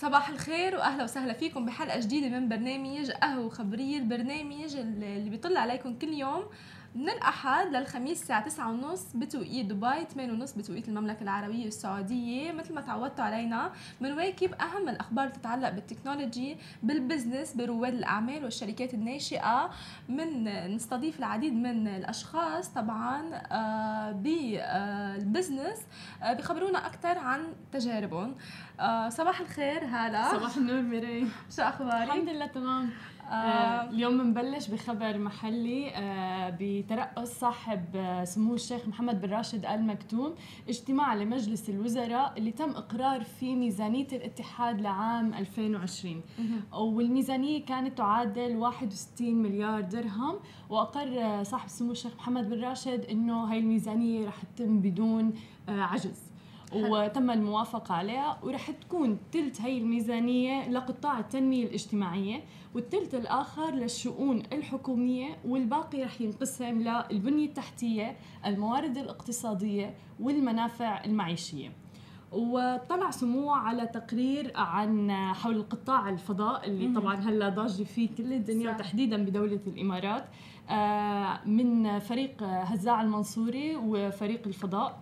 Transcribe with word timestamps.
صباح 0.00 0.28
الخير 0.28 0.76
وأهلا 0.76 1.04
وسهلا 1.04 1.32
فيكم 1.32 1.66
بحلقة 1.66 2.00
جديدة 2.00 2.28
من 2.28 2.48
برنامج 2.48 3.10
قهوة 3.10 3.48
خبريه 3.48 3.98
البرنامج 3.98 4.76
اللي 4.76 5.30
بيطل 5.30 5.56
عليكم 5.56 5.98
كل 5.98 6.08
يوم 6.08 6.44
من 6.94 7.08
الأحد 7.08 7.66
للخميس 7.66 8.22
الساعة 8.22 8.48
9:30 8.48 9.16
بتوقيت 9.16 9.66
دبي 9.66 10.04
8:30 10.14 10.58
بتوقيت 10.58 10.88
المملكة 10.88 11.22
العربية 11.22 11.66
السعودية. 11.66 12.52
مثل 12.52 12.74
ما 12.74 12.80
تعودتوا 12.80 13.24
علينا 13.24 13.72
بنواكب 14.00 14.54
أهم 14.54 14.88
الأخبار 14.88 15.24
اللي 15.24 15.36
تتعلق 15.36 15.68
بال 15.70 15.84
technology 15.84 16.56
بال 16.82 16.96
business 16.96 17.54
برواد 17.54 17.94
الأعمال 17.94 18.44
والشركات 18.44 18.94
الناشئة؟ 18.94 19.70
من 20.08 20.44
نستضيف 20.74 21.18
العديد 21.18 21.52
من 21.54 21.88
الأشخاص 21.88 22.68
طبعا 22.68 23.22
آه، 23.52 24.12
بال 24.12 24.45
business 24.45 25.78
آه، 26.22 26.32
بخبرونا 26.32 26.86
أكثر 26.86 27.18
عن 27.18 27.40
تجاربهم. 27.72 28.34
آه، 28.80 29.08
صباح 29.08 29.40
الخير 29.40 29.84
هلا. 29.84 30.30
صباح 30.32 30.56
النور 30.56 30.82
ميري. 30.82 31.26
شو 31.56 31.62
أخبارك؟ 31.62 32.02
الحمد 32.08 32.28
لله 32.28 32.46
تمام. 32.46 32.90
آه 33.30 33.90
اليوم 33.90 34.18
بنبلش 34.18 34.68
بخبر 34.68 35.18
محلي 35.18 35.90
آه 35.94 36.56
بترأس 36.60 37.40
صاحب 37.40 37.84
آه 37.96 38.24
سمو 38.24 38.54
الشيخ 38.54 38.88
محمد 38.88 39.20
بن 39.20 39.30
راشد 39.30 39.64
آل 39.66 39.86
مكتوم 39.86 40.34
اجتماع 40.68 41.14
لمجلس 41.14 41.70
الوزراء 41.70 42.32
اللي 42.38 42.50
تم 42.50 42.70
إقرار 42.70 43.24
فيه 43.24 43.54
ميزانية 43.54 44.06
الاتحاد 44.12 44.80
لعام 44.80 45.34
2020 45.34 46.22
والميزانية 46.72 47.64
كانت 47.64 47.98
تعادل 47.98 48.56
61 48.56 49.34
مليار 49.34 49.80
درهم 49.80 50.36
وأقر 50.70 51.20
آه، 51.20 51.42
صاحب 51.42 51.68
سمو 51.68 51.92
الشيخ 51.92 52.14
محمد 52.16 52.50
بن 52.50 52.60
راشد 52.64 53.04
إنه 53.04 53.44
هاي 53.44 53.58
الميزانية 53.58 54.26
رح 54.28 54.42
تتم 54.56 54.80
بدون 54.80 55.32
آه 55.68 55.80
عجز. 55.82 56.30
وتم 56.74 57.30
الموافقة 57.30 57.94
عليها 57.94 58.38
ورح 58.42 58.70
تكون 58.70 59.18
تلت 59.32 59.60
هي 59.60 59.78
الميزانية 59.78 60.68
لقطاع 60.68 61.18
التنمية 61.18 61.64
الاجتماعية. 61.66 62.44
والتلت 62.74 63.14
الآخر 63.14 63.74
للشؤون 63.74 64.42
الحكومية 64.52 65.38
والباقي 65.44 66.04
رح 66.04 66.20
ينقسم 66.20 66.82
للبنية 66.82 67.46
التحتية 67.46 68.16
الموارد 68.46 68.98
الاقتصادية 68.98 69.94
والمنافع 70.20 71.04
المعيشية. 71.04 71.72
وطلع 72.32 73.10
سموه 73.10 73.56
على 73.56 73.86
تقرير 73.86 74.52
عن 74.54 75.12
حول 75.12 75.56
القطاع 75.56 76.08
الفضاء 76.08 76.66
اللي 76.66 76.94
طبعا 77.00 77.14
هلا 77.16 77.48
ضاجه 77.48 77.82
فيه 77.82 78.08
كل 78.18 78.32
الدنيا 78.32 78.70
وتحديدا 78.70 79.24
بدولة 79.24 79.60
الإمارات. 79.66 80.24
آه، 80.70 81.40
من 81.46 81.98
فريق 81.98 82.42
هزاع 82.42 83.02
المنصوري 83.02 83.76
وفريق 83.76 84.46
الفضاء 84.46 85.00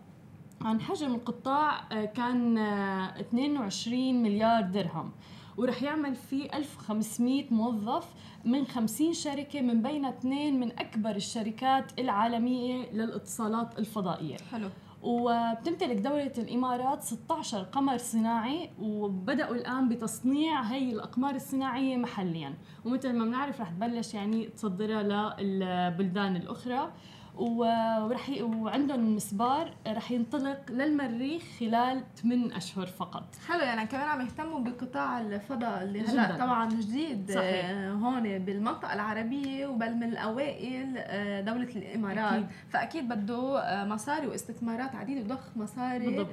عن 0.60 0.80
حجم 0.80 1.14
القطاع 1.14 1.80
آه، 1.92 2.04
كان 2.04 2.58
22 2.58 4.16
آه، 4.16 4.22
مليار 4.22 4.62
درهم. 4.62 5.12
ورح 5.58 5.82
يعمل 5.82 6.14
فيه 6.16 6.50
1500 6.54 7.44
موظف 7.50 8.14
من 8.44 8.66
50 8.66 9.12
شركة 9.12 9.60
من 9.60 9.82
بين 9.82 10.04
اثنين 10.04 10.60
من 10.60 10.78
أكبر 10.78 11.10
الشركات 11.10 11.98
العالمية 12.00 12.92
للإتصالات 12.92 13.78
الفضائية. 13.78 14.36
حلو. 14.52 14.68
وبتمتلك 15.02 15.96
دولة 15.96 16.32
الإمارات 16.38 17.02
16 17.02 17.62
قمر 17.62 17.96
صناعي 17.98 18.70
وبدأوا 18.80 19.54
الآن 19.54 19.88
بتصنيع 19.88 20.60
هي 20.60 20.92
الأقمار 20.92 21.34
الصناعية 21.34 21.96
محليا. 21.96 22.54
ومثل 22.84 23.12
ما 23.12 23.24
بنعرف 23.24 23.60
رح 23.60 23.70
تبلش 23.70 24.14
يعني 24.14 24.46
تصدرها 24.46 25.36
للبلدان 25.40 26.36
الأخرى. 26.36 26.92
ورح 27.38 28.28
ي... 28.28 28.42
وعندهم 28.42 29.16
مسبار 29.16 29.74
رح 29.86 30.10
ينطلق 30.10 30.58
للمريخ 30.70 31.42
خلال 31.60 32.02
8 32.22 32.56
أشهر 32.56 32.86
فقط. 32.86 33.24
حلو 33.48 33.60
يعني 33.60 33.86
كمان 33.86 34.08
عم 34.08 34.20
يهتموا 34.20 34.60
بقطاع 34.60 35.20
الفضاء 35.20 35.82
اللي 35.82 36.00
هلا 36.00 36.36
طبعا 36.38 36.68
جديد. 36.68 37.30
صحيح. 37.30 37.64
آه، 37.64 37.92
هون 37.92 38.38
بالمنطقة 38.38 38.92
العربية 38.94 39.66
وبل 39.66 39.94
من 39.94 40.02
الأوائل 40.04 40.94
آه، 40.98 41.40
دولة 41.40 41.68
الإمارات. 41.76 42.18
أكيد. 42.32 42.46
فأكيد 42.70 43.08
بده 43.08 43.60
آه، 43.60 43.84
مصاري 43.84 44.26
واستثمارات 44.26 44.94
عديدة 44.94 45.20
وضخ 45.20 45.56
مصاري 45.56 46.06
بالضبط. 46.06 46.28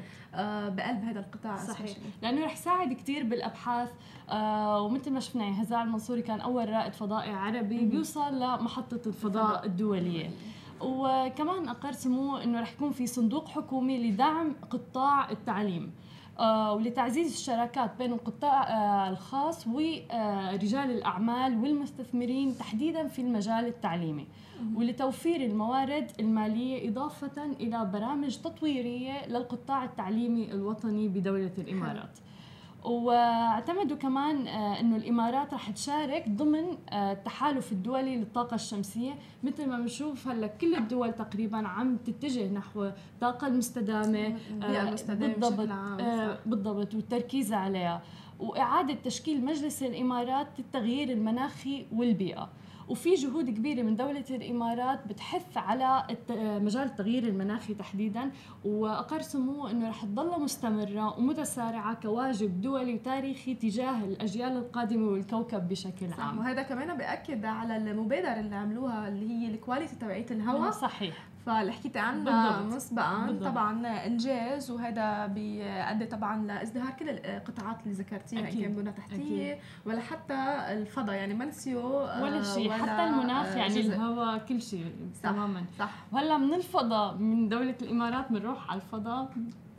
بقلب 0.73 1.03
هذا 1.03 1.19
القطاع. 1.19 1.57
صحيح. 1.57 1.97
لأنه 2.21 2.45
رح 2.45 2.53
يساعد 2.53 2.93
كثير 2.93 3.23
بالأبحاث 3.23 3.89
ومثل 4.79 5.11
ما 5.11 5.19
شفنا 5.19 5.43
يعني 5.43 5.61
هزاع 5.61 5.83
المنصوري 5.83 6.21
كان 6.21 6.39
أول 6.41 6.69
رائد 6.69 6.93
فضائي 6.93 7.31
عربي 7.31 7.85
بيوصل 7.85 8.35
لمحطة 8.39 9.01
الفضاء. 9.07 9.65
الدولية. 9.65 10.29
وكمان 10.81 11.67
أقر 11.67 11.91
سموه 11.91 12.43
أنه 12.43 12.61
رح 12.61 12.73
يكون 12.73 12.91
في 12.91 13.07
صندوق 13.07 13.47
حكومي 13.47 14.11
لدعم 14.11 14.55
قطاع 14.69 15.29
التعليم 15.31 15.91
آه 16.39 16.73
ولتعزيز 16.73 17.31
الشراكات 17.33 17.91
بين 17.97 18.13
القطاع 18.13 18.63
آه 18.63 19.09
الخاص 19.09 19.67
ورجال 19.67 20.91
الأعمال 20.91 21.57
والمستثمرين 21.63 22.57
تحديدا 22.57 23.07
في 23.07 23.21
المجال 23.21 23.65
التعليمي 23.65 24.27
ولتوفير 24.75 25.41
الموارد 25.45 26.11
المالية 26.19 26.89
إضافة 26.89 27.45
إلى 27.45 27.89
برامج 27.93 28.37
تطويرية 28.37 29.27
للقطاع 29.27 29.83
التعليمي 29.83 30.51
الوطني 30.51 31.07
بدولة 31.07 31.51
الإمارات. 31.57 32.09
واعتمدوا 32.85 33.97
كمان 33.97 34.47
آه، 34.47 34.79
إنه 34.79 34.95
الإمارات 34.95 35.53
رح 35.53 35.69
تشارك 35.69 36.29
ضمن 36.29 36.77
آه، 36.89 37.11
التحالف 37.11 37.71
الدولي 37.71 38.17
للطاقة 38.17 38.55
الشمسية. 38.55 39.13
مثل 39.43 39.69
ما 39.69 39.77
بنشوف 39.79 40.27
هلأ 40.27 40.47
كل 40.47 40.75
الدول 40.75 41.13
تقريبا 41.13 41.57
عم 41.57 41.97
تتجه 41.97 42.47
نحو 42.53 42.83
الطاقه 42.83 43.47
المستدامة 43.47 44.35
آه، 44.63 44.89
بالضبط 45.39 45.69
بالضبط 46.45 46.93
والتركيز 46.93 47.53
عليها. 47.53 48.01
وإعادة 48.39 48.93
تشكيل 48.93 49.45
مجلس 49.45 49.83
الإمارات 49.83 50.47
للتغيير 50.59 51.09
المناخي 51.09 51.85
والبيئة. 51.93 52.49
وفي 52.89 53.13
جهود 53.13 53.49
كبيرة 53.49 53.81
من 53.81 53.95
دولة 53.95 54.25
الإمارات 54.29 55.07
بتحث 55.07 55.57
على 55.57 56.03
مجال 56.39 56.83
التغيير 56.83 57.23
المناخي 57.23 57.73
تحديدا 57.73 58.31
وأقر 58.65 59.21
سموه 59.21 59.71
إنه 59.71 59.89
رح 59.89 60.05
تضل 60.05 60.41
مستمرة 60.41 61.19
ومتسارعة 61.19 61.93
كواجب 61.93 62.61
دولي 62.61 62.93
وتاريخي 62.93 63.55
تجاه 63.55 64.03
الأجيال 64.03 64.57
القادمة 64.57 65.07
والكوكب 65.07 65.67
بشكل 65.69 66.09
صح 66.09 66.19
عام. 66.19 66.37
وهذا 66.37 66.61
كمان 66.61 66.97
بأكد 66.97 67.45
على 67.45 67.77
المبادرة 67.77 68.39
اللي 68.39 68.55
عملوها 68.55 69.07
اللي 69.07 69.29
هي 69.29 69.47
الكواليتي 69.53 69.95
تبعية 69.95 70.25
الهواء. 70.31 70.71
صحيح. 70.71 71.27
فاللي 71.45 71.71
حكيتي 71.71 71.99
عنها 71.99 72.61
مسبقا. 72.61 73.39
طبعا 73.45 73.87
إنجاز 73.87 74.71
وهذا 74.71 75.25
بيؤدي 75.27 76.05
طبعا 76.05 76.45
لإزدهار 76.45 76.91
كل 76.91 77.09
القطاعات 77.09 77.77
اللي 77.83 77.93
ذكرتيها 77.93 78.39
ان 78.39 78.61
كان 78.61 78.73
بنى 78.75 78.91
تحتيه 78.91 79.59
ولا 79.85 80.01
حتى 80.01 80.33
الفضاء 80.73 81.15
يعني 81.15 81.33
ما 81.33 81.45
نسيوا 81.45 82.21
ولا 82.21 82.43
شيء 82.43 82.71
حتى 82.71 83.03
المناخ 83.03 83.55
يعني 83.55 83.79
الهواء 83.79 84.37
كل 84.37 84.61
شيء 84.61 84.95
تماما. 85.23 85.63
صح. 85.79 85.91
وهلأ 86.11 86.37
من 86.37 86.53
الفضاء 86.53 87.15
من 87.15 87.49
دولة 87.49 87.75
الإمارات 87.81 88.31
بنروح 88.31 88.71
على 88.71 88.81
الفضاء. 88.81 89.29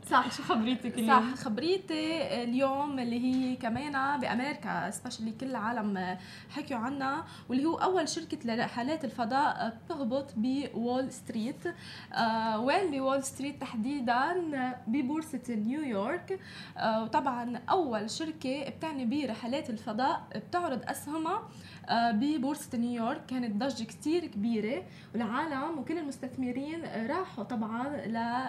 صح 0.09 0.31
شو 0.31 0.43
خبريتك 0.43 0.97
اليوم؟ 0.97 1.35
صح 1.35 1.43
خبريتي 1.43 2.43
اليوم 2.43 2.99
اللي 2.99 3.19
هي 3.19 3.55
كمان 3.55 4.19
بأمريكا 4.19 4.89
specially 4.89 5.31
كل 5.31 5.45
العالم 5.45 6.17
حكيوا 6.49 6.79
عنها 6.79 7.25
واللي 7.49 7.65
هو 7.65 7.75
أول 7.75 8.09
شركة 8.09 8.37
لرحلات 8.45 9.05
الفضاء 9.05 9.77
بتهبط 9.85 10.33
بول 10.37 11.11
ستريت. 11.11 11.67
آه 12.13 12.59
وين 12.59 12.91
بول 12.91 13.23
ستريت؟ 13.23 13.61
تحديدا 13.61 14.43
ببورصة 14.87 15.41
نيويورك. 15.49 16.39
آه 16.77 17.03
وطبعا 17.03 17.59
أول 17.69 18.09
شركة 18.09 18.69
بتعني 18.69 19.05
برحلات 19.05 19.69
الفضاء 19.69 20.27
بتعرض 20.35 20.81
أسهمها. 20.85 21.49
ببورصة 21.91 22.77
نيويورك. 22.77 23.25
كانت 23.25 23.55
ضجة 23.63 23.83
كتير 23.83 24.25
كبيرة 24.25 24.83
والعالم 25.13 25.79
وكل 25.79 25.97
المستثمرين 25.97 26.81
راحوا 27.09 27.43
طبعا 27.43 27.97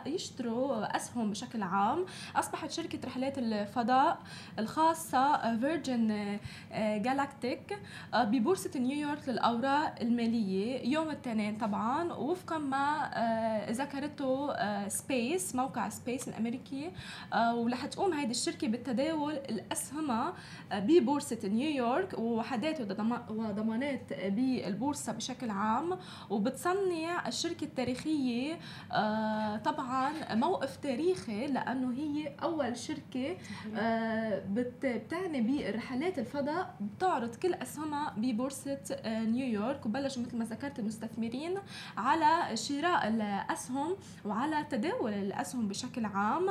ليشتروا 0.07 0.97
أسهم 0.97 1.31
بشكل 1.31 1.63
عام. 1.63 2.07
أصبحت 2.37 2.71
شركة 2.71 2.99
رحلات 3.05 3.39
الفضاء 3.39 4.19
الخاصة 4.59 5.57
فيرجن 5.57 6.39
جالاكتيك 6.75 7.79
ببورصة 8.15 8.71
نيويورك 8.81 9.29
للأوراق 9.29 9.95
المالية. 10.01 10.89
يوم 10.93 11.11
الاثنين 11.11 11.57
طبعا 11.59 12.13
وفقا 12.13 12.59
ما 12.59 13.11
آه، 13.15 13.71
ذكرته 13.71 14.53
سبيس 14.89 15.55
آه، 15.55 15.57
موقع 15.57 15.89
سبيس 15.89 16.29
الأمريكي 16.29 16.91
آه، 17.33 17.55
ورح 17.55 17.87
تقوم 17.87 18.13
هيدي 18.13 18.31
الشركة 18.31 18.69
بالتداول 18.69 19.33
الأسهمها 19.33 20.35
ببورصة 20.73 21.39
نيويورك 21.45 22.19
وحداته 22.19 22.85
وضمانات 23.31 24.13
بالبورصة 24.13 25.13
بشكل 25.13 25.51
عام 25.51 25.99
وبتصنع 26.31 27.29
الشركة 27.29 27.65
التاريخية 27.65 28.59
آه، 28.93 29.57
طبعا 29.57 30.35
موقف 30.35 30.77
تاريخي 30.77 31.47
لأنه 31.47 31.93
هي 31.93 32.35
أول 32.43 32.77
شركة 32.77 33.37
آه، 33.77 34.43
بتعني 34.53 35.41
برحلات 35.41 36.19
الفضاء 36.19 36.75
بتعرض 36.81 37.35
كل 37.35 37.55
أسهمها 37.55 38.15
ببورصة 38.17 38.79
آه، 38.93 39.25
نيويورك 39.25 39.87
وبلشوا 39.87 40.23
مثل 40.23 40.37
ما 40.37 40.45
ذكرت 40.45 40.79
المستثمرين 40.79 41.59
على 41.97 42.57
شراء 42.57 43.09
الأسهم 43.09 43.97
وعلى 44.25 44.65
تداول 44.71 45.13
الأسهم 45.13 45.69
بشكل 45.69 46.05
عام. 46.05 46.49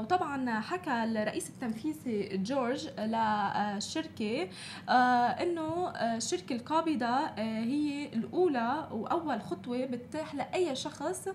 وطبعا 0.00 0.60
حكى 0.60 1.04
الرئيس 1.04 1.48
التنفيذي 1.50 2.36
جورج 2.36 2.88
للشركة 2.88 4.48
إنه 5.42 5.83
الشركة 5.90 6.54
القابضة 6.56 7.16
هي 7.38 8.06
الأولى 8.06 8.88
وأول 8.92 9.40
خطوة 9.42 9.84
بتتيح 9.84 10.34
لأي 10.34 10.76
شخص 10.76 11.28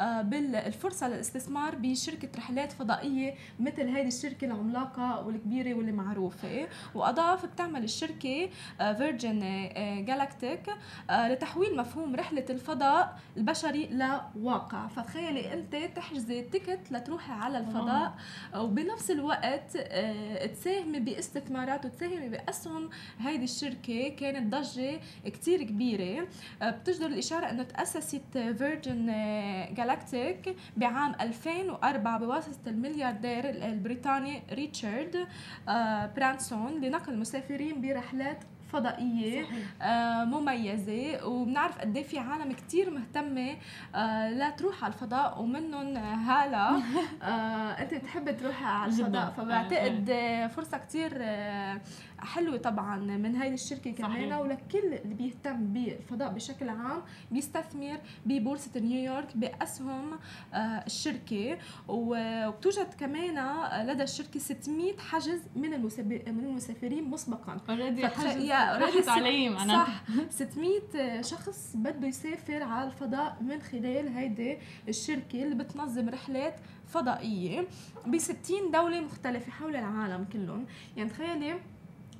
بالفرصة 0.00 1.08
للاستثمار 1.08 1.74
بشركة 1.74 2.28
رحلات 2.36 2.72
فضائية 2.72 3.34
مثل 3.60 3.88
هذه 3.88 4.06
الشركة 4.06 4.44
العملاقة 4.44 5.26
والكبيرة 5.26 5.74
واللي 5.74 5.92
معروفه 5.92 6.68
وأضاف 6.94 7.46
بتعمل 7.46 7.84
الشركة 7.84 8.50
فيرجن 8.78 9.40
جالاكتيك 10.06 10.70
لتحويل 11.10 11.76
مفهوم 11.76 12.16
رحلة 12.16 12.44
الفضاء 12.50 13.18
البشري 13.36 13.86
لواقع. 13.86 14.86
فتخيلي 14.86 15.52
أنت 15.52 15.76
تحجزي 15.96 16.42
ticket 16.42 16.80
لتروحي 16.90 17.32
على 17.32 17.58
الفضاء 17.58 18.14
وبنفس 18.56 19.10
الوقت 19.10 19.76
تساهمي 20.52 21.00
باستثمارات 21.00 21.86
وتساهمي 21.86 22.28
بأسهم 22.28 22.90
هيدي 23.20 23.44
الشركة. 23.44 23.76
كانت 24.04 24.54
ضجة 24.54 25.00
كتير 25.24 25.62
كبيرة. 25.62 26.28
بتجدر 26.62 27.06
الإشارة 27.06 27.50
إنه 27.50 27.62
تأسست 27.62 28.22
فيرجن 28.32 29.06
جالاكتيك 29.76 30.56
بعام 30.76 31.14
2004 31.20 32.18
بواسطة 32.18 32.68
الملياردير 32.68 33.48
البريطاني 33.50 34.42
ريتشارد 34.52 35.26
برانسون 36.16 36.80
لنقل 36.80 37.12
المسافرين 37.12 37.80
برحلات 37.80 38.44
فضائية 38.72 39.44
آه 39.82 40.24
مميزة. 40.24 41.26
وبنعرف 41.26 41.78
قد 41.78 41.96
إيه 41.96 42.02
في 42.02 42.18
عالم 42.18 42.52
كتير 42.52 42.90
مهتمة 42.90 43.56
آه 43.94 44.30
لا 44.30 44.50
تروح 44.50 44.84
على 44.84 44.92
الفضاء 44.92 45.40
ومنهم 45.42 45.96
هالة. 45.96 46.68
آه 47.22 47.70
أنت 47.82 47.94
بتحبي 47.94 48.32
تروحي 48.32 48.64
على 48.64 48.92
الفضاء 48.92 49.30
فبعتقد 49.30 50.10
آه، 50.10 50.46
فرصة 50.46 50.78
كتير 50.78 51.12
آه 52.20 52.24
حلوة 52.24 52.56
طبعا 52.56 52.96
من 52.96 53.36
هاي 53.36 53.54
الشركة 53.54 53.90
كمان 53.90 54.32
ولكل 54.32 54.78
اللي 54.78 55.14
بيهتم 55.14 55.66
بالفضاء 55.66 56.28
بشكل 56.32 56.68
عام 56.68 57.02
بيستثمر 57.30 57.98
ببورصة 58.26 58.80
نيويورك 58.80 59.36
بأسهم 59.36 60.18
آه 60.54 60.56
الشركة. 60.58 61.58
وبتوجد 61.88 62.94
كمان 63.00 63.34
لدى 63.86 64.02
الشركة 64.02 64.40
600 64.40 64.96
حجز 64.98 65.42
من 65.56 65.70
من 66.26 66.44
المسافرين 66.44 67.10
مسبقا. 67.10 67.60
اوريدي 67.70 68.02
راحت 68.82 69.08
علي 69.08 69.48
معناتها 69.48 69.84
صح. 69.84 70.30
600 70.30 71.22
شخص 71.22 71.72
بده 71.76 72.06
يسافر 72.08 72.62
على 72.62 72.86
الفضاء 72.86 73.36
من 73.40 73.60
خلال 73.62 74.08
هيدي 74.08 74.58
الشركة 74.88 75.42
اللي 75.42 75.54
بتنظم 75.54 76.08
رحلات 76.08 76.54
فضائية 76.86 77.66
ب 78.06 78.18
60 78.18 78.70
دولة 78.72 79.00
مختلفة 79.00 79.52
حول 79.52 79.76
العالم 79.76 80.24
كلهم. 80.32 80.66
يعني 80.96 81.10
تخيلي 81.10 81.54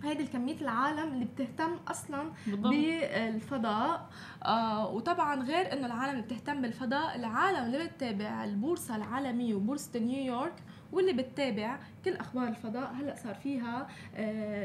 هيدي 0.03 0.23
الكمية 0.23 0.61
العالم 0.61 1.13
اللي 1.13 1.25
بتهتم 1.25 1.77
أصلا 1.89 2.33
بالضبط. 2.47 2.73
بالفضاء 2.73 4.09
آه 4.45 4.89
وطبعا 4.91 5.43
غير 5.43 5.73
إنه 5.73 5.87
العالم 5.87 6.11
اللي 6.11 6.23
بتهتم 6.23 6.63
بالفضاء 6.63 7.17
العالم 7.17 7.65
اللي 7.65 7.87
بتتابع 7.87 8.45
البورصة 8.45 8.97
العالمية 8.97 9.55
وبورصة 9.55 9.99
نيويورك 9.99 10.55
واللي 10.93 11.13
بتتابع 11.13 11.79
كل 12.05 12.13
أخبار 12.13 12.49
الفضاء. 12.49 12.93
هلأ 12.93 13.15
صار 13.15 13.35
فيها 13.35 13.87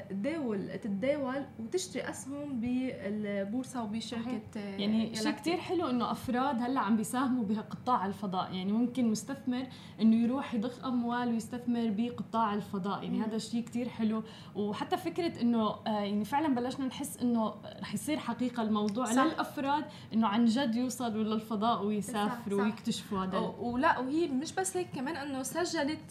تداول 0.09 0.69
آه، 0.69 0.75
تتداول 0.75 1.45
وتشتري 1.59 2.09
أسهم 2.09 2.59
بالبورصة 2.59 3.83
وبشركة 3.83 4.41
آه، 4.57 4.77
يعني 4.77 5.15
شيء 5.15 5.31
كثير 5.31 5.57
حلو 5.57 5.89
إنه 5.89 6.11
أفراد 6.11 6.61
هلأ 6.61 6.79
عم 6.79 6.95
بيساهموا 6.95 7.45
بقطاع 7.45 8.05
الفضاء. 8.05 8.53
يعني 8.53 8.71
ممكن 8.71 9.11
مستثمر 9.11 9.67
إنه 10.01 10.15
يروح 10.15 10.53
يضخ 10.53 10.85
أموال 10.85 11.29
ويستثمر 11.29 11.93
بقطاع 11.97 12.53
الفضاء. 12.53 13.03
يعني 13.03 13.21
هذا 13.21 13.37
شيء 13.37 13.63
كثير 13.63 13.89
حلو. 13.89 14.23
وحتى 14.55 14.97
فكرة 14.97 15.41
إنه 15.41 15.67
آه، 15.67 15.99
يعني 15.99 16.25
فعلا 16.25 16.55
بلشنا 16.55 16.85
نحس 16.85 17.17
إنه 17.17 17.53
رح 17.81 17.93
يصير 17.93 18.17
حقيقة 18.17 18.63
الموضوع 18.63 19.05
صح. 19.05 19.23
للأفراد 19.23 19.85
إنه 20.13 20.27
عن 20.27 20.45
جد 20.45 20.75
يوصلوا 20.75 21.23
للفضاء 21.23 21.85
ويسافروا 21.85 22.63
ويكتشفوا 22.63 23.23
هذا. 23.23 23.37
ولا 23.59 23.99
وهي 23.99 24.27
مش 24.27 24.53
بس 24.53 24.77
هيك 24.77 24.87
كمان 24.95 25.15
إنه 25.15 25.43
سجلت 25.43 26.10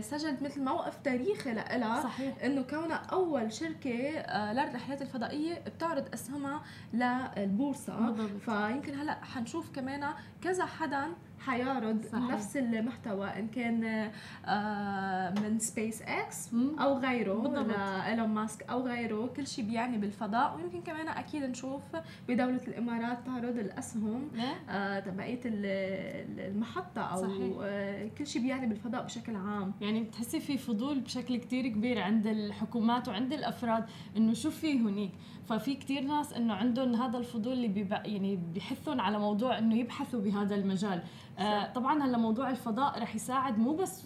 سجلت 0.00 0.42
مثل 0.42 0.64
موقف 0.64 0.96
تاريخي 1.04 1.54
لها 1.54 2.02
صحيح. 2.02 2.44
إنه 2.44 2.62
كونها 2.62 2.96
أول 2.96 3.52
شركة 3.52 4.18
آه، 4.18 4.52
للرحلات 4.52 5.02
الفضائية 5.02 5.54
بتعرض 5.66 6.08
اسهمها 6.14 6.62
للبورصة. 6.92 8.14
فيمكن 8.44 8.94
هلأ 8.98 9.24
حنشوف 9.24 9.70
كمان 9.70 10.12
كذا 10.42 10.64
حدا 10.64 11.08
حيعرض 11.46 12.04
صحيح. 12.12 12.30
نفس 12.30 12.56
المحتوى 12.56 13.26
إن 13.28 13.48
كان 13.48 14.10
آه، 14.46 15.30
من 15.40 15.58
سبيس 15.58 16.02
إكس 16.02 16.50
أو 16.54 16.98
غيره 16.98 17.48
لايلون 17.48 18.28
ماسك 18.28 18.62
أو 18.70 18.86
غيره 18.86 19.26
كل 19.36 19.46
شيء 19.46 19.64
بيعني 19.64 19.98
بالفضاء. 19.98 20.56
ويمكن 20.56 20.82
كمان 20.82 21.08
أكيد 21.08 21.42
نشوف 21.42 21.82
بدولة 22.28 22.60
الإمارات 22.68 23.18
تعرض 23.26 23.58
الاسهم 23.58 24.28
آه، 24.70 25.00
تبعية 25.00 25.40
المحطة 25.44 27.02
أو 27.02 27.22
صحيح. 27.22 27.56
آه، 27.62 28.08
كل 28.18 28.26
شيء 28.26 28.42
بيعني 28.42 28.66
بالفضاء 28.66 29.04
بشكل 29.04 29.36
عام. 29.36 29.72
يعني 29.80 30.02
بتحسي 30.02 30.40
في 30.40 30.58
فضول 30.58 31.00
بشكل 31.00 31.36
كتير 31.36 31.68
كبير 31.68 31.98
عند 32.00 32.26
الحكومات 32.26 33.08
وعند 33.08 33.32
الأفراد 33.32 33.84
إنه 34.16 34.34
شو 34.34 34.50
في 34.50 34.78
هنيك؟ 34.78 35.12
ففي 35.48 35.74
كتير 35.74 36.00
ناس 36.02 36.32
إنه 36.32 36.54
عندهم 36.54 36.94
هذا 36.94 37.18
الفضول 37.18 37.52
اللي 37.52 37.68
بيبقى 37.68 38.12
يعني 38.12 38.36
بيحثهم 38.36 39.00
على 39.00 39.18
موضوع 39.18 39.58
إنه 39.58 39.76
يبحثوا 39.76 40.20
بهذا 40.20 40.54
المجال. 40.54 41.02
آه 41.38 41.72
طبعا 41.72 42.02
هلا 42.04 42.18
موضوع 42.18 42.50
الفضاء 42.50 43.02
رح 43.02 43.14
يساعد 43.14 43.58
مو 43.58 43.72
بس 43.76 44.04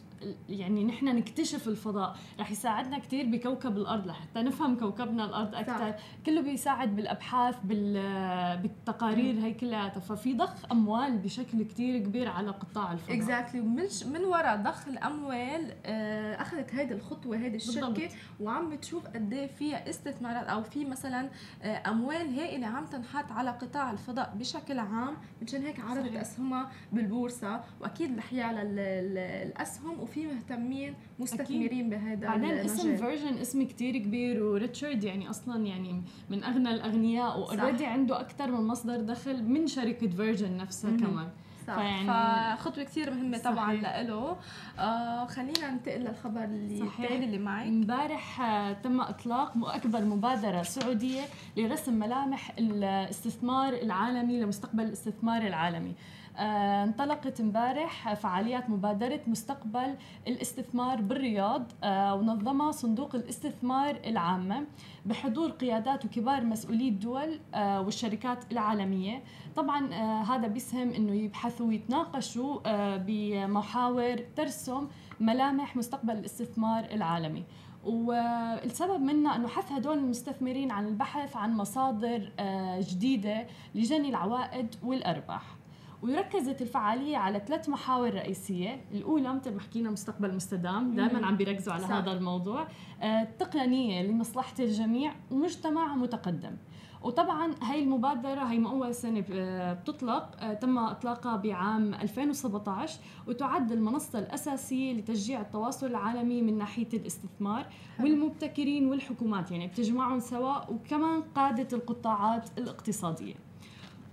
يعني 0.49 0.85
نحن 0.85 1.05
نكتشف 1.05 1.69
الفضاء. 1.69 2.17
رح 2.41 2.51
يساعدنا 2.51 2.99
كثير 2.99 3.27
بكوكب 3.27 3.77
الأرض 3.77 4.07
لحتى 4.07 4.43
نفهم 4.43 4.79
كوكبنا 4.79 5.25
الأرض 5.25 5.55
أكثر 5.55 5.95
كله 6.27 6.41
بيساعد 6.41 6.97
بالأبحاث 6.97 7.57
بالتقارير 7.65 9.35
هي 9.35 9.55
كلياتها. 9.55 10.01
ففي 10.01 10.35
ضخ 10.35 10.73
أموال 10.73 11.19
بشكل 11.19 11.63
كثير 11.63 11.99
كبير 11.99 12.29
على 12.29 12.51
قطاع 12.51 12.93
الفضاء. 12.93 13.17
اكزاكتلي 13.17 13.61
exactly. 13.63 14.07
من 14.07 14.25
وراء 14.25 14.57
ضخ 14.57 14.89
الأموال 14.89 15.75
آه، 15.87 16.43
أخذت 16.43 16.75
هيدي 16.75 16.95
الخطوة 16.95 17.37
هيدي 17.37 17.57
الشركة 17.57 17.89
بالضبط. 17.89 18.11
وعم 18.41 18.71
بتشوف 18.71 19.07
قد 19.07 19.33
إيه 19.33 19.47
فيها 19.47 19.91
استثمارات 19.91 20.47
أو 20.47 20.63
في 20.63 20.85
مثلا 20.85 21.29
آه، 21.63 21.91
أموال 21.91 22.39
هائله 22.39 22.67
عم 22.67 22.85
تنحط 22.85 23.33
على 23.33 23.51
قطاع 23.51 23.91
الفضاء 23.91 24.35
بشكل 24.39 24.79
عام. 24.79 25.17
مشان 25.43 25.63
هيك 25.63 25.81
عرضت 25.81 26.17
أسهمها 26.17 26.71
بالبورصة. 26.93 27.61
وأكيد 27.81 28.19
رح 28.19 28.33
يعلى 28.33 28.63
الأسهم. 28.63 30.01
وفي 30.09 30.27
مهتمين 30.27 30.95
مستثمرين 31.19 31.91
بهذا 31.91 32.27
بعدين 32.27 32.51
اسم 32.51 32.97
فيرجن 32.97 33.39
اسم 33.39 33.63
كتير 33.63 33.99
كبير 33.99 34.43
وريتشارد 34.43 35.05
يعني 35.05 35.31
أصلا 35.31 35.67
يعني 35.67 36.03
من 36.31 36.45
أغنى 36.45 36.71
الأغنياء 36.71 37.41
و 37.41 37.47
already 37.47 37.87
عنده 37.87 38.21
أكثر 38.21 38.51
من 38.51 38.67
مصدر 38.67 39.01
دخل 39.01 39.45
من 39.45 39.67
شركة 39.67 40.09
فيرجن 40.09 40.57
نفسها 40.57 40.97
كمان. 40.97 41.29
فيعني 41.65 42.57
فخطوة 42.57 42.85
كثير 42.85 43.15
مهمة 43.15 43.39
طبعا 43.39 43.73
له 43.73 44.37
آه 44.79 45.27
خلينا 45.27 45.71
ننتقل 45.71 46.01
للخبر 46.01 46.45
اللي 46.45 46.83
الثاني 46.83 47.25
اللي 47.25 47.39
معك. 47.39 47.67
امبارح 47.67 48.41
آه 48.41 48.73
تم 48.73 49.01
إطلاق 49.01 49.53
اكبر 49.57 50.05
مبادرة 50.05 50.63
سعودية 50.63 51.23
لرسم 51.57 51.95
ملامح 51.95 52.53
الاستثمار 52.59 53.73
العالمي 53.73 54.41
لمستقبل 54.41 54.85
الاستثمار 54.85 55.43
العالمي. 55.47 55.95
انطلقت 56.39 57.41
امبارح 57.41 58.15
فعاليات 58.15 58.71
مبادرة 58.71 59.21
مستقبل 59.27 59.95
الاستثمار 60.29 61.01
بالرياض 61.01 61.73
آه، 61.85 62.15
ونظمها 62.15 62.73
صندوق 62.73 63.15
الاستثمار 63.15 64.01
العامة 64.07 64.65
بحضور 65.07 65.51
قيادات 65.51 66.05
وكبار 66.05 66.45
مسؤولي 66.45 66.89
الدول 66.89 67.41
آه، 67.55 67.81
والشركات 67.81 68.53
العالمية. 68.53 69.23
طبعا 69.57 69.95
هذا 70.23 70.47
بيسهم 70.47 70.91
إنه 70.91 71.15
يبحثوا 71.15 71.67
ويتناقشوا 71.67 72.59
بمحاور 72.97 74.17
ترسم 74.37 74.89
ملامح 75.21 75.77
مستقبل 75.77 76.13
الاستثمار 76.13 76.85
العالمي. 76.85 77.45
والسبب 77.85 79.01
منها 79.01 79.37
إنه 79.37 79.49
حث 79.49 79.73
هدول 79.73 79.99
المستثمرين 79.99 80.71
عن 80.71 80.87
البحث 80.87 81.37
عن 81.37 81.55
مصادر 81.55 82.33
جديدة 82.81 83.47
لجني 83.75 84.09
العوائد 84.09 84.75
والأرباح. 84.83 85.58
وركزت 86.03 86.63
الفعالية 86.63 87.17
على 87.17 87.43
ثلاث 87.47 87.69
محاور 87.69 88.15
رئيسية. 88.15 88.81
الأولى 88.93 89.35
مثل 89.35 89.55
ما 89.55 89.61
حكينا 89.61 89.91
مستقبل 89.91 90.35
مستدام. 90.35 90.95
دائما 90.95 91.27
عم 91.27 91.37
بيركزوا 91.37 91.73
على 91.73 91.83
صح. 91.83 91.91
هذا 91.91 92.13
الموضوع. 92.13 92.67
التقنية 93.03 94.03
لمصلحة 94.03 94.55
الجميع. 94.61 95.13
ومجتمع 95.31 95.95
متقدم. 95.95 96.57
وطبعا 97.03 97.55
هاي 97.63 97.83
المبادرة 97.83 98.45
هي 98.45 98.65
أول 98.67 98.95
سنة 98.95 99.25
بتطلق 99.31 100.37
آه، 100.41 100.55
تم 100.55 100.79
إطلاقها 100.79 101.37
بعام 101.37 101.95
2017 101.95 103.01
وتعد 103.29 103.73
المنصة 103.73 104.19
الأساسية 104.19 104.93
لتشجيع 104.93 105.41
التواصل 105.41 105.87
العالمي 105.87 106.43
من 106.43 106.59
ناحية 106.59 106.89
الاستثمار 106.95 107.67
والمبتكرين 108.01 108.87
والحكومات. 108.87 109.51
يعني 109.51 109.67
بتجمعهم 109.67 110.19
سوا. 110.21 110.71
وكمان 110.71 111.23
قادة 111.23 111.69
القطاعات 111.77 112.59
الاقتصادية. 112.59 113.48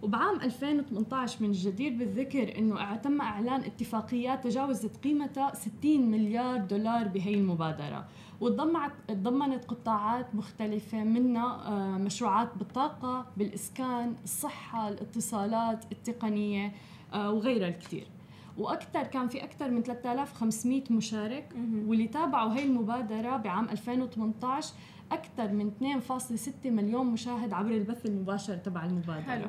وبعام 0.01 0.41
2018 0.41 1.43
من 1.43 1.49
الجدير 1.49 1.93
بالذكر 1.93 2.57
إنه 2.57 2.95
تم 2.95 3.21
إعلان 3.21 3.61
اتفاقيات 3.61 4.43
تجاوزت 4.43 4.97
قيمتها 5.03 5.55
60 5.55 6.11
مليار 6.11 6.57
دولار 6.57 7.07
بهي 7.07 7.33
المبادرة. 7.33 8.05
وتضمنت 8.41 9.65
قطاعات 9.65 10.35
مختلفة 10.35 11.03
منها 11.03 11.67
آه، 11.67 11.97
مشروعات 11.97 12.49
بالطاقة 12.57 13.25
بالإسكان 13.37 14.15
الصحة 14.23 14.89
الاتصالات 14.89 15.85
التقنية 15.91 16.73
آه، 17.13 17.31
وغيرها 17.31 17.67
الكثير. 17.67 18.07
وأكثر 18.57 19.03
كان 19.03 19.27
في 19.27 19.43
أكثر 19.43 19.69
من 19.71 19.83
3500 19.83 20.83
مشارك 20.91 21.53
واللي 21.85 22.07
تابعوا 22.07 22.53
هي 22.53 22.63
المبادرة 22.63 23.37
بعام 23.37 23.69
2018 23.69 24.73
أكثر 25.11 25.51
من 25.51 25.71
2.6 25.71 26.69
مليون 26.71 27.05
مشاهد 27.07 27.53
عبر 27.53 27.71
البث 27.71 28.05
المباشر 28.05 28.57
تبع 28.57 28.85
المبادرة. 28.85 29.21
حلو. 29.21 29.47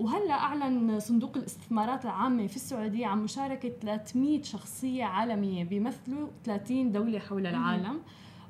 وهلا 0.00 0.34
أعلن 0.34 1.00
صندوق 1.00 1.36
الاستثمارات 1.36 2.04
العامة 2.04 2.46
في 2.46 2.56
السعودية 2.56 3.06
عن 3.06 3.22
مشاركة 3.24 3.68
300 3.68 4.42
شخصية 4.42 5.04
عالمية 5.04 5.64
بيمثلوا 5.64 6.28
30 6.44 6.92
دولة 6.92 7.18
حول 7.18 7.46
العالم 7.46 8.00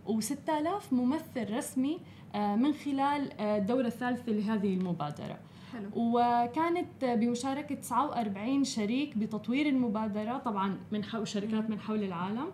و6000 0.07 0.93
ممثل 0.93 1.57
رسمي 1.57 2.01
آه، 2.35 2.57
من 2.57 2.73
خلال 2.73 3.33
آه، 3.41 3.59
الدورة 3.59 3.87
الثالثة 3.87 4.33
لهذه 4.33 4.75
المبادرة. 4.75 5.39
حلو. 5.73 5.89
وكانت 5.97 7.05
بمشاركة 7.05 7.75
49 7.75 8.65
شريك 8.65 9.19
بتطوير 9.19 9.67
المبادرة 9.67 10.39
طبعا 10.39 10.79
من 10.93 11.05
حول 11.05 11.29
شركات 11.29 11.71
من 11.71 11.81
حول 11.81 12.03
العالم. 12.05 12.47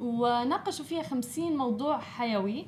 وناقشوا 0.00 0.84
فيها 0.84 1.02
50 1.02 1.56
موضوع 1.56 1.98
حيوي. 1.98 2.66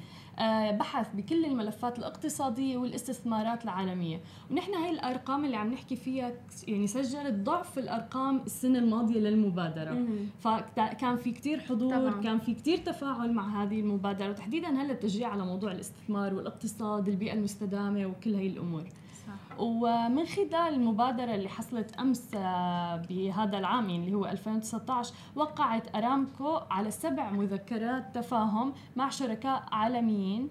بحث 0.78 1.08
بكل 1.14 1.44
الملفات 1.44 1.98
الاقتصادية 1.98 2.76
والاستثمارات 2.76 3.64
العالمية. 3.64 4.20
ونحن 4.50 4.74
هاي 4.74 4.90
الأرقام 4.90 5.44
اللي 5.44 5.56
عم 5.56 5.72
نحكي 5.72 5.96
فيها 5.96 6.32
يعني 6.68 6.86
سجلت 6.86 7.34
ضعف 7.34 7.78
الأرقام 7.78 8.42
السنة 8.46 8.78
الماضية 8.78 9.20
للمبادرة. 9.20 10.06
فكان 10.40 11.16
في 11.16 11.32
كتير 11.32 11.60
حضور 11.60 11.94
طبعا. 11.96 12.22
كان 12.22 12.38
في 12.38 12.54
كتير 12.54 12.78
تفاعل 12.78 13.32
مع 13.32 13.62
هذه 13.62 13.80
المبادرة. 13.80 14.30
وتحديدا 14.30 14.68
هلا 14.68 14.92
التشجيع 14.92 15.28
على 15.28 15.44
موضوع 15.44 15.72
الاستثمار 15.72 16.34
والاقتصاد 16.34 17.08
البيئة 17.08 17.32
المستدامة 17.32 18.06
وكل 18.06 18.34
هاي 18.34 18.46
الأمور. 18.46 18.84
ومن 19.58 20.26
خلال 20.26 20.54
المبادرة 20.54 21.34
اللي 21.34 21.48
حصلت 21.48 21.96
أمس 21.96 22.30
آه، 22.34 22.96
بهذا 22.96 23.58
العام 23.58 23.90
يعني 23.90 24.06
اللي 24.06 24.16
هو 24.16 24.26
2019 24.26 25.14
وقعت 25.36 25.96
أرامكو 25.96 26.60
على 26.70 26.90
سبع 26.90 27.30
مذكرات 27.30 28.14
تفاهم 28.14 28.72
مع 28.96 29.08
شركاء 29.08 29.64
عالميين. 29.72 30.50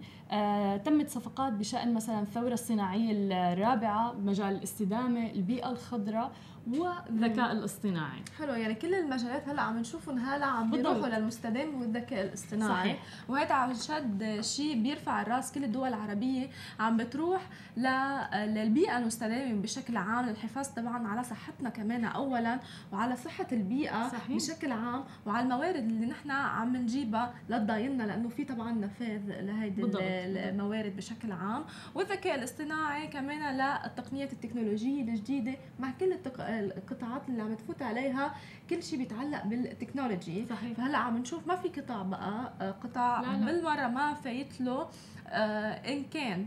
تمت 0.85 1.09
صفقات 1.09 1.53
بشأن 1.53 1.93
مثلا 1.93 2.19
الثورة 2.19 2.53
الصناعية 2.53 3.11
الرابعة 3.53 4.13
مجال 4.13 4.55
الاستدامة 4.55 5.31
البيئة 5.31 5.71
الخضراء 5.71 6.31
والذكاء 6.67 7.51
الاصطناعي. 7.51 8.21
حلو 8.39 8.53
يعني 8.53 8.73
كل 8.73 8.95
المجالات 8.95 9.49
هلأ 9.49 9.61
عم 9.61 9.77
نشوفهم 9.77 10.17
هلأ 10.17 10.45
عم 10.45 10.71
بيروحوا 10.71 11.07
للمستدام 11.07 11.81
والذكاء 11.81 12.23
الاصطناعي. 12.25 12.89
صحيح. 12.89 13.03
وهذا 13.29 13.53
عن 13.53 13.73
جد 13.73 14.41
شيء 14.41 14.83
بيرفع 14.83 15.21
الراس 15.21 15.51
كل 15.51 15.63
الدول 15.63 15.87
العربية 15.87 16.49
عم 16.79 16.97
بتروح 16.97 17.41
للبيئة 17.77 18.97
المستدامة 18.97 19.61
بشكل 19.61 19.97
عام 19.97 20.25
للحفاظ 20.25 20.67
طبعا 20.67 21.07
على 21.07 21.23
صحتنا 21.23 21.69
كمان 21.69 22.05
اولا 22.05 22.59
وعلى 22.93 23.15
صحة 23.15 23.47
البيئة 23.51 24.07
صحيح. 24.09 24.35
بشكل 24.35 24.71
عام 24.71 25.03
وعلى 25.25 25.43
الموارد 25.43 25.75
اللي 25.83 26.05
نحن 26.05 26.31
عم 26.31 26.75
نجيبها 26.75 27.33
لتضايلنا 27.49 28.03
لأنه 28.03 28.29
في 28.29 28.43
طبعا 28.45 28.71
نفاذ 28.71 29.41
لهيدي 29.41 29.81
الموارد 30.25 30.95
بشكل 30.95 31.31
عام 31.31 31.63
والذكاء 31.95 32.35
الاصطناعي 32.35 33.07
كمان 33.07 33.57
للتقنيات 33.57 34.33
التكنولوجية 34.33 35.01
الجديدة 35.01 35.55
مع 35.79 35.91
كل 35.99 36.11
التق... 36.13 36.41
القطاعات 36.47 37.29
اللي 37.29 37.41
عم 37.41 37.53
تفوت 37.55 37.81
عليها 37.81 38.35
كل 38.69 38.83
شيء 38.83 38.99
بيتعلق 38.99 39.43
بال 39.45 39.62
technology 39.62 40.45
صحيح. 40.45 40.77
فهلأ 40.77 40.97
عم 40.97 41.17
نشوف 41.17 41.47
ما 41.47 41.55
في 41.55 41.67
قطاع 41.81 42.01
بقى 42.03 42.53
قطاع 42.83 43.21
لا 43.21 43.27
لا. 43.37 43.45
بالمرة 43.45 43.87
ما 43.87 44.13
فايت 44.13 44.61
له 44.61 44.87
آه، 45.27 45.71
إن 45.93 46.03
كان 46.03 46.45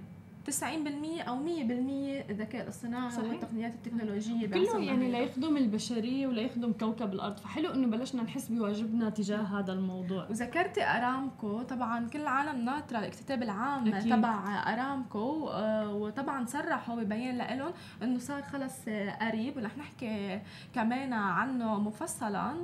90% 0.51 1.29
أو 1.29 1.37
100% 1.45 2.31
الذكاء 2.31 2.63
الاصطناعي 2.63 3.17
والتقنيات 3.17 3.75
التكنولوجية 3.75 4.47
كله 4.47 4.79
يعني 4.81 5.13
ليخدم 5.13 5.57
البشريه 5.57 6.27
وليخدم 6.27 6.73
كوكب 6.73 7.13
الأرض. 7.13 7.37
فحلو 7.37 7.75
إنه 7.75 7.87
بلشنا 7.87 8.23
نحس 8.23 8.49
بواجبنا 8.49 9.11
تجاه 9.11 9.43
هذا 9.43 9.73
الموضوع. 9.73 10.27
وذكرتي 10.31 10.85
أرامكو. 10.85 11.63
طبعا 11.63 12.09
كل 12.09 12.21
العالم 12.21 12.65
ناطره 12.65 12.99
الاكتتاب 12.99 13.43
العام 13.43 13.95
أكيد. 13.95 14.17
تبع 14.17 14.63
أرامكو 14.73 15.49
آه، 15.49 15.95
وطبعا 15.95 16.47
صرحوا 16.47 16.97
ببيان 16.97 17.37
لهم 17.59 17.73
إنه 18.03 18.19
صار 18.19 18.43
خلص 18.43 18.89
قريب. 19.21 19.57
ورح 19.57 19.79
نحكي 19.79 20.41
كمان 20.75 21.13
عنه 21.13 21.81
مفصلا. 21.81 22.55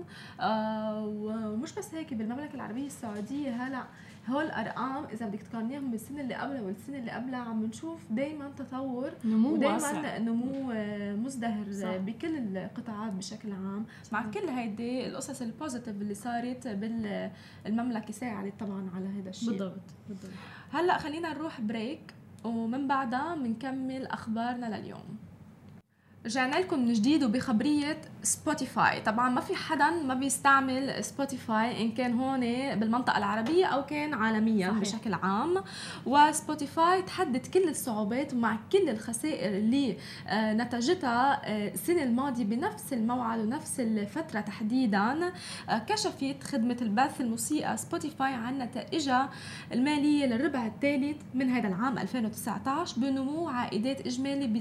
آه، 0.40 1.04
ومش 1.06 1.74
بس 1.74 1.94
هيك 1.94 2.14
بالمملكة 2.14 2.54
العربية 2.54 2.86
السعودية 2.86 3.50
هلأ 3.50 3.82
هول 4.28 4.44
الأرقام 4.44 5.04
إذا 5.04 5.26
بدك 5.26 5.42
تقارنيهم 5.42 5.90
بالسنه 5.90 6.20
اللي 6.20 6.34
قبلها 6.34 6.62
والسنة 6.62 6.98
اللي 6.98 7.10
قبلها 7.10 7.38
عم 7.38 7.64
نشوف 7.64 8.00
دائما 8.10 8.50
تطور 8.56 9.12
نمو 9.24 9.52
ودائما 9.54 10.18
نمو 10.18 10.72
آه، 10.72 11.14
مزدهر 11.14 11.72
صح. 11.72 11.96
بكل 11.96 12.56
القطاعات 12.56 13.12
بشكل 13.12 13.52
عام. 13.52 13.84
صح. 14.04 14.12
مع 14.12 14.30
كل 14.30 14.48
هيدي 14.48 15.06
القصص 15.06 15.42
البوزيتيف 15.42 16.02
اللي 16.02 16.14
صارت 16.14 16.68
بالمملكه 16.68 18.12
ساعدت 18.12 18.60
طبعا 18.60 18.90
على 18.94 19.08
هذا 19.08 19.30
الشيء. 19.30 19.48
بالضبط 19.50 19.80
بالضبط. 20.08 20.32
هلأ 20.72 20.98
خلينا 20.98 21.32
نروح 21.32 21.60
break 21.60 22.14
ومن 22.44 22.88
بعدها 22.88 23.34
بنكمل 23.34 24.06
أخبارنا 24.06 24.78
لليوم. 24.78 25.18
رجعنا 26.26 26.56
لكم 26.56 26.78
من 26.78 26.92
جديد 26.92 27.24
وبخبرية 27.24 28.00
سبوتيفاي 28.22 29.00
طبعا 29.00 29.28
ما 29.28 29.40
في 29.40 29.54
حدا 29.54 29.90
ما 29.90 30.14
بيستعمل 30.14 31.04
سبوتيفاي 31.04 31.82
إن 31.82 31.92
كان 31.92 32.20
هون 32.20 32.40
بالمنطقة 32.74 33.18
العربية 33.18 33.66
أو 33.66 33.86
كان 33.86 34.14
عالميا 34.14 34.68
صحيح. 34.68 34.80
بشكل 34.80 35.14
عام. 35.14 35.62
وسبوتيفاي 36.06 37.02
تحدد 37.02 37.46
كل 37.46 37.68
الصعوبات 37.68 38.34
ومع 38.34 38.58
كل 38.72 38.88
الخسائر 38.88 39.58
اللي 39.58 39.96
آه، 40.28 40.52
نتجتها 40.52 41.40
آه، 41.44 41.68
السنة 41.68 42.02
الماضية 42.02 42.44
بنفس 42.44 42.92
الموعد 42.92 43.38
ونفس 43.40 43.80
الفترة 43.80 44.40
تحديدا. 44.40 45.32
آه، 45.68 45.78
كشفت 45.78 46.44
خدمة 46.44 46.76
البث 46.82 47.20
الموسيقى 47.20 47.76
سبوتيفاي 47.76 48.32
عن 48.32 48.58
نتائجها 48.58 49.30
المالية 49.72 50.26
للربع 50.26 50.66
الثالث 50.66 51.16
من 51.34 51.50
هذا 51.50 51.68
العام 51.68 51.98
2019 51.98 53.00
بنمو 53.00 53.48
عائدات 53.48 54.06
إجمالي 54.06 54.60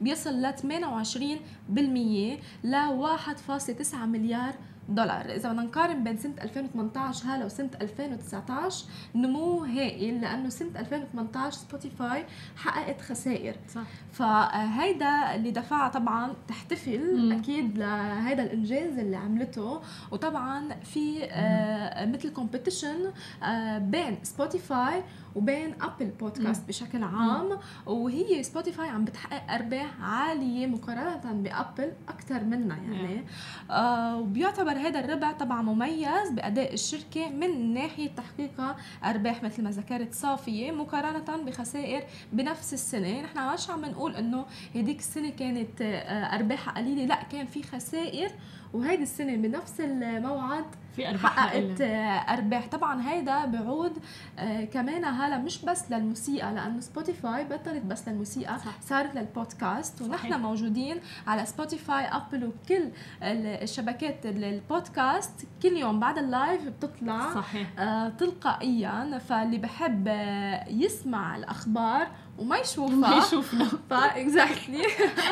بيصل 0.00 0.42
ل 0.42 0.52
28% 0.88 2.38
ل 2.64 2.74
1.9 2.74 3.94
مليار 3.94 4.54
دولار. 4.88 5.24
إذا 5.34 5.48
بدنا 5.48 5.62
نقارن 5.62 6.04
بين 6.04 6.16
سنة 6.16 6.32
2018 6.42 7.26
هلا 7.26 7.44
وسنة 7.44 7.70
2019 7.82 8.84
نمو 9.14 9.64
هائل 9.64 10.20
لأنه 10.20 10.48
سنة 10.48 10.80
2018 10.80 11.56
سبوتيفاي 11.58 12.24
حققت 12.56 13.00
خسائر. 13.00 13.56
صح. 13.74 13.82
فهيدا 14.12 15.34
اللي 15.34 15.50
دفعها 15.50 15.88
طبعا 15.88 16.32
تحتفل 16.48 17.16
مم. 17.26 17.32
أكيد 17.32 17.78
لهيدا 17.78 18.42
الإنجاز 18.42 18.98
اللي 18.98 19.16
عملته. 19.16 19.80
وطبعا 20.10 20.74
في 20.74 21.24
آه 21.24 22.06
مثل 22.06 22.30
competition 22.32 23.12
آه 23.42 23.78
بين 23.78 24.18
سبوتيفاي 24.22 25.02
وبين 25.38 25.74
أبل 25.82 26.10
بودكاست 26.20 26.68
بشكل 26.68 27.02
عام 27.02 27.58
وهي 27.86 28.42
سبوتيفاي 28.42 28.88
عم 28.88 29.04
بتحقق 29.04 29.52
أرباح 29.52 30.02
عالية 30.02 30.66
مقارنة 30.66 31.32
بأبل 31.32 31.92
أكثر 32.08 32.44
منها 32.44 32.76
يعني. 32.76 33.24
آه 33.70 34.16
وبيعتبر 34.16 34.72
هذا 34.72 35.00
الربع 35.00 35.32
طبعا 35.32 35.62
مميز 35.62 36.30
بأداء 36.30 36.74
الشركة 36.74 37.28
من 37.30 37.74
ناحية 37.74 38.08
تحقيقها 38.08 38.76
أرباح 39.04 39.42
مثل 39.42 39.62
ما 39.64 39.70
ذكرت 39.70 40.14
صافية 40.14 40.70
مقارنة 40.72 41.44
بخسائر 41.44 42.02
بنفس 42.32 42.74
السنة. 42.74 43.20
نحن 43.22 43.52
مش 43.54 43.70
عم 43.70 43.84
نقول 43.84 44.14
إنه 44.16 44.44
هديك 44.74 44.98
السنة 44.98 45.30
كانت 45.30 45.82
آه، 45.82 46.34
أرباحها 46.36 46.74
قليلة 46.74 47.04
لا 47.04 47.22
كان 47.22 47.46
في 47.46 47.62
خسائر 47.62 48.30
وهيدي 48.74 49.02
السنة 49.02 49.36
بنفس 49.36 49.80
الموعد 49.80 50.64
في 50.98 51.08
أرباح 51.08 51.36
حققت 51.36 51.80
أرباح. 52.28 52.66
طبعا 52.66 53.08
هيدا 53.10 53.44
بعود 53.44 53.92
آه، 54.38 54.64
كمان 54.64 55.04
هلا 55.04 55.38
مش 55.38 55.64
بس 55.64 55.90
للموسيقى 55.90 56.52
لأنه 56.54 56.80
سبوتيفاي 56.80 57.44
بطلت 57.44 57.82
بس 57.84 58.08
للموسيقى 58.08 58.58
صح. 58.58 58.80
صارت 58.80 59.14
للبودكاست. 59.14 60.02
ونحن 60.02 60.18
صحيح. 60.18 60.36
موجودين 60.36 61.00
على 61.26 61.46
سبوتيفاي 61.46 62.04
ابل 62.04 62.44
وكل 62.44 62.90
الشبكات 63.22 64.26
البودكاست. 64.26 65.46
كل 65.62 65.72
يوم 65.76 66.00
بعد 66.00 66.18
ال 66.18 66.27
live 66.27 66.62
بتطلع 66.68 67.34
صحيح. 67.34 67.68
آه 67.78 68.08
تلقائيا. 68.08 69.18
فاللي 69.28 69.58
بحب 69.58 70.08
آه، 70.08 70.68
يسمع 70.68 71.36
الأخبار 71.36 72.06
وما 72.38 72.56
يشوفها 72.56 72.96
ما 72.96 73.16
يشوفنا. 73.16 73.64
ف 73.90 73.96
exactly 74.20 74.82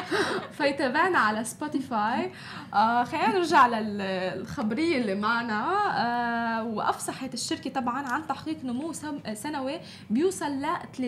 فيتابعنا 0.58 1.18
على 1.18 1.44
سبوتيفاي 1.44 2.32
آه 2.74 3.04
خلينا 3.04 3.28
نرجع 3.28 3.66
للخبريه 3.66 4.98
اللي 5.00 5.14
معنا. 5.14 5.55
آه 5.56 6.64
وأفصحت 6.64 7.34
الشركة 7.34 7.70
طبعا 7.70 8.06
عن 8.08 8.26
تحقيق 8.26 8.64
نمو 8.64 8.92
سنوي 9.34 9.80
بيوصل 10.10 10.46
ل 10.62 10.66
30% 10.96 11.02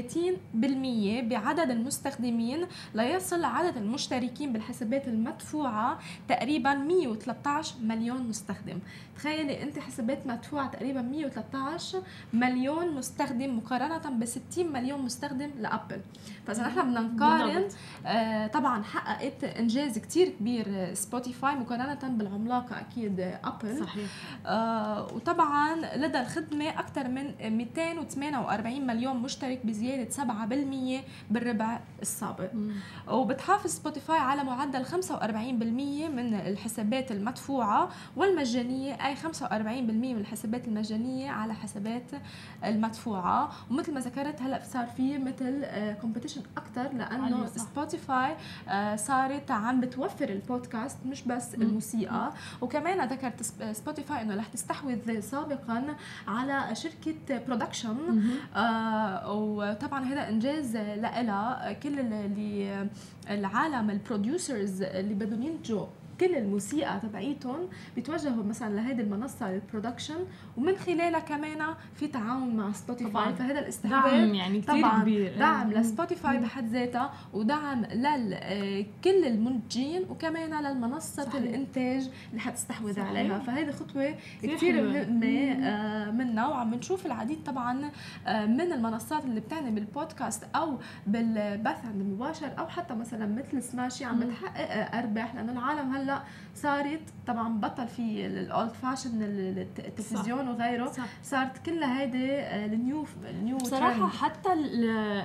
بعدد 1.25 1.71
المستخدمين 1.71 2.67
ليصل 2.95 3.45
عدد 3.45 3.76
المشتركين 3.76 4.52
بالحسابات 4.52 5.09
المدفوعة 5.09 5.99
تقريبا 6.28 6.75
113 6.75 7.75
مليون 7.83 8.28
مستخدم. 8.28 8.78
تخيلي 9.17 9.62
أنت 9.62 9.78
حسابات 9.78 10.26
مدفوعة 10.26 10.71
تقريبا 10.71 11.02
113 11.02 12.02
مليون 12.33 12.95
مستخدم 12.95 13.57
مقارنة 13.57 14.11
ب 14.11 14.25
60 14.25 14.73
مليون 14.73 15.02
مستخدم 15.02 15.50
لأبل. 15.59 16.00
فإذا 16.47 16.67
نحن 16.67 16.81
بدنا 16.81 17.00
نقارن 17.00 17.69
آه 18.07 18.47
طبعا 18.47 18.83
حققت 18.83 19.45
إنجاز 19.45 19.99
كتير 19.99 20.28
كبير 20.28 20.95
سبوتيفاي 20.95 21.55
مقارنة 21.55 21.99
بالعملاقه 22.09 22.81
أكيد 22.81 23.21
ابل 23.45 23.81
صحيح. 23.81 24.05
آه 24.05 24.28
وطبعا 25.15 25.97
لدى 25.97 26.21
الخدمة 26.21 26.69
أكثر 26.69 27.09
من 27.09 27.35
248 27.57 28.87
مليون 28.87 29.17
مشترك 29.17 29.67
بزيادة 29.67 30.11
7% 30.11 31.05
بالربع 31.31 31.81
السابق. 32.03 32.51
وبتحافظ 33.09 33.71
سبوتيفاي 33.71 34.19
على 34.19 34.45
معدل 34.45 34.85
45% 34.85 34.93
من 36.09 36.35
الحسابات 36.35 37.13
المدفوعة 37.13 37.89
والمجانية. 38.17 39.07
أي 39.07 39.17
45% 39.17 39.23
من 39.83 40.17
الحسابات 40.17 40.69
المجانية 40.69 41.31
على 41.31 41.55
حسابات 41.55 42.11
المدفوعة. 42.65 43.51
ومثل 43.71 43.95
ما 43.95 44.01
ذكرت 44.01 44.43
هلأ 44.43 44.63
صار 44.65 44.87
في 44.87 45.19
مثل 45.19 45.65
competition 46.00 46.43
أكثر 46.57 46.93
لأنه 46.93 47.47
سبوتيفاي 47.47 48.37
آه، 48.69 48.97
صارت 48.97 49.51
عم 49.51 49.81
بتوفر 49.81 50.29
البودكاست 50.29 50.99
مش 51.07 51.23
بس 51.23 51.55
الموسيقى. 51.55 52.33
وكمان 52.61 53.09
ذكرت 53.09 53.43
سبوتيفاي 53.73 54.18
إنه 54.23 54.35
رح 54.37 54.47
تستحوذ 54.49 55.21
سابقا 55.21 55.97
على 56.29 56.75
شركة 56.75 57.45
production 57.47 57.97
آه 58.57 59.33
وطبعا 59.33 60.05
هذا 60.05 60.29
إنجاز 60.29 60.77
لها 60.77 61.73
كل 61.73 62.01
اللي 62.01 62.89
العالم 63.31 63.91
ال 63.91 64.00
producers 64.00 64.83
اللي 64.83 65.15
بدهم 65.15 65.43
ينتجوا 65.43 65.87
كل 66.21 66.35
الموسيقى 66.35 67.01
تبعيتهم 67.01 67.69
بيتوجهوا 67.97 68.45
مثلا 68.45 68.75
لهيدي 68.75 69.03
المنصة 69.03 69.53
لل 69.53 69.63
production 69.63 70.19
ومن 70.57 70.77
خلالها 70.77 71.21
كمان 71.21 71.75
في 71.95 72.07
تعاون 72.09 72.57
مع 72.57 72.73
سبوتيفاي 72.73 73.35
فهذا 73.35 73.59
الاستحواذ 73.59 74.11
دعم 74.11 74.35
يعني 74.35 74.61
كثير 74.61 74.89
كبير. 75.01 75.39
دعم 75.39 75.73
لسبوتيفاي 75.73 76.39
بحد 76.39 76.69
ذاتها 76.69 77.13
ودعم 77.33 77.85
لكل 77.85 79.25
المنتجين 79.25 80.03
وكمان 80.11 80.65
للمنصة 80.65 81.23
صحيح. 81.25 81.35
الإنتاج 81.35 82.11
اللي 82.31 82.41
حتستحوذ 82.41 83.01
عليها. 83.01 83.39
فهيدي 83.39 83.73
خطوة 83.73 84.15
كثير 84.43 84.83
مهمة 84.83 85.29
آه، 85.69 86.11
منا 86.11 86.49
وعم 86.49 86.75
نشوف 86.75 87.07
العديد 87.07 87.45
طبعا 87.45 87.91
آه، 88.27 88.47
من 88.47 88.73
المنصات 88.73 89.25
اللي 89.25 89.41
بتعني 89.41 89.71
بالبودكاست 89.71 90.45
أو 90.57 90.79
بالبث 91.07 91.85
المباشر 91.85 92.51
أو 92.59 92.69
حتى 92.69 92.95
مثلا 92.95 93.27
مثل 93.27 93.63
سماشي 93.63 94.05
عم 94.05 94.21
بتحقق 94.21 94.97
أرباح 94.97 95.35
لأنه 95.35 95.53
العالم 95.53 95.95
هلأ 95.95 96.08
هلا 96.09 96.23
صارت 96.55 97.00
طبعا 97.27 97.61
بطل 97.61 97.87
في 97.88 98.27
ال 98.27 98.38
old 98.38 98.71
fashion 98.71 99.23
التلفزيون 99.23 100.49
وغيره. 100.49 100.87
صح. 100.93 101.05
صارت 101.23 101.67
كلها 101.67 102.00
هيدي 102.00 102.33
آه، 102.33 102.67
ال 102.67 102.76
new 102.76 103.05
ال 103.31 103.38
new 103.38 103.59
صراحة 103.59 104.09
حتى 104.09 104.49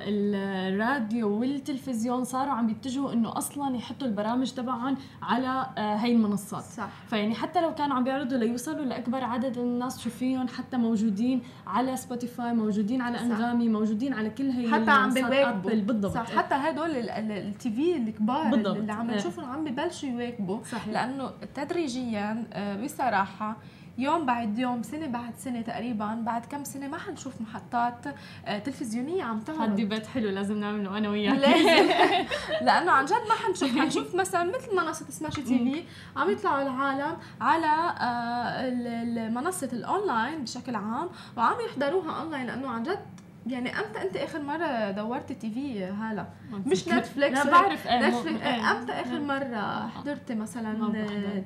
الراديو 0.08 1.40
والتلفزيون 1.40 2.24
صاروا 2.24 2.54
عم 2.54 2.68
بيتجهوا 2.68 3.14
إنه 3.14 3.38
أصلا 3.38 3.76
يحطوا 3.76 4.08
البرامج 4.08 4.52
تبعهم 4.52 4.98
على 5.22 5.66
آه، 5.78 5.96
هاي 5.96 6.12
المنصات. 6.12 6.64
صح. 6.64 6.90
فيعني 7.08 7.36
حتى 7.36 7.62
لو 7.62 7.76
كانوا 7.76 7.96
عم 7.96 8.04
بيعرضوا 8.04 8.38
ليوصلوا 8.38 8.86
لأكبر 8.86 9.24
عدد 9.24 9.58
الناس 9.58 10.00
شو 10.00 10.10
فيهم 10.10 10.48
حتى 10.48 10.78
موجودين 10.78 11.44
على 11.68 11.98
سبوتيفاي 11.98 12.54
موجودين 12.54 13.02
على 13.02 13.20
أنغامي 13.22 13.70
موجودين 13.70 14.14
على 14.14 14.30
كل 14.30 14.50
هي 14.50 14.72
حتى 14.72 14.92
عم 14.92 15.14
بيواكبوا. 15.14 15.72
بالضبط. 15.72 16.14
صح. 16.14 16.36
حتى 16.36 16.56
هدول 16.56 16.90
ال 16.90 17.72
TV 17.72 17.98
الكبار 17.98 18.48
بالضبط. 18.48 18.76
اللي 18.78 18.92
عم 18.92 19.12
نشوفهم 19.12 19.46
عم 19.46 19.64
ببلشوا 19.64 20.10
يواكبوا. 20.10 20.60
صحيح. 20.74 20.88
لأنه 20.94 21.32
تدريجيا 21.56 22.46
آه، 22.54 22.84
بصراحة 22.84 23.56
يوم 23.98 24.26
بعد 24.26 24.60
يوم 24.60 24.84
سنة 24.84 25.08
بعد 25.08 25.34
سنة 25.38 25.62
تقريبا 25.62 26.16
بعد 26.26 26.46
كم 26.46 26.64
سنة 26.64 26.88
ما 26.88 26.98
حنشوف 26.98 27.42
محطات 27.42 28.06
آه، 28.46 28.60
تلفزيونية 28.60 29.24
عم 29.24 29.40
تعرض. 29.40 29.62
هدي 29.62 29.86
bet 29.86 30.08
حلو 30.08 30.30
لازم 30.30 30.58
نعمله 30.60 30.98
أنا 30.98 31.10
وياك. 31.10 31.36
لازم. 31.40 31.90
لأنه 32.66 32.92
عن 32.92 33.06
جد 33.06 33.12
ما 33.30 33.36
حنشوف. 33.48 33.78
حنشوف 33.80 34.16
مثلا 34.16 34.44
مثل 34.44 34.76
منصة 34.76 35.06
سماشي 35.10 35.42
تي 35.42 35.58
في 35.74 35.84
عم 36.20 36.30
يطلعوا 36.32 36.62
العالم 36.62 37.18
على 37.42 37.96
آه، 38.00 39.30
منصة 39.30 39.70
الاونلاين 39.74 40.44
بشكل 40.44 40.76
عام 40.76 41.10
وعم 41.38 41.56
يحضروها 41.70 42.22
اونلاين 42.22 42.46
لأنه 42.48 42.68
عن 42.70 42.84
جد 42.84 43.00
يعني 43.48 43.80
أمتى 43.80 44.02
أنت 44.02 44.18
آخر 44.18 44.42
مرة 44.42 44.92
دورت 44.92 45.32
TV 45.32 45.84
هالة؟ 45.84 46.28
مش 46.52 46.88
نتفليكس. 46.88 47.46
لا 47.46 47.52
بعرف 47.52 47.88
إيه 47.88 48.08
نتفليكس. 48.10 48.42
إيه 48.42 48.72
أمتى 48.72 48.92
آخر 48.92 49.20
مرة 49.20 49.88
حضرت 49.88 50.32
مثلا 50.32 50.94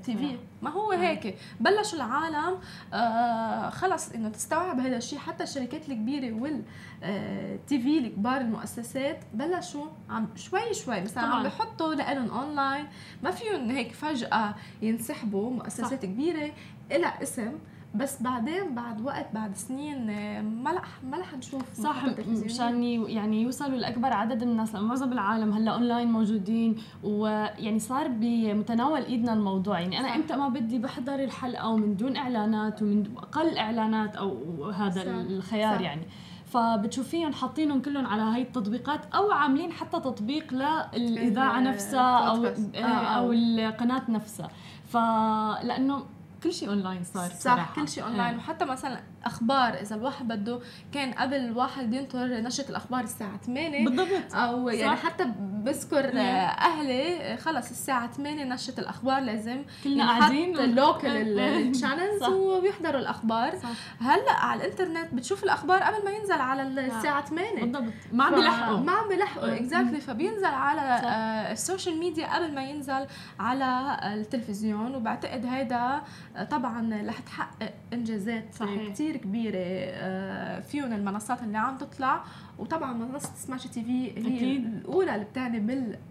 TV؟ 0.03 0.37
ما 0.61 0.69
هو 0.69 0.91
هيك. 0.91 1.37
بلشوا 1.59 1.97
العالم 1.97 2.59
آه 2.93 3.69
خلص 3.69 4.11
إنه 4.11 4.29
تستوعب 4.29 4.79
هذا 4.79 4.97
الشيء. 4.97 5.19
حتى 5.19 5.43
الشركات 5.43 5.89
الكبيرة 5.89 6.33
وال 6.33 6.63
TV 7.67 7.97
الكبار 7.97 8.41
المؤسسات 8.41 9.19
بلشوا 9.33 9.85
عم 10.09 10.27
شوي 10.35 10.73
شوي. 10.73 11.01
مثلا 11.01 11.23
عم 11.23 11.43
بحطوا 11.43 11.95
لهم 11.95 12.29
اونلاين 12.29 12.87
ما 13.23 13.31
فيهم 13.31 13.69
هيك 13.69 13.91
فجأة 13.91 14.55
ينسحبوا 14.81 15.51
مؤسسات 15.51 16.01
صح. 16.01 16.09
كبيرة 16.09 16.51
لها 16.91 17.23
اسم 17.23 17.51
بس 17.95 18.21
بعدين 18.21 18.75
بعد 18.75 19.01
وقت 19.01 19.25
بعد 19.33 19.55
سنين 19.55 20.05
ما 20.63 20.71
رح 20.71 21.03
ما 21.03 21.17
رح 21.17 21.33
نشوف 21.33 21.73
صح 21.73 22.05
مشان 22.45 22.83
يعني 22.83 23.41
يوصلوا 23.41 23.77
لأكبر 23.77 24.13
عدد 24.13 24.43
من 24.43 24.51
الناس 24.51 24.75
معظم 24.75 25.13
العالم 25.13 25.53
هلأ 25.53 25.71
اونلاين 25.71 26.11
موجودين 26.11 26.75
ويعني 27.03 27.79
صار 27.79 28.07
بمتناول 28.07 29.01
إيدنا 29.01 29.33
الموضوع. 29.33 29.79
يعني 29.79 29.99
أنا 29.99 30.15
إمتى 30.15 30.35
ما 30.35 30.49
بدي 30.49 30.79
بحضر 30.79 31.23
الحلقة 31.23 31.67
ومن 31.69 31.95
دون 31.95 32.15
إعلانات 32.15 32.81
ومن 32.81 33.17
أقل 33.17 33.57
إعلانات 33.57 34.15
أو 34.15 34.65
هذا 34.69 35.01
صح. 35.01 35.11
الخيار 35.11 35.75
صح. 35.75 35.81
يعني. 35.81 36.01
فبتشوفيهم 36.45 37.33
حاطينهم 37.33 37.81
كلهم 37.81 38.05
على 38.05 38.21
هاي 38.21 38.41
التطبيقات 38.41 39.05
أو 39.15 39.31
عاملين 39.31 39.71
حتى 39.71 39.99
تطبيق 39.99 40.53
للاذاعه 40.95 41.59
نفسها 41.59 42.17
أو 42.17 42.45
آه، 42.75 42.85
أو 42.87 43.31
القناة 43.31 44.11
نفسها. 44.11 44.49
فلانه 44.87 46.03
كل 46.43 46.53
شيء 46.53 46.69
اونلاين 46.69 47.03
صار 47.03 47.29
صح. 47.39 47.75
كل 47.75 47.87
شيء 47.89 48.03
اونلاين. 48.03 48.37
وحتى 48.37 48.65
مثلا 48.65 49.03
أخبار 49.27 49.73
إذا 49.73 49.95
الواحد 49.95 50.27
بده 50.27 50.59
كان 50.91 51.11
قبل 51.11 51.35
الواحد 51.35 51.93
ينطر 51.93 52.27
نشره 52.27 52.69
الأخبار 52.69 53.03
الساعة 53.03 53.37
8 53.37 53.85
بالضبط. 53.85 54.35
أو 54.35 54.69
يعني 54.69 54.97
صح. 54.97 55.03
حتى 55.03 55.25
بذكر. 55.39 56.11
أهلي 56.17 57.37
خلص 57.37 57.69
الساعة 57.69 58.11
8 58.11 58.43
نشرة 58.43 58.79
الأخبار 58.79 59.19
لازم 59.21 59.63
كلنا 59.83 60.07
قاعدين 60.19 60.59
ال 60.59 60.67
local 60.67 61.07
channels 61.07 62.23
وبيحضروا 62.33 62.99
الأخبار. 63.01 63.55
صح. 63.57 63.69
هلأ 64.01 64.31
على 64.31 64.65
الإنترنت 64.65 65.13
بتشوف 65.13 65.43
الأخبار 65.43 65.83
قبل 65.83 66.05
ما 66.05 66.11
ينزل 66.11 66.41
على 66.41 66.63
الساعة 66.63 67.25
8 67.25 67.61
بالضبط. 67.61 67.93
ما 68.11 68.23
عم 68.23 68.35
بيلحقوا. 68.35 68.77
ما 68.77 68.91
عم 68.91 69.07
بيلحقوا. 69.09 69.55
exactly 69.55 70.01
فبينزل 70.01 70.45
على 70.45 70.81
آه 70.81 71.51
ال 71.51 71.58
social 71.58 71.97
media 71.99 72.35
قبل 72.35 72.55
ما 72.55 72.63
ينزل 72.63 73.05
على 73.39 73.97
التلفزيون. 74.03 74.95
وبعتقد 74.95 75.45
هيدا 75.45 76.01
طبعا 76.51 77.03
رح 77.07 77.19
تحقق 77.19 77.73
إنجازات 77.93 78.53
صحيح. 78.53 78.91
كثير 78.91 79.16
كبيرة 79.17 80.61
فيهم 80.61 80.93
المنصات 80.93 81.41
اللي 81.43 81.57
عم 81.57 81.77
تطلع. 81.77 82.23
وطبعا 82.59 82.93
منصه 82.93 83.29
سماشي 83.35 83.63
تي 83.63 83.83
في 83.83 83.91
هي 84.17 84.37
أكيد. 84.37 84.65
الأولى 84.65 85.13
اللي 85.15 85.25
بتعني 85.25 85.59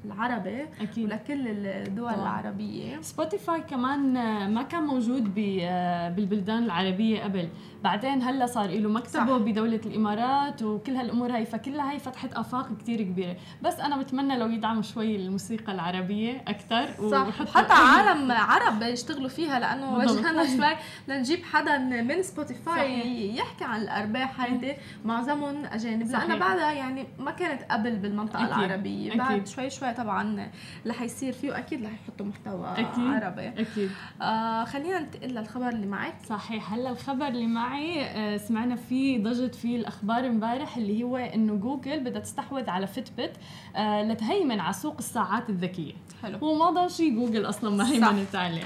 بالعربي 0.05 0.63
أكيد. 0.81 1.05
ولكل 1.05 1.47
الدول 1.49 2.11
طبعا. 2.13 2.23
العربية. 2.23 3.01
سبوتيفاي 3.01 3.61
كمان 3.61 4.13
ما 4.55 4.63
كان 4.63 4.83
موجود 4.83 5.35
بالبلدان 5.35 6.63
العربية 6.65 7.23
قبل. 7.23 7.49
بعدين 7.85 8.23
هلا 8.23 8.47
صار 8.47 8.71
له 8.71 8.89
مكتبه 8.89 9.39
صح. 9.39 9.45
بدولة 9.45 9.81
الإمارات 9.87 10.63
وكل 10.63 10.93
هالأمور 10.97 11.33
هاي 11.37 11.47
فكلها 11.47 11.93
هي 11.93 11.99
فتحت 11.99 12.33
آفاق 12.33 12.77
كتير 12.79 13.03
كبيرة. 13.03 13.37
بس 13.63 13.81
أنا 13.81 13.97
بتمنى 13.97 14.37
لو 14.39 14.47
يدعموا 14.49 14.83
شوي 14.83 15.17
الموسيقى 15.17 15.73
العربية 15.73 16.43
أكثر 16.49 17.11
صح. 17.11 17.47
حتى 17.57 17.73
عالم 17.73 18.33
عرب 18.51 18.83
يشتغلوا 18.83 19.29
فيها 19.29 19.61
لأنه 19.61 19.95
وجهنا 19.97 20.47
شوي 20.57 20.77
لنجيب 21.09 21.45
حدا 21.45 21.79
من 21.79 22.23
سبوتيفاي 22.23 22.75
صحيح. 23.01 23.35
يحكي 23.35 23.65
عن 23.65 23.81
الأرباح 23.83 24.41
هيدي. 24.41 24.73
معظمهم 25.05 25.65
أجانب. 25.65 26.07
لأنه 26.11 26.36
بعدها 26.39 26.73
يعني 26.73 27.07
ما 27.19 27.31
كانت 27.31 27.63
قبل 27.71 27.97
بالمنطقة 27.97 28.45
أكيد. 28.45 28.59
العربية. 28.65 29.09
أكيد. 29.09 29.19
بعد 29.19 29.47
شوي 29.47 29.71
شوي 29.71 29.93
طبعا 29.93 30.51
رح 30.87 31.03
يصير 31.03 31.33
فيه 31.33 31.59
أكيد 31.59 31.85
رح 31.85 31.93
يحطوا 31.93 32.27
محتوى 32.27 32.73
أكيد. 32.73 33.05
عربي. 33.07 33.49
أكيد. 33.49 33.91
آه 34.23 34.65
خلينا 34.65 35.01
ننتقل 35.01 35.29
للخبر 35.29 35.69
اللي 35.69 35.87
معك. 35.87 36.15
صحيح. 36.29 36.73
هلا 36.73 36.91
الخبر 36.91 37.27
اللي 37.29 37.47
معي 37.47 38.03
آه 38.05 38.37
سمعنا 38.37 38.77
فيه 38.77 39.23
ضجت 39.23 39.55
فيه 39.55 39.77
الأخبار 39.77 40.27
امبارح 40.27 40.77
اللي 40.77 41.03
هو 41.03 41.17
إنه 41.17 41.55
جوجل 41.55 42.01
بدها 42.05 42.21
تستحوذ 42.21 42.71
على 42.71 42.87
فيتبت 42.87 43.33
آه 43.77 44.03
لتهيمن 44.03 44.61
على 44.61 44.73
سوق 44.73 44.95
الساعات 44.99 45.51
الذكية. 45.51 45.93
حلو. 46.23 46.39
هو 46.39 46.55
ما 46.59 46.71
ضل 46.71 46.91
شيء 46.91 47.15
جوجل 47.15 47.49
أصلا 47.49 47.77
ما 47.77 47.91
هيمنت 47.93 48.35
عليه. 48.35 48.63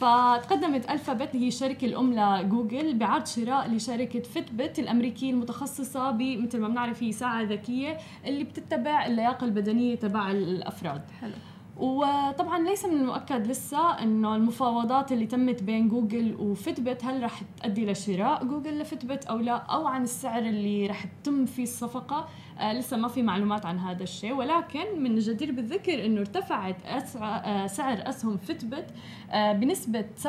فتقدمت 0.00 0.90
ألفابت 0.90 1.36
هي 1.36 1.48
الشركة 1.48 1.84
الأم 1.84 2.14
لجوجل 2.14 2.98
بعرض 2.98 3.26
شراء 3.26 3.70
لشركة 3.70 4.20
فيتبت 4.20 4.78
الأمريكية 4.78 5.30
المتخصصة 5.30 6.10
بمثل 6.10 6.60
ما 6.60 6.68
بنعرف 6.68 7.02
هي 7.02 7.12
ساعة 7.12 7.42
ذكية 7.42 7.98
اللي 8.26 8.44
بتتبع 8.44 9.06
اللياقة 9.06 9.44
البدنية 9.44 9.94
تبع 9.94 10.30
الأفراد. 10.30 11.02
حلو. 11.20 11.32
وطبعا 11.76 12.58
ليس 12.58 12.84
من 12.84 12.96
المؤكد 12.96 13.46
لسه 13.46 14.02
إنه 14.02 14.36
المفاوضات 14.36 15.12
اللي 15.12 15.26
تمت 15.26 15.62
بين 15.62 15.88
جوجل 15.88 16.36
وفيتبت 16.40 17.04
هل 17.04 17.22
رح 17.22 17.40
تؤدي 17.62 17.86
لشراء 17.92 18.44
جوجل 18.44 18.78
لفيتبت 18.78 19.24
أو 19.26 19.38
لا 19.38 19.56
أو 19.56 19.86
عن 19.86 20.02
السعر 20.02 20.42
اللي 20.42 20.86
رح 20.86 21.04
تتم 21.04 21.46
فيه 21.46 21.62
الصفقة. 21.62 22.28
لسه 22.62 22.96
ما 22.96 23.08
في 23.08 23.22
معلومات 23.22 23.66
عن 23.66 23.78
هذا 23.78 24.02
الشيء 24.02 24.32
ولكن 24.34 25.02
من 25.02 25.10
الجدير 25.10 25.52
بالذكر 25.52 26.06
إنه 26.06 26.20
ارتفعت 26.20 26.76
آه 26.86 27.66
سعر 27.66 28.08
أسهم 28.08 28.36
فيتبت 28.36 28.86
آه 29.30 29.52
بنسبة 29.52 30.04
27% 30.22 30.26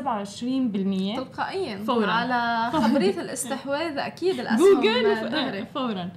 تلقائيا 1.15 1.77
فورا. 1.83 2.11
على 2.11 2.71
خبرية 2.83 3.21
الاستحواذ 3.21 3.97
أكيد 3.97 4.39
الأسهم 4.39 4.81
جوجل 4.81 5.65
فورا. 5.73 6.09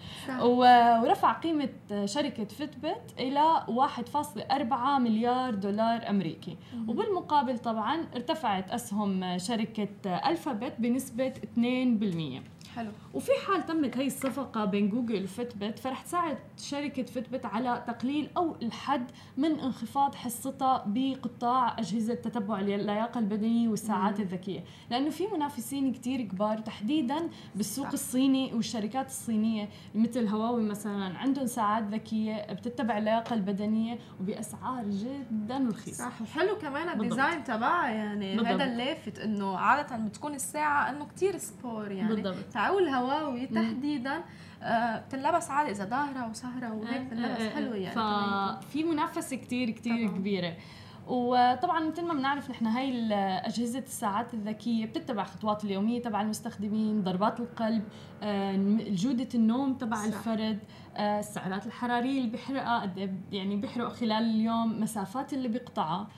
ورفع 0.42 1.32
قيمة 1.32 1.68
شركة 2.04 2.44
فيتبت 2.44 3.14
إلى 3.18 3.42
1.4 3.68 5.00
مليار 5.00 5.54
دولار 5.54 6.10
أمريكي. 6.10 6.56
وبالمقابل 6.88 7.58
طبعا 7.58 7.98
ارتفعت 8.14 8.70
أسهم 8.70 9.38
شركة 9.38 9.88
الفابت 10.28 10.72
بنسبة 10.78 11.32
2% 11.56 12.53
حلو 12.76 12.90
وفي 13.14 13.30
حال 13.46 13.66
تمت 13.66 13.96
هي 13.96 14.06
الصفقة 14.06 14.64
بين 14.64 14.88
جوجل 14.88 15.24
وفتبت 15.24 15.78
فرح 15.78 16.00
تساعد 16.02 16.38
شركة 16.58 17.02
فتبت 17.02 17.46
على 17.46 17.84
تقليل 17.86 18.30
أو 18.36 18.56
الحد 18.62 19.10
من 19.36 19.60
انخفاض 19.60 20.14
حصتها 20.14 20.84
بقطاع 20.86 21.78
أجهزة 21.78 22.14
تتبع 22.14 22.60
اللياقه 22.60 23.18
البدنية 23.18 23.68
والساعات 23.68 24.16
مم. 24.18 24.22
الذكية 24.22 24.64
لأنه 24.90 25.10
في 25.10 25.26
منافسين 25.26 25.92
كتير 25.92 26.22
كبار 26.22 26.58
تحديدا 26.58 27.28
بالسوق 27.54 27.86
صح. 27.86 27.92
الصيني 27.92 28.54
والشركات 28.54 29.06
الصينية 29.06 29.68
مثل 29.94 30.26
هواوي 30.28 30.62
مثلا 30.62 31.18
عندهم 31.18 31.46
ساعات 31.46 31.84
ذكية 31.84 32.52
بتتبع 32.52 32.98
اللياقة 32.98 33.34
البدنية 33.34 33.98
وبأسعار 34.20 34.84
جدا 34.88 35.68
رخيصة 35.70 36.04
صح 36.04 36.22
وحلو 36.22 36.58
كمان 36.58 36.88
ال 36.88 36.96
design 36.96 37.44
تبعها 37.44 37.88
يعني 37.88 38.36
بالضبط. 38.36 38.52
هذا 38.52 38.64
اللافت 38.64 39.18
إنه 39.18 39.58
عادة 39.58 39.96
بتكون 39.96 40.34
الساعة 40.34 40.90
إنه 40.90 41.04
كتير 41.06 41.38
sport 41.38 41.90
يعني 41.92 42.14
بالضبط 42.14 42.56
أو 42.68 42.78
الهواوي 42.78 43.46
تحديدا 43.46 44.22
آه، 44.62 44.98
بتنلبس 44.98 45.50
عادي 45.50 45.70
إذا 45.70 45.84
ضاهرة 45.84 46.30
وسهرة 46.30 46.72
وهيك 46.72 46.96
آه، 46.96 47.04
بتنلبس 47.04 47.40
آه، 47.40 47.50
حلوة 47.50 47.76
يعني 47.76 47.94
ففي 48.62 48.84
منافسة 48.84 49.36
كتير 49.36 49.70
كتير 49.70 50.08
طبعا. 50.08 50.18
كبيرة. 50.18 50.56
وطبعا 51.06 51.80
مثل 51.80 52.04
ما 52.04 52.14
بنعرف 52.14 52.50
نحن 52.50 52.66
هاي 52.66 53.14
أجهزة 53.46 53.78
الساعات 53.78 54.34
الذكية 54.34 54.86
بتتبع 54.86 55.24
خطوات 55.24 55.64
اليومية 55.64 56.02
تبع 56.02 56.22
المستخدمين 56.22 57.02
ضربات 57.02 57.40
القلب 57.40 57.82
جودة 58.94 59.28
النوم 59.34 59.74
تبع. 59.74 60.04
الفرد 60.04 60.58
السعرات 60.98 61.66
الحرارية 61.66 62.18
اللي 62.18 62.30
بيحرقها 62.30 62.94
يعني 63.32 63.56
بيحرق 63.56 63.88
خلال 63.88 64.12
اليوم 64.12 64.80
مسافات 64.80 65.32
اللي 65.32 65.48
بيقطعها. 65.48 66.08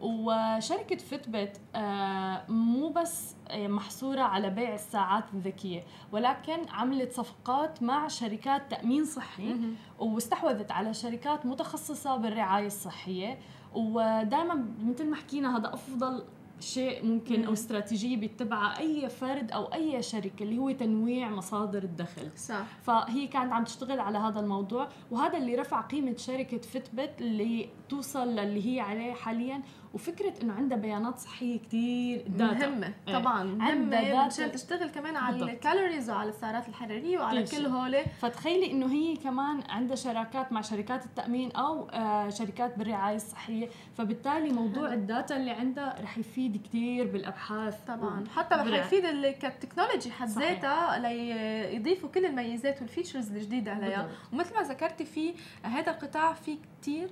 وشركة 0.00 0.96
فيتبت 0.96 1.60
آه، 1.74 2.42
مو 2.48 2.88
بس 2.88 3.34
آه، 3.48 3.68
محصورة 3.68 4.20
على 4.20 4.50
بيع 4.50 4.74
الساعات 4.74 5.24
الذكية 5.34 5.84
ولكن 6.12 6.68
عملت 6.68 7.12
صفقات 7.12 7.82
مع 7.82 8.08
شركات 8.08 8.70
تأمين 8.70 9.04
صحي 9.04 9.56
واستحوذت 9.98 10.70
على 10.72 10.94
شركات 10.94 11.46
متخصصة 11.46 12.16
بالرعاية 12.16 12.66
الصحية. 12.66 13.38
ودائما 13.74 14.64
مثل 14.84 15.06
ما 15.06 15.16
حكينا 15.16 15.56
هذا 15.58 15.74
أفضل 15.74 16.24
شيء 16.60 17.04
ممكن 17.06 17.44
أو 17.44 17.52
استراتيجية 17.52 18.16
بيتبعها 18.16 18.78
أي 18.78 19.08
فرد 19.08 19.52
أو 19.52 19.64
أي 19.64 20.02
شركة 20.02 20.42
اللي 20.42 20.58
هو 20.58 20.70
تنويع 20.70 21.28
مصادر 21.28 21.82
الدخل. 21.82 22.30
صح. 22.36 22.64
فهي 22.82 23.26
كانت 23.26 23.52
عم 23.52 23.64
تشتغل 23.64 24.00
على 24.00 24.18
هذا 24.18 24.40
الموضوع 24.40 24.88
وهذا 25.10 25.38
اللي 25.38 25.54
رفع 25.54 25.80
قيمة 25.80 26.16
شركة 26.16 26.58
فيتبت 26.58 27.14
اللي 27.20 27.68
توصل 27.88 28.28
للي 28.28 28.76
هي 28.76 28.80
عليه 28.80 29.12
حاليا 29.12 29.62
وفكرة 29.94 30.32
إنه 30.42 30.54
عندها 30.54 30.78
بيانات 30.78 31.18
صحية 31.18 31.58
كثير 31.58 32.24
مهمة 32.38 32.94
إيه. 33.08 33.14
طبعا 33.14 33.44
مهمة 33.44 34.26
مشان 34.26 34.52
تشتغل 34.52 34.88
كمان 34.88 35.16
على 35.16 35.42
الكالوريز 35.42 36.10
وعلى 36.10 36.28
السعرات 36.28 36.68
الحرارية 36.68 37.18
وعلى 37.18 37.44
كل 37.44 37.66
هول 37.66 37.96
فتخيلي 38.20 38.70
إنه 38.70 38.92
هي 38.92 39.16
كمان 39.16 39.62
عندها 39.68 39.96
شراكات 39.96 40.52
مع 40.52 40.60
شركات 40.60 41.04
التأمين 41.04 41.52
أو 41.52 41.88
آه 41.88 42.28
شركات 42.28 42.78
بالرعاية 42.78 43.16
الصحية. 43.16 43.68
فبالتالي 43.98 44.50
موضوع 44.52 44.92
ال 44.92 45.01
data 45.01 45.36
اللي 45.36 45.50
عندها 45.50 45.96
رح 46.02 46.18
يفيد 46.18 46.62
كثير 46.66 47.06
بالأبحاث 47.06 47.80
طبعا. 47.88 48.24
حتى 48.36 48.54
رح 48.54 48.66
يفيد 48.66 49.26
ك 49.26 49.34
technology 49.34 50.10
حد 50.10 50.28
ذاتها 50.28 50.98
ليضيفوا 50.98 52.08
كل 52.08 52.26
الميزات 52.26 52.80
وال 52.80 52.90
features 52.90 53.30
الجديدة 53.32 53.72
عليها. 53.72 54.08
ومثل 54.32 54.54
ما 54.54 54.62
ذكرتي 54.62 55.04
في 55.04 55.34
هذا 55.62 55.90
القطاع 55.92 56.32
في 56.32 56.58
كثير 56.82 57.10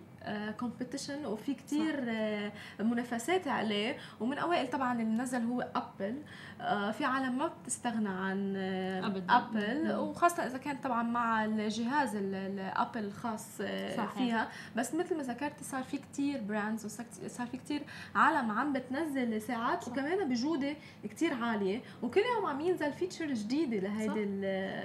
competition 0.60 1.26
وفي 1.26 1.54
كتير 1.54 2.04
آه، 2.08 2.52
منافسات 2.80 3.48
عليه. 3.48 3.96
ومن 4.20 4.38
أوائل 4.38 4.70
طبعا 4.70 4.92
اللي 4.92 5.04
نزل 5.22 5.42
هو 5.44 5.60
ابل 5.74 6.22
آه، 6.60 6.90
في 6.90 7.04
عالم 7.04 7.38
ما 7.38 7.46
بتستغنى 7.46 8.08
عن 8.08 8.54
آه، 8.56 9.06
أبدا. 9.06 9.36
ابل 9.36 9.92
وخاصة 9.96 10.46
إذا 10.46 10.58
كان 10.58 10.76
طبعا 10.76 11.02
مع 11.02 11.44
الجهاز 11.44 12.16
الابل 12.16 13.04
الخاص 13.04 13.56
صحيح. 13.96 14.12
فيها. 14.14 14.48
بس 14.76 14.94
مثل 14.94 15.16
ما 15.16 15.22
ذكرتي 15.22 15.64
صار 15.64 15.82
في 15.82 15.96
كتير 15.98 16.40
brands 16.42 16.84
وصار 17.24 17.46
في 17.46 17.56
كتير 17.56 17.82
عالم 18.14 18.50
عم 18.50 18.72
بتنزل 18.72 19.42
ساعات 19.42 19.82
صح. 19.84 19.92
وكمان 19.92 20.28
بجودة 20.28 20.76
كتير 21.04 21.34
عالية. 21.34 21.82
وكل 22.02 22.20
يوم 22.36 22.46
عم 22.46 22.60
ينزل 22.60 22.92
feature 22.92 23.26
جديدة 23.26 23.76
لهيدي 23.76 24.24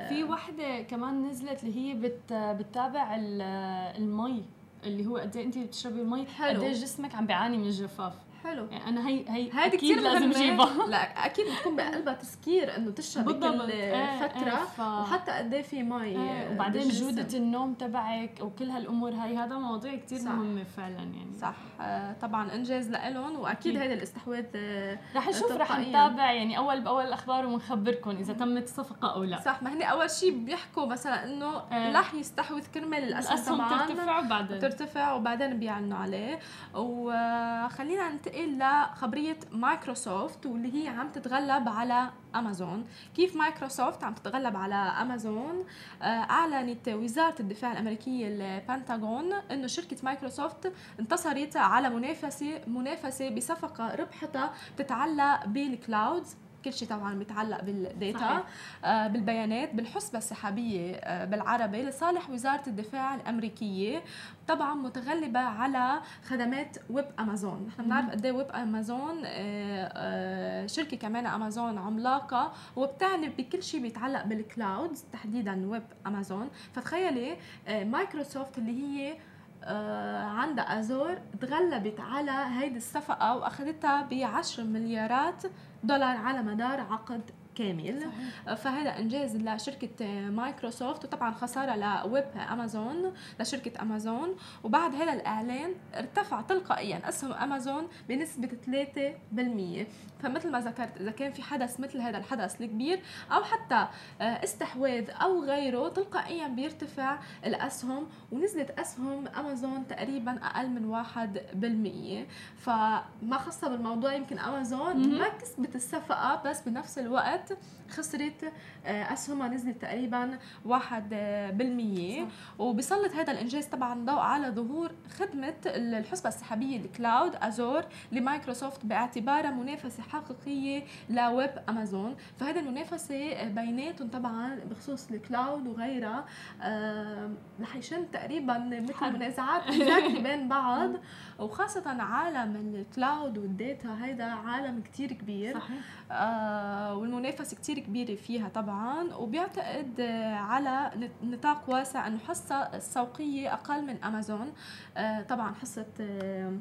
في 0.09 0.23
وحدة 0.23 0.81
كمان 0.81 1.27
نزلت 1.27 1.63
اللي 1.63 1.75
هي 1.75 1.93
بتـ 1.93 2.33
بتتابع 2.33 3.15
المي. 3.15 4.45
اللي 4.83 5.05
هو 5.07 5.17
قد 5.17 5.37
إيه 5.37 5.45
انت 5.45 5.57
بتشربي 5.57 6.01
المي 6.01 6.21
قد 6.21 6.55
إيه 6.63 6.73
جسمك 6.73 7.15
عم 7.15 7.25
بيعاني 7.27 7.57
من 7.57 7.65
الجفاف. 7.65 8.13
حلو. 8.43 8.67
يعني 8.71 8.89
أنا 8.89 9.07
هي 9.07 9.25
هي 9.29 9.51
هذه 9.51 9.75
كثير 9.75 9.99
لازم 9.99 10.31
أجيبها. 10.31 10.87
لا 10.87 11.25
أكيد 11.25 11.45
بتكون 11.45 11.75
بقلبها 11.75 12.13
تذكير 12.13 12.77
إنه 12.77 12.91
تشربي 12.91 13.33
كل 13.33 13.71
إيه 13.71 14.27
فترة. 14.27 14.49
إيه 14.49 14.65
ف... 14.65 14.79
وحتى 14.79 15.31
قد 15.31 15.53
إيه 15.53 15.61
في 15.61 15.83
مي 15.83 16.03
إيه 16.03 16.51
وبعدين 16.51 16.89
جودة 16.89 17.37
النوم 17.37 17.73
تبعك 17.73 18.39
وكل 18.41 18.69
هالأمور 18.69 19.11
هاي 19.11 19.37
هذا 19.37 19.57
مواضيع 19.57 19.95
كثير 19.95 20.21
مهمة 20.21 20.63
فعلا 20.63 20.95
يعني. 20.95 21.33
صح. 21.41 21.55
آه 21.81 22.13
طبعا 22.21 22.53
إنجاز 22.55 22.89
لهم 22.89 23.39
وأكيد 23.39 23.77
هذا 23.77 23.93
الاستحواذ 23.93 24.45
آه 24.55 24.99
رح 25.15 25.27
نشوف 25.27 25.51
رح 25.51 25.79
نتابع 25.79 26.31
يعني 26.31 26.57
أول 26.57 26.81
بأول 26.81 27.03
الاخبار 27.03 27.45
ونخبركم 27.45 28.09
إذا 28.09 28.33
تمت 28.33 28.63
الصفقه 28.63 29.13
أو 29.13 29.23
لا. 29.23 29.39
صح. 29.41 29.63
ما 29.63 29.73
هن 29.73 29.81
أول 29.81 30.09
شيء 30.09 30.37
بيحكوا 30.37 30.85
مثلا 30.85 31.23
إنه. 31.23 31.63
رح 31.99 32.13
يستحوذ 32.13 32.63
كرمال 32.73 33.03
الأسهم 33.03 33.69
ترتفع 33.69 34.19
وبعدين. 34.19 34.59
ترتفع 34.59 35.13
وبعدين 35.13 35.59
بيعلنوا 35.59 35.97
عليه. 35.97 36.39
وخلينا 36.73 38.09
ننتقل 38.09 38.28
لخبريه 38.35 39.39
مايكروسوفت 39.51 40.45
واللي 40.45 40.83
هي 40.83 40.87
عم 40.87 41.09
تتغلب 41.09 41.69
على 41.69 42.09
أمازون. 42.35 42.85
كيف 43.15 43.35
مايكروسوفت 43.35 44.03
عم 44.03 44.13
تتغلب 44.13 44.57
على 44.57 44.75
أمازون؟ 44.75 45.65
آه، 46.01 46.05
أعلنت 46.05 46.89
وزارة 46.89 47.35
الدفاع 47.39 47.71
الأمريكية 47.71 48.27
البنتاغون 48.27 49.33
إنه 49.33 49.67
شركة 49.67 49.97
مايكروسوفت 50.03 50.73
انتصرت 50.99 51.57
على 51.57 51.89
منافسه 51.89 52.61
منافسة 52.67 53.29
بصفقة 53.29 53.95
ربحتها 53.95 54.53
بتتعلق 54.75 55.45
بال 55.45 55.68
clouds 55.68 56.35
كل 56.65 56.73
شيء 56.73 56.87
طبعا 56.87 57.13
متعلق 57.13 57.63
بال 57.63 57.90
data 57.90 58.43
آه 58.85 59.07
بالبيانات 59.07 59.75
بالحوسبة 59.75 60.17
السحابية 60.17 60.95
آه 60.95 61.25
بالعربي 61.25 61.83
لصالح 61.83 62.29
وزارة 62.29 62.63
الدفاع 62.67 63.15
الأمريكية 63.15 64.03
طبعا 64.47 64.73
متغلبة 64.73 65.39
على 65.39 66.01
خدمات 66.27 66.77
ويب 66.89 67.05
أمازون. 67.19 67.65
نحن 67.67 67.83
بنعرف 67.83 68.09
قد 68.09 68.25
إيه 68.25 68.31
ويب 68.31 68.51
أمازون 68.51 69.21
آه 69.25 70.65
شركة 70.65 70.97
كمان 70.97 71.25
أمازون 71.25 71.77
عملاقة 71.77 72.53
وبتعني 72.75 73.29
بكل 73.29 73.63
شيء 73.63 73.81
بيتعلق 73.81 74.25
بال 74.25 74.46
cloud 74.46 74.97
تحديدا 75.13 75.69
ويب 75.69 75.83
أمازون. 76.07 76.49
فتخيلي 76.73 77.37
مايكروسوفت 77.69 78.57
اللي 78.57 78.71
هي 78.83 79.17
عندها 79.63 80.79
أزور 80.79 81.17
تغلبت 81.41 81.99
على 81.99 82.31
هيدي 82.31 82.77
الصفقة 82.77 83.35
وأخذتها 83.37 84.01
ب 84.01 84.13
10 84.13 84.63
مليارات 84.63 85.43
دولار 85.83 86.17
على 86.17 86.41
مدار 86.41 86.79
عقد 86.79 87.31
كامل. 87.59 88.01
صحيح. 88.01 88.53
فهذا 88.53 88.97
إنجاز 88.99 89.35
لشركة 89.35 90.05
مايكروسوفت 90.29 91.05
وطبعا 91.05 91.31
خسارة 91.31 91.75
لويب 91.75 92.25
أمازون 92.51 93.13
لشركة 93.39 93.81
أمازون. 93.81 94.35
وبعد 94.63 94.95
هذا 94.95 95.13
الإعلان 95.13 95.75
ارتفع 95.95 96.41
تلقائيا 96.41 97.09
اسهم 97.09 97.33
أمازون 97.33 97.87
بنسبة 98.09 98.49
3% 98.65 99.87
فمثل 100.23 100.51
ما 100.51 100.59
ذكرت 100.59 100.97
إذا 101.01 101.11
كان 101.11 101.31
في 101.31 101.41
حدث 101.41 101.79
مثل 101.79 102.01
هذا 102.01 102.17
الحدث 102.17 102.61
الكبير 102.61 103.01
أو 103.31 103.43
حتى 103.43 103.87
آه، 104.21 104.23
استحواذ 104.23 105.09
أو 105.09 105.43
غيره 105.43 105.89
تلقائيا 105.89 106.47
بيرتفع 106.47 107.19
الأسهم. 107.45 108.07
ونزلت 108.31 108.79
أسهم 108.79 109.27
أمازون 109.27 109.87
تقريبا 109.87 110.39
أقل 110.43 110.69
من 110.69 110.85
واحد 110.85 111.41
بالمية. 111.53 112.27
فما 112.57 113.37
خاصة 113.37 113.69
بالموضوع 113.69 114.13
يمكن 114.13 114.39
أمازون 114.39 115.19
ما 115.19 115.27
كسبت 115.27 115.75
الصفقة 115.75 116.41
بس 116.45 116.61
بنفس 116.61 116.99
الوقت 116.99 117.48
correta 117.49 117.78
خسرت 117.89 118.51
آه، 118.85 119.13
اسهمها 119.13 119.47
نزلت 119.47 119.81
تقريبا 119.81 120.39
واحد 120.65 121.09
بالمية. 121.53 122.27
وبيسلط 122.59 123.13
هذا 123.15 123.31
الإنجاز 123.31 123.65
طبعا 123.65 124.05
ضوء 124.05 124.19
على 124.19 124.47
ظهور 124.49 124.91
خدمة 125.19 125.53
الحسبة 125.65 126.29
السحابية 126.29 126.77
الكلاود 126.77 127.35
ازور 127.35 127.83
لمايكروسوفت 128.11 128.85
باعتبارها 128.85 129.51
منافسة 129.51 130.03
حقيقية 130.03 130.83
لويب 131.09 131.51
أمازون. 131.69 132.15
فهذه 132.39 132.59
المنافسة 132.59 133.43
بيناتهم 133.47 134.09
طبعا 134.09 134.55
بخصوص 134.71 135.11
ال 135.11 135.21
cloud 135.21 135.67
وغيرها 135.67 136.25
آه 136.61 137.29
رح 137.61 137.75
يشن 137.75 138.11
تقريبا 138.11 138.57
مثل 138.57 139.13
منازعات 139.13 139.63
بين 140.27 140.47
بعض. 140.47 140.91
وخاصة 141.39 142.01
عالم 142.01 142.75
ال 142.75 142.86
cloud 142.86 143.37
وال 143.37 143.57
data 143.57 143.97
هيدا 144.05 144.23
عالم 144.25 144.81
كتير 144.81 145.13
كبير. 145.13 145.53
صحيح. 145.59 145.77
آه 146.11 146.95
والمنافسة 146.95 147.57
كتير 147.57 147.78
كبيرة 147.79 148.15
فيها 148.15 148.49
طبعا 148.49 149.13
وبيعتقد 149.13 150.01
على 150.33 150.91
نطاق 151.23 151.69
واسع 151.69 152.07
إنه 152.07 152.17
حصة 152.17 152.55
السوقية 152.55 153.53
أقل 153.53 153.85
من 153.85 154.03
أمازون. 154.03 154.53
آه 154.97 155.21
طبعا 155.21 155.53
حصة 155.53 155.85
آه 156.01 156.57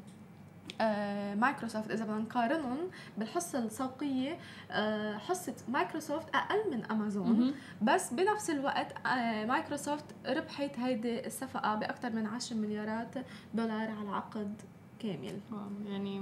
آه، 0.80 1.34
مايكروسوفت 1.34 1.90
إذا 1.90 2.04
بدنا 2.04 2.18
نقارنهم 2.18 2.78
بالحصة 3.18 3.58
السوقية 3.58 4.38
آه، 4.70 5.16
حصة 5.18 5.54
مايكروسوفت 5.68 6.34
أقل 6.34 6.70
من 6.70 6.84
أمازون. 6.84 7.54
بس 7.82 8.12
بنفس 8.14 8.50
الوقت 8.50 9.06
آه، 9.06 9.44
مايكروسوفت 9.44 10.04
ربحت 10.26 10.78
هيدي 10.78 11.26
الصفقة 11.26 11.74
باكثر 11.74 12.10
من 12.10 12.26
10 12.26 12.56
مليارات 12.56 13.14
دولار 13.54 13.90
على 13.90 14.08
عقد. 14.08 14.62
كامل. 14.98 15.40
يعني 15.86 16.20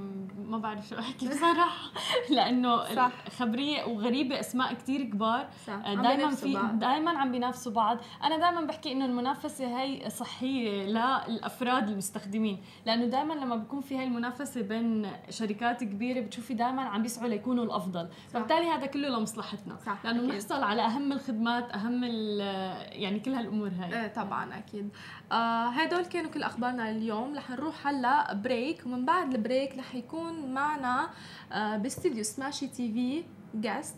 ما 0.49 0.59
بعرف 0.59 0.89
شو 0.89 0.99
أحكي 0.99 1.29
بصراحة. 1.31 1.91
لأنه 2.31 2.95
صح. 2.95 3.12
خبرية 3.39 3.85
وغريبة 3.85 4.41
أسماء 4.41 4.75
كتير 4.75 5.03
كبار. 5.03 5.49
دائما 5.87 6.31
في 6.31 6.59
دائما 6.73 7.19
عم 7.19 7.33
بينافسوا 7.33 7.73
بعض. 7.73 7.99
أنا 8.25 8.37
دائما 8.39 8.61
بحكي 8.61 8.93
إنه 8.93 9.05
المنافسة 9.05 9.81
هي 9.81 10.11
صحية 10.11 10.87
للأفراد 10.87 11.89
المستخدمين. 11.89 12.62
لأنه 12.87 13.07
دائما 13.07 13.35
لما 13.35 13.57
بيكون 13.57 13.81
في 13.81 13.99
هاي 13.99 14.05
المنافسة 14.05 14.62
بين 14.62 15.11
شركات 15.31 15.85
كبيرة 15.85 16.21
بتشوفي 16.21 16.55
دائما 16.55 16.83
عم 16.83 17.03
بيسعوا 17.03 17.29
ليكونوا 17.29 17.65
الأفضل. 17.65 18.09
فبالتالي 18.29 18.67
هذا 18.67 18.87
كله 18.87 19.09
لمصلحتنا. 19.09 19.77
صح. 19.87 20.05
لأنه 20.05 20.23
بنحصل 20.23 20.62
على 20.62 20.83
أهم 20.83 21.12
الخدمات 21.12 21.71
أهم 21.71 22.05
يعني 22.05 23.21
كل 23.21 23.35
هالأمور 23.35 23.71
هاي. 23.79 24.01
إيه 24.01 24.09
طبعا 24.09 24.59
أكيد. 24.59 24.89
آه 25.33 25.69
هدول 25.69 26.05
كانوا 26.05 26.31
كل 26.31 26.43
أخبارنا 26.43 26.91
اليوم. 26.91 27.37
رح 27.37 27.51
نروح 27.51 27.87
هلأ 27.87 28.35
break 28.35 28.66
ومن 28.87 29.05
بعد 29.07 29.35
ال 29.35 29.42
break 29.42 29.79
رح 29.79 29.95
يكون 29.95 30.55
معنا 30.55 31.11
آه 31.53 31.77
باستديو 31.77 32.25
سماشي 32.25 32.67
TV 32.69 33.25
just 33.55 33.97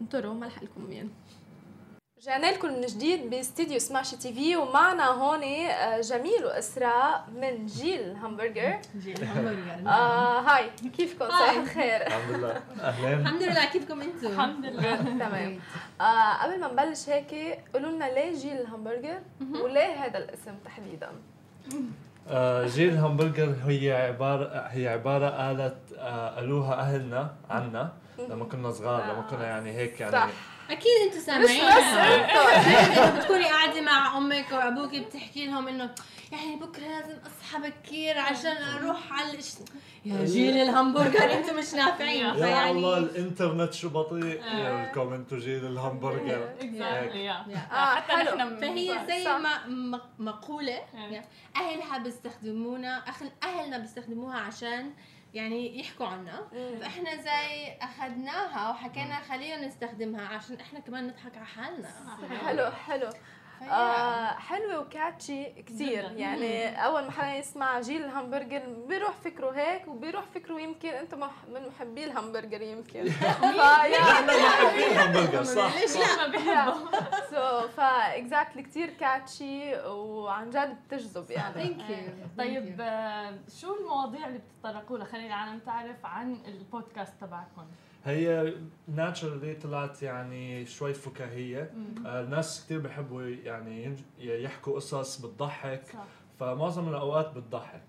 انطروا 0.00 0.34
ما 0.34 0.46
رح 0.46 0.62
لكم 0.62 0.84
مين 0.88 1.10
رجعنا 2.18 2.46
لكم 2.46 2.68
من 2.68 2.80
جديد 2.80 3.30
باستديو 3.30 3.78
سماشي 3.78 4.16
TV 4.16 4.56
ومعنا 4.56 5.06
هون 5.06 5.42
آه، 5.42 6.00
جميل 6.00 6.44
واسراء 6.44 7.28
من 7.34 7.66
جيل 7.66 8.16
همبرجر 8.16 8.78
جيل 8.98 9.24
همبرجر 9.24 9.88
آه 9.90 10.40
هاي 10.40 10.70
كيفكم؟ 10.96 11.24
صباح 11.24 11.50
الخير. 11.50 12.06
الحمد 12.06 12.36
لله. 12.36 12.62
اهلين 12.80 13.20
الحمد 13.20 13.42
لله 13.42 13.64
كيفكم 13.64 14.00
أنتم 14.00 14.26
الحمد 14.26 14.66
لله. 14.66 14.96
تمام. 15.26 15.60
آه 16.00 16.42
قبل 16.42 16.60
ما 16.60 16.72
نبلش 16.72 17.08
هيك 17.08 17.58
قولوا 17.74 17.90
لنا 17.90 18.04
ليه 18.04 18.34
جيل 18.34 18.60
الهمبرجر 18.60 19.20
وليه 19.40 20.04
هذا 20.04 20.18
الاسم 20.18 20.54
تحديدا؟ 20.64 21.10
جيل 22.66 22.88
الهمبرجر 22.92 23.54
هي 23.66 23.92
عبارة 23.92 24.48
هي 24.66 24.88
عبارة 24.88 25.28
قالت 25.28 25.76
آه 25.98 26.28
قالوها 26.34 26.74
أهلنا 26.74 27.30
عنا 27.50 27.92
لما 28.28 28.44
كنا 28.44 28.70
صغار 28.70 29.02
لما 29.12 29.22
كنا 29.30 29.46
يعني 29.46 29.70
هيك 29.72 30.00
يعني 30.00 30.12
صح. 30.12 30.28
أكيد 30.70 30.92
أنتم 31.06 31.18
سامعين. 31.20 31.64
بتكوني 33.18 33.44
قاعدة 33.44 33.80
مع 33.80 34.18
أمك 34.18 34.46
وابوك 34.52 34.96
بتحكي 34.96 35.46
لهم 35.46 35.68
إنه 35.68 35.90
يعني 36.32 36.56
بكرة 36.56 36.82
لازم 36.88 37.18
أصحى 37.26 37.70
بكير 37.70 38.18
عشان 38.18 38.56
أروح 38.56 39.12
على 39.12 39.38
الش... 39.38 39.54
يا 40.04 40.24
جيل 40.24 40.56
الهمبرجر 40.56 41.32
أنتم 41.32 41.56
مش 41.56 41.74
نافعين. 41.74 42.24
يا 42.24 42.70
الله 42.70 42.98
الإنترنت 42.98 43.72
شو 43.72 43.88
بطيء. 43.88 44.44
يا 44.44 44.86
لكم 44.86 45.12
أنتم 45.12 45.38
جيل 45.38 45.66
الهمبرجر 45.66 46.48
حتى 47.70 48.14
نحن 48.14 48.56
فهي 48.60 48.98
زي 49.08 49.24
ما 49.24 50.00
مقولة 50.18 50.78
أهلها 51.56 51.98
بيستخدمونا 51.98 53.04
أهلنا 53.42 53.78
بيستخدموها 53.78 54.38
عشان 54.38 54.90
يعني 55.34 55.80
يحكوا 55.80 56.06
عنها 56.06 56.48
فإحنا 56.80 57.16
زي 57.16 57.72
أخذناها 57.80 58.70
وحكينا 58.70 59.20
خلينا 59.20 59.66
نستخدمها 59.66 60.26
عشان 60.28 60.60
إحنا 60.60 60.80
كمان 60.80 61.06
نضحك 61.06 61.36
على 61.36 61.46
حالنا. 61.46 61.88
حلو 62.46 62.70
حلو. 62.70 63.10
آه 63.62 64.26
حلوة 64.26 64.78
وكاتشي 64.78 65.44
كثير 65.44 66.12
يعني 66.16 66.84
أول 66.84 67.04
ما 67.04 67.10
حدا 67.10 67.34
يسمع 67.34 67.80
جيل 67.80 68.04
الهمبرجر 68.04 68.62
بيروح 68.88 69.12
فكره 69.24 69.50
هيك 69.50 69.88
وبيروح 69.88 70.24
فكره 70.34 70.60
يمكن 70.60 70.88
انت 70.88 71.14
من 71.14 71.68
محبي 71.68 72.04
الهمبرجر 72.04 72.62
يمكن. 72.62 73.04
نحن 73.92 74.26
محبي 74.26 74.86
الهمبرجر 74.86 75.44
صح. 75.44 75.74
ليش 75.80 75.96
لا؟ 75.96 76.26
بحبه 76.26 76.74
so 77.30 77.68
far 77.68 78.16
exactly 78.16 78.62
كثير 78.62 78.90
catchy 78.90 79.74
وعن 79.86 80.50
جد 80.50 80.76
بتجذب 80.86 81.30
يعني. 81.30 81.54
thank 81.54 81.90
you 81.90 82.12
طيب 82.38 82.76
آه، 82.80 83.38
شو 83.60 83.76
المواضيع 83.80 84.26
اللي 84.26 84.38
بتتطرقوا 84.38 84.98
لها 84.98 85.06
خلينا 85.06 85.26
العالم 85.26 85.58
تعرف 85.58 86.06
عن 86.06 86.36
البودكاست 86.46 87.12
تبعكم؟ 87.20 87.66
هي 88.04 88.54
naturally 88.88 89.54
طلعت 89.54 90.02
يعني 90.02 90.66
شوي 90.66 90.94
فكاهية. 90.94 91.72
آه 92.06 92.20
الناس 92.20 92.64
كثير 92.64 92.78
بحبوا 92.78 93.22
يعني 93.22 93.96
يحكوا 94.18 94.74
قصص 94.74 95.20
بتضحك. 95.26 95.82
فمعظم 96.40 96.88
الأوقات 96.88 97.32
بتضحك. 97.36 97.82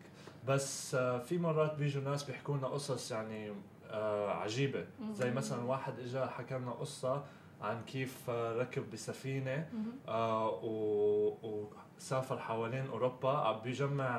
بس 0.47 0.95
آه 0.95 1.17
في 1.19 1.37
مرات 1.37 1.75
بيجوا 1.75 2.03
ناس 2.03 2.23
بيحكوا 2.23 2.57
لنا 2.57 2.67
قصص 2.67 3.11
يعني 3.11 3.51
آه 3.89 4.29
عجيبة. 4.29 4.85
زي 5.11 5.31
مثلا 5.31 5.63
واحد 5.63 5.99
اجى 5.99 6.25
حكى 6.25 6.55
لنا 6.55 6.71
قصة 6.71 7.23
عن 7.61 7.81
كيف 7.83 8.29
ركب 8.29 8.91
بسفينة. 8.91 9.69
وسافر 10.63 12.39
حوالين 12.39 12.87
أوروبا. 12.87 13.37
عم 13.37 13.59
بيجمع 13.61 14.09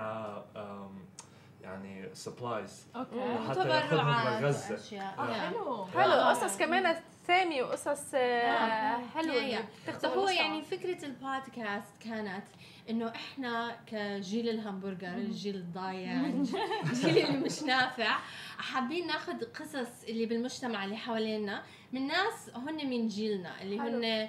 يعني 1.62 2.14
supplies 2.14 2.87
okay. 2.96 3.48
حتى 3.48 3.68
ياخذهم 3.68 4.42
لغزه 4.42 4.98
آه. 5.01 5.51
حلو. 5.51 5.87
حلو. 5.87 6.12
قصص 6.12 6.59
كمان 6.59 6.96
ثاني 7.27 7.62
وقصص 7.62 8.14
آه، 8.14 8.98
حلوة. 9.14 9.64
هو 10.07 10.29
يعني 10.29 10.62
فكرة 10.62 11.05
البودكاست 11.05 12.03
كانت 12.05 12.44
إنه 12.90 13.09
إحنا 13.09 13.77
كجيل 13.87 14.48
الهمبرجر 14.48 15.09
الجيل 15.09 15.55
الضايع 15.55 16.20
الجيل 16.85 17.18
اللي 17.18 17.38
مش 17.38 17.62
نافع 17.62 18.18
حابين 18.59 19.07
ناخذ 19.07 19.44
قصص 19.44 20.05
اللي 20.09 20.27
بالمجتمع 20.27 20.85
اللي 20.85 20.96
حوالينا 20.96 21.62
من 21.92 22.07
ناس 22.07 22.51
هن 22.55 22.90
من 22.90 23.09
جيلنا 23.09 23.62
اللي 23.62 23.81
هن 23.81 24.29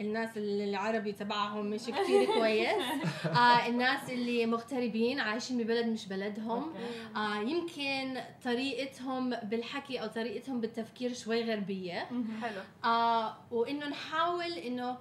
الناس 0.00 0.36
اللي 0.36 0.64
العربي 0.64 1.12
تبعهم 1.12 1.66
مش 1.66 1.80
كثير 1.80 2.24
كويس. 2.34 2.82
آه 3.26 3.66
الناس 3.66 4.10
اللي 4.10 4.46
مغتربين 4.46 5.20
عايشين 5.20 5.58
ببلد 5.58 5.86
مش 5.86 6.06
بلدهم. 6.06 6.72
آه 7.16 7.40
يمكن 7.40 8.20
طريقتهم 8.44 9.30
بالحكي 9.30 10.02
أو 10.02 10.06
طريقتهم 10.06 10.60
بالتفكير 10.60 11.12
شوي 11.14 11.44
غربية. 11.44 12.08
حلو. 12.42 12.60
آه 12.84 13.36
وإنه 13.50 13.88
نحاول 13.88 14.52
إنه 14.52 14.96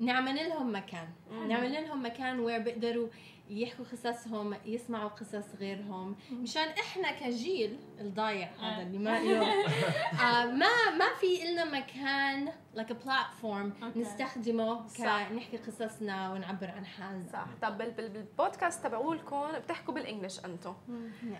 نعمل 0.00 0.36
لهم 0.48 0.74
مكان. 0.76 1.08
نعمل 1.48 1.72
لهم 1.72 2.04
مكان 2.04 2.40
وين 2.40 2.64
بيقدروا 2.64 3.08
يحكوا 3.50 3.84
قصصهم 3.84 4.54
يسمعوا 4.66 5.08
قصص 5.08 5.54
غيرهم. 5.60 6.16
مشان 6.32 6.68
إحنا 6.68 7.10
كجيل 7.12 7.76
الضايع 8.00 8.50
هذا 8.60 8.82
اللي 8.82 8.98
ما 8.98 9.18
آه 9.18 10.44
ما 10.44 10.90
ما 10.98 11.14
في 11.20 11.52
لنا 11.52 11.64
مكان 11.64 12.48
like 12.78 12.90
a 12.90 12.94
platform 13.06 13.82
okay. 13.82 13.96
نستخدمه 13.98 14.80
كنحكي 14.96 15.56
قصصنا 15.56 16.32
ونعبر 16.32 16.70
عن 16.76 16.86
حالنا. 16.86 17.24
صح. 17.32 17.44
طب 17.62 17.78
بالبودكاست 17.78 18.84
تبعولكم 18.84 19.46
بتحكوا 19.64 19.94
بالانجلش 19.94 20.44
أنتم 20.44 20.74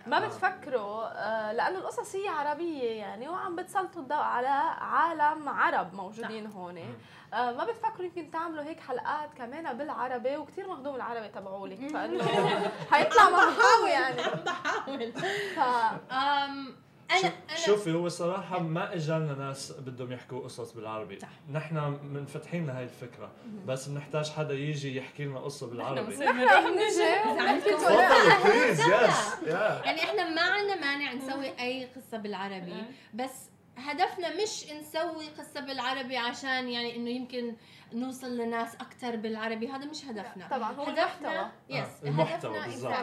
ما 0.07 0.19
بتفكروا 0.27 1.03
آه 1.05 1.51
لأنه 1.53 1.77
القصص 1.77 2.15
هي 2.15 2.27
عربية 2.27 2.83
يعني 2.89 3.29
وعم 3.29 3.55
بتسلطوا 3.55 4.01
الضوء 4.01 4.17
على 4.17 4.47
عالم 4.79 5.49
عرب 5.49 5.93
موجودين 5.93 6.47
هون. 6.47 6.77
آه 7.33 7.51
ما 7.51 7.63
بتفكروا 7.65 8.05
يمكن 8.05 8.31
تعملوا 8.31 8.63
هيك 8.63 8.79
حلقات 8.79 9.33
كمان 9.33 9.77
بالعربي 9.77 10.37
وكثير 10.37 10.67
مهضوم 10.69 10.95
العربي 10.95 11.27
تبعولك 11.27 11.87
فإنه 11.93 12.23
حيطلع 12.91 13.23
مهضوم 13.29 13.87
يعني. 13.91 14.21
بحاول. 14.45 15.13
أنا 17.11 17.33
شوفي 17.65 17.93
هو 17.93 18.09
صراحة 18.09 18.59
ما 18.59 18.95
اجانا 18.95 19.33
ناس 19.33 19.71
بدهم 19.71 20.11
يحكوا 20.11 20.39
قصص 20.43 20.71
بالعربي. 20.71 21.19
صح. 21.19 21.27
نحن 21.51 21.99
منفتحين 22.03 22.67
لهي 22.67 22.83
الفكرة 22.83 23.31
بس 23.65 23.87
بنحتاج 23.87 24.29
حدا 24.29 24.53
يجي 24.53 24.97
يحكي 24.97 25.25
لنا 25.25 25.39
قصة 25.39 25.67
بالعربي. 25.67 26.15
نحن 26.15 26.37
بنجي 26.73 28.43
please 28.45 28.79
yes 28.79 29.49
يعني 29.85 30.03
إحنا 30.03 30.29
ما 30.29 30.41
عندنا 30.41 30.75
مانع 30.75 31.13
نسوي 31.13 31.59
أي 31.59 31.85
قصة 31.85 32.17
بالعربي 32.17 32.83
بس 33.13 33.49
هدفنا 33.77 34.35
مش 34.43 34.65
نسوي 34.71 35.25
قصة 35.37 35.59
بالعربي 35.59 36.17
عشان 36.17 36.69
يعني 36.69 36.95
إنه 36.95 37.09
يمكن 37.09 37.55
نوصل 37.93 38.37
لناس 38.37 38.75
أكثر 38.75 39.15
بالعربي. 39.15 39.67
هذا 39.67 39.85
مش 39.85 40.05
هدفنا. 40.05 40.47
طبعا 40.47 40.73
هو 40.73 40.83
هدفنا 40.83 41.51
يس 41.69 41.87
آه. 42.03 42.07
المحتوى 42.07 42.59
بالضبط. 42.59 42.93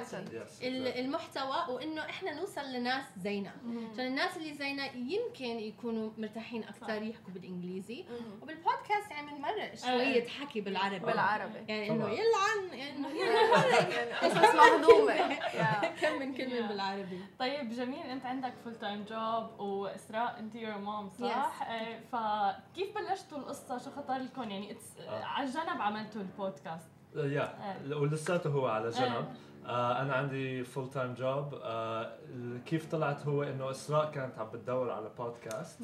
المحتوى 0.62 1.75
وإنه 1.75 2.03
إحنا 2.03 2.35
نوصل 2.35 2.72
لناس 2.72 3.05
زينا 3.16 3.53
عشان 3.92 4.07
الناس 4.07 4.37
اللي 4.37 4.55
زينا 4.55 4.85
يمكن 4.94 5.59
يكونوا 5.61 6.11
مرتاحين 6.18 6.64
أكثر 6.64 7.03
يحكوا 7.03 7.33
بالإنجليزي. 7.33 8.05
وبالبودكاست 8.42 9.11
يعني 9.11 9.31
بنمرق 9.31 9.75
شوية 9.75 10.25
آه. 10.25 10.29
حكي 10.29 10.61
بالعربي. 10.61 10.99
بالعربي. 10.99 11.59
يعني 11.68 11.90
إنه 11.90 12.09
يلعن 12.09 12.81
إنه 12.81 13.09
قصص 14.22 14.55
مهضومه 14.61 15.16
كم 16.01 16.18
من 16.18 16.35
كلمة 16.35 16.68
بالعربي. 16.68 17.20
طيب 17.38 17.70
جميل. 17.70 18.07
أنت 18.07 18.27
عندك 18.27 18.53
full 18.64 18.75
time 18.75 19.05
job 19.05 19.61
وإسراء. 19.61 20.38
أنت 20.38 20.55
your 20.55 20.79
mom 20.79 21.11
صح؟ 21.11 21.62
آه، 21.62 22.01
فكيف 22.12 22.94
بلشتوا 22.94 23.38
القصة؟ 23.38 23.79
شو 23.79 23.90
خطر 23.90 24.18
لكم 24.18 24.51
يعني. 24.51 24.76
على 25.09 25.51
جنب 25.51 25.81
عملتوا 25.81 26.21
البودكاست. 26.21 26.89
يا 27.17 27.43
آه. 27.43 27.97
ولساته 27.97 28.51
هو 28.51 28.67
على 28.67 28.91
جنب. 28.91 29.27
آه 29.67 30.03
أنا 30.03 30.15
عندي 30.15 30.65
full 30.64 30.90
time 30.90 31.14
job 31.14 31.55
آه 31.62 32.19
كيف 32.67 32.91
طلعت 32.91 33.27
هو 33.27 33.43
إنه 33.43 33.71
إسراء 33.71 34.11
كانت 34.11 34.39
عم 34.39 34.47
بتدور 34.51 34.91
على 34.91 35.11
بودكاست 35.19 35.79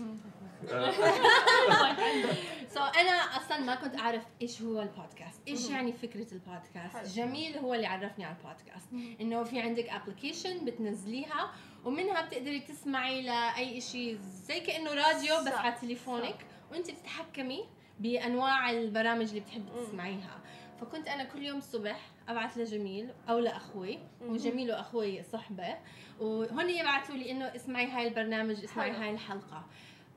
سو 2.69 2.81
so 2.81 2.99
أنا 2.99 3.13
أصلا 3.13 3.59
ما 3.59 3.75
كنت 3.75 3.99
أعرف 3.99 4.23
إيش 4.43 4.63
هو 4.63 4.83
البودكاست 4.83 5.41
إيش 5.49 5.71
يعني 5.71 5.93
فكرة 5.93 6.27
البودكاست. 6.33 7.17
جميل 7.17 7.59
هو 7.59 7.75
اللي 7.75 7.87
عرفني 7.87 8.25
على 8.25 8.37
البودكاست 8.37 8.89
إنه 9.21 9.45
في 9.45 9.61
عندك 9.61 9.89
application 9.89 10.65
بتنزليها 10.65 11.51
ومنها 11.85 12.27
بتقدري 12.27 12.61
تسمعي 12.61 13.23
لأي 13.23 13.81
شيء 13.81 14.19
زي 14.21 14.61
كأنه 14.61 14.95
راديو 14.95 15.41
بس 15.47 15.53
على 15.53 15.75
تليفونك 15.81 16.47
وأنت 16.73 16.91
بتتحكمي 16.91 17.65
بأنواع 18.03 18.71
البرامج 18.71 19.29
اللي 19.29 19.41
بتحبي 19.41 19.71
تسمعيها. 19.87 20.39
فكنت 20.81 21.09
أنا 21.09 21.25
كل 21.25 21.43
يوم 21.43 21.59
الصبح 21.59 22.01
أبعث 22.29 22.59
لجميل 22.59 23.11
أو 23.29 23.39
لأخوي 23.39 23.99
وجميل 24.21 24.71
وأخوي 24.71 25.23
صحبة 25.23 25.79
وهن 26.21 26.71
يبعثوا 26.71 27.15
لي 27.15 27.31
إنه 27.31 27.45
اسمعي 27.45 27.91
هاي 27.91 28.09
البرنامج 28.09 28.65
اسمعي 28.65 28.91
هاي 28.91 29.11
الحلقة. 29.11 29.67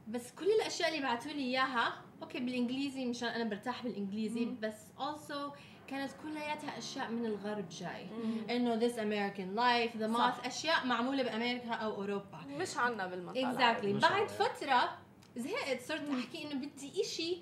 بس 0.07 0.31
كل 0.31 0.45
الأشياء 0.61 0.89
اللي 0.89 1.01
بعثوا 1.01 1.31
لي 1.31 1.41
إياها 1.41 1.93
okay 2.21 2.39
بالإنجليزي 2.39 3.05
مشان 3.05 3.29
أنا 3.29 3.43
برتاح 3.43 3.83
بالإنجليزي 3.83 4.45
بس 4.45 4.91
also 4.99 5.57
كانت 5.87 6.11
كلياتها 6.23 6.77
أشياء 6.77 7.11
من 7.11 7.25
الغرب 7.25 7.69
جاي. 7.69 8.07
إنه 8.49 8.73
This 8.73 8.99
American 8.99 9.55
Life 9.55 9.97
The 9.97 10.07
Moth 10.07 10.45
أشياء 10.45 10.85
معمولة 10.85 11.23
بأمريكا 11.23 11.73
أو 11.73 11.95
أوروبا. 11.95 12.45
مش 12.47 12.77
عنا 12.77 13.07
بالمنطقة 13.07 13.49
exactly. 13.51 14.01
بعد 14.01 14.27
فترة 14.27 14.97
زهقت 15.35 15.81
صرت 15.81 16.09
أحكي 16.09 16.43
إنه 16.43 16.55
بدي 16.55 17.01
إشي 17.01 17.37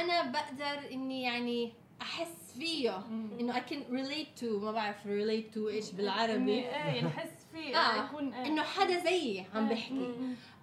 أنا 0.00 0.30
بقدر 0.30 0.92
إني 0.92 1.22
يعني 1.22 1.72
أحس 2.02 2.54
فيه 2.58 3.06
إنه 3.40 3.52
I 3.52 3.62
can 3.70 3.82
relate 3.90 4.40
to 4.40 4.44
ما 4.44 4.72
بعرف 4.72 4.96
relate 5.04 5.54
to 5.54 5.58
إيش 5.68 5.92
بالعربي 5.92 6.52
إيه 6.52 6.64
يعني 6.64 7.06
أحس 7.06 7.46
فيه 7.52 7.76
آه. 7.76 8.04
يكون 8.04 8.34
إيه. 8.34 8.46
إنه 8.46 8.62
حدا 8.62 8.98
زيي 8.98 9.46
عم 9.54 9.68
بحكي 9.68 10.14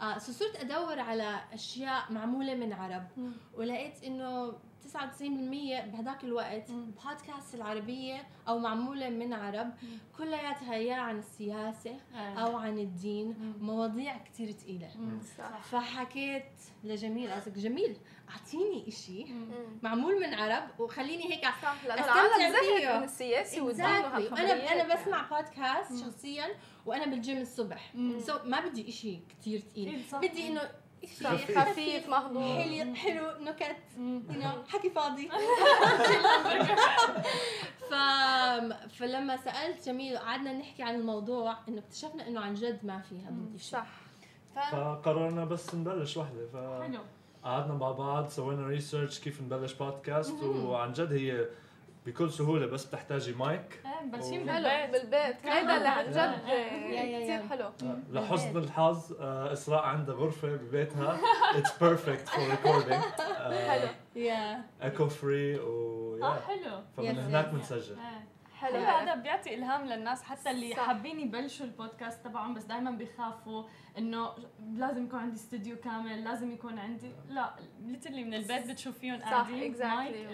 آه 0.01 0.17
صرت 0.17 0.55
أدور 0.55 0.99
على 0.99 1.41
أشياء 1.53 2.11
معمولة 2.11 2.55
من 2.55 2.73
عرب 2.73 3.07
ولقيت 3.53 4.03
إنه 4.03 4.53
99% 4.93 5.85
بهذاك 5.85 6.23
الوقت. 6.23 6.69
البودكاست 6.69 7.55
العربية 7.55 8.27
أو 8.47 8.59
معمولة 8.59 9.09
من 9.09 9.33
عرب. 9.33 9.73
كلياتها 10.17 10.75
يا 10.75 10.95
عن 10.95 11.19
السياسة 11.19 11.95
آه. 12.15 12.17
أو 12.17 12.57
عن 12.57 12.79
الدين. 12.79 13.55
مواضيع 13.61 14.17
كثير 14.17 14.51
ثقيله 14.51 14.89
فحكيت 15.71 16.43
لجميل 16.83 17.31
قصدك 17.31 17.57
جميل 17.57 17.97
أعطيني 18.29 18.87
إشي 18.87 19.25
معمول 19.83 20.19
من 20.19 20.33
عرب 20.33 20.79
وخليني 20.79 21.23
هيك 21.33 21.45
أستمتع 21.45 22.59
فيه 22.61 22.97
من 22.97 23.03
السياسي 23.03 23.61
والدين 23.61 23.85
أنا 23.85 24.73
أنا 24.73 24.95
بسمع 24.95 25.29
بودكاست 25.29 26.05
شخصيا 26.05 26.47
وأنا 26.85 27.05
بالجيم 27.05 27.37
الصبح. 27.37 27.93
so 27.95 28.45
ما 28.45 28.67
بدي 28.67 28.89
إشي 28.89 29.19
كثير 29.29 29.59
ثقيل 29.59 30.01
بدي 30.21 30.47
إنه 30.47 30.61
خفيف, 31.23 31.59
خفيف 31.59 32.09
مهضوم 32.09 32.61
حلو 32.61 32.95
حلو 32.95 33.27
نكت. 33.41 33.75
حكي 34.69 34.89
فاضي. 34.89 35.29
ف... 37.89 37.93
فلما 38.93 39.37
سألت 39.37 39.85
جميل 39.85 40.17
قعدنا 40.17 40.53
نحكي 40.53 40.83
عن 40.83 40.95
الموضوع 40.95 41.55
إنه 41.67 41.79
اكتشفنا 41.79 42.27
إنه 42.27 42.39
عن 42.41 42.53
جد 42.53 42.85
ما 42.85 42.99
في 43.01 43.21
هذا 43.21 43.35
الشيء 43.55 43.79
صح. 43.79 43.87
ف... 44.55 44.59
فقررنا 44.75 45.45
بس 45.45 45.75
نبلش 45.75 46.17
وحدة 46.17 46.47
ف 46.53 46.55
حلو. 46.83 46.99
قعدنا 47.43 47.73
مع 47.73 47.91
بعض 47.91 48.27
سوينا 48.27 48.67
research 48.67 49.19
كيف 49.19 49.41
نبلش 49.41 49.73
بودكاست 49.73 50.43
وعن 50.43 50.93
جد 50.93 51.13
هي 51.13 51.45
بكل 52.05 52.31
سهولة 52.31 52.65
بس 52.65 52.85
بتحتاجي 52.85 53.33
مايك. 53.33 53.81
إيه 53.85 54.05
مبلشين 54.07 54.45
بالبيت. 54.45 54.91
بالبيت. 54.91 55.45
هيدا 55.45 55.77
اللي 55.77 55.87
عن 55.87 56.05
جد 56.11 56.41
كثير 56.91 57.47
حلو. 57.49 57.65
آه، 57.65 57.99
لحسن 58.11 58.57
الحظ 58.57 59.13
آه، 59.19 59.53
إسراء 59.53 59.83
عندها 59.83 60.15
غرفة 60.15 60.47
ببيتها. 60.55 61.19
it's 61.55 61.77
perfect 61.83 62.29
for 62.29 62.49
recording 62.49 63.01
حلو. 63.67 63.87
yeah. 64.15 64.61
echo 64.83 65.07
free 65.07 65.59
و 65.59 66.19
آه 66.23 66.39
حلو. 66.39 66.81
فمن 66.97 67.19
هناك 67.19 67.47
بنسجل 67.49 67.95
حلو 68.61 68.77
هذا 68.77 69.15
بيعطي 69.15 69.55
إلهام 69.55 69.85
للناس 69.85 70.23
حتى 70.23 70.51
اللي 70.51 70.71
صح. 70.71 70.79
حابين 70.87 71.19
يبلشوا 71.19 71.65
البودكاست 71.65 72.23
تبعهم 72.25 72.53
بس 72.53 72.63
دائما 72.63 72.91
بيخافوا 72.91 73.63
إنه 73.97 74.29
لازم 74.73 75.05
يكون 75.05 75.19
عندي 75.19 75.35
استوديو 75.35 75.77
كامل 75.77 76.23
لازم 76.23 76.51
يكون 76.51 76.79
عندي 76.79 77.11
لا 77.29 77.53
literally 77.81 78.23
من 78.23 78.33
البيت 78.33 78.67
بتشوفيهم 78.71 79.21
قاعدين 79.21 79.73
صح 79.73 79.83
exactly 79.83 80.27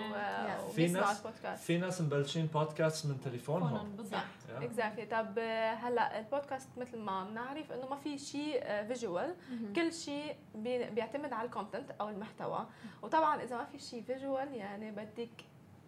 في 0.75 0.87
ناس 0.87 1.27
في 1.57 1.77
ناس 1.77 2.01
مبلشين 2.01 2.45
بودكاست 2.45 3.05
من 3.05 3.21
تليفونهم. 3.21 3.95
بالضبط. 3.95 4.21
exactly 4.61 5.05
طب 5.05 5.39
هلا 5.83 6.19
البودكاست 6.19 6.69
مثل 6.77 6.99
ما 6.99 7.23
بنعرف 7.23 7.71
إنه 7.71 7.89
ما 7.89 7.95
في 7.95 8.17
شيء 8.17 8.63
visual 8.87 9.35
كل 9.75 9.93
شيء 9.93 10.35
بيعتمد 10.55 11.33
على 11.33 11.45
ال 11.45 11.51
content 11.51 11.91
أو 11.91 12.09
المحتوى. 12.09 12.67
وطبعا 13.01 13.43
إذا 13.43 13.57
ما 13.57 13.65
في 13.65 13.79
شيء 13.79 14.03
visual 14.03 14.53
يعني 14.53 14.91
بدك 14.91 15.29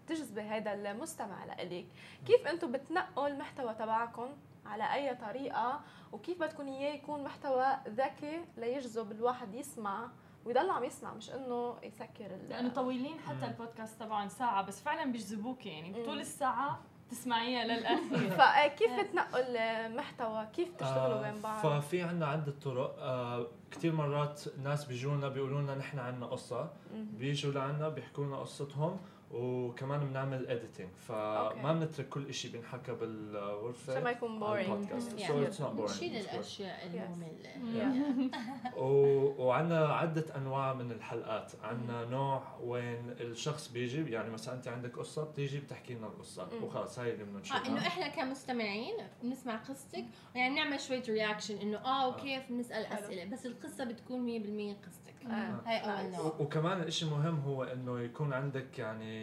تجذبي 0.09 0.41
هذا 0.41 0.73
المستمع 0.73 1.45
لإلك 1.45 1.85
كيف 2.25 2.47
أنتم 2.47 2.71
بتنقوا 2.71 3.27
المحتوى 3.27 3.73
تبعكم؟ 3.73 4.29
على 4.65 4.93
أي 4.93 5.15
طريقة؟ 5.15 5.81
وكيف 6.11 6.39
بدكم 6.39 6.67
إياه 6.67 6.93
يكون 6.93 7.23
محتوى 7.23 7.65
ذكي 7.87 8.45
ليجذب 8.57 9.11
الواحد 9.11 9.55
يسمع 9.55 10.09
ويضل 10.45 10.69
عم 10.69 10.83
يسمع 10.83 11.13
مش 11.13 11.31
إنه 11.31 11.75
يسكر 11.83 12.37
لأنه 12.49 12.69
طويلين 12.69 13.19
حتى 13.19 13.45
البودكاست 13.45 13.99
تبعهم 13.99 14.27
ساعة 14.29 14.61
بس 14.61 14.81
فعلا 14.81 15.11
بيجذبوك 15.11 15.65
يعني. 15.65 16.03
طول 16.05 16.19
الساعة 16.19 16.79
تسمعيها 17.11 17.63
للأخير. 17.63 18.29
فكيف 18.39 18.99
بتنقوا 18.99 19.39
المحتوى؟ 19.39 20.47
كيف 20.53 20.73
بتشتغلوا 20.73 21.21
بين 21.21 21.41
بعض؟ 21.41 21.81
ففي 21.81 22.01
عنا 22.01 22.27
عدة 22.27 22.53
طرق. 22.63 22.95
آه 22.99 23.47
كثير 23.71 23.91
مرات 23.91 24.41
ناس 24.63 24.85
بيجونا 24.85 25.29
بيقولوا 25.29 25.61
لنا 25.61 25.75
نحن 25.75 25.99
عنا 25.99 26.25
قصة. 26.25 26.69
بيجوا 26.93 27.53
لعنا 27.53 27.89
بيحكوا 27.89 28.25
لنا 28.25 28.37
قصتهم. 28.37 28.99
وكمان 29.31 29.99
بنعمل 29.99 30.47
editing 30.47 30.89
فما 30.97 31.73
بنترك 31.73 32.09
كل 32.09 32.33
شيء 32.33 32.51
بينحكى 32.51 32.91
بالغرفه 32.91 33.91
عشان 33.93 34.03
ما 34.03 34.11
يكون 34.11 34.39
boring 34.39 34.89
so 34.99 35.43
it's 35.43 35.61
not 35.61 35.71
boring 35.71 35.95
نشيل 35.95 36.15
الأشياء 36.15 36.87
المملة. 36.87 37.49
وعندنا 39.39 39.93
عدة 39.93 40.25
أنواع 40.35 40.73
من 40.73 40.91
الحلقات. 40.91 41.51
عندنا 41.63 42.05
نوع 42.05 42.43
وين 42.63 43.15
الشخص 43.19 43.67
بيجي 43.67 44.11
يعني 44.11 44.29
مثلا 44.29 44.55
أنت 44.55 44.67
عندك 44.67 44.97
قصة 44.97 45.23
بتيجي 45.23 45.59
بتحكي 45.59 45.93
لنا 45.93 46.07
القصة. 46.07 46.47
وخلص 46.63 46.99
هاي 46.99 47.13
اللي 47.13 47.23
بدنا 47.23 47.39
نشوفها 47.39 47.65
آه 47.65 47.67
إنه 47.67 47.87
إحنا 47.87 48.07
كمستمعين 48.07 48.95
بنسمع 49.23 49.55
قصتك. 49.55 50.05
يعني 50.35 50.53
بنعمل 50.55 50.79
شوية 50.79 51.03
رياكشن 51.09 51.57
إنه 51.57 51.77
آه 51.77 52.07
وكيف 52.07 52.43
بنسأل 52.49 52.85
أسئلة. 52.85 53.25
بس 53.25 53.45
القصة 53.45 53.83
بتكون 53.83 54.25
100% 54.25 54.85
قصتك. 54.87 55.09
آه. 55.25 55.61
هاي 55.65 55.77
أول 55.77 56.11
نوع. 56.11 56.35
وكمان 56.39 56.81
الشيء 56.81 57.09
مهم 57.09 57.39
هو 57.39 57.63
إنه 57.63 57.99
يكون 57.99 58.33
عندك 58.33 58.79
يعني 58.79 59.18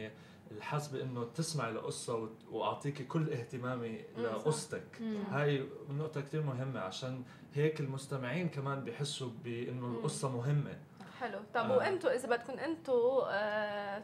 الحس 0.51 0.89
بانه 0.89 1.25
تسمعي 1.25 1.71
القصة 1.71 2.29
وأعطيكي 2.51 3.05
كل 3.05 3.33
اهتمامي 3.33 4.05
لقصتك. 4.19 5.03
هاي 5.31 5.67
نقطة 5.91 6.21
كثير 6.21 6.43
مهمة 6.43 6.81
عشان 6.81 7.23
هيك 7.55 7.81
المستمعين 7.81 8.49
كمان 8.49 8.85
بيحسوا 8.85 9.31
بإنه 9.45 9.87
القصة 9.87 10.37
مهمة. 10.37 10.79
حلو. 11.21 11.39
طب 11.55 11.71
آه. 11.71 11.77
وأنتم 11.77 12.09
إذا 12.09 12.29
بدكم 12.29 12.53
أنتم 12.53 12.93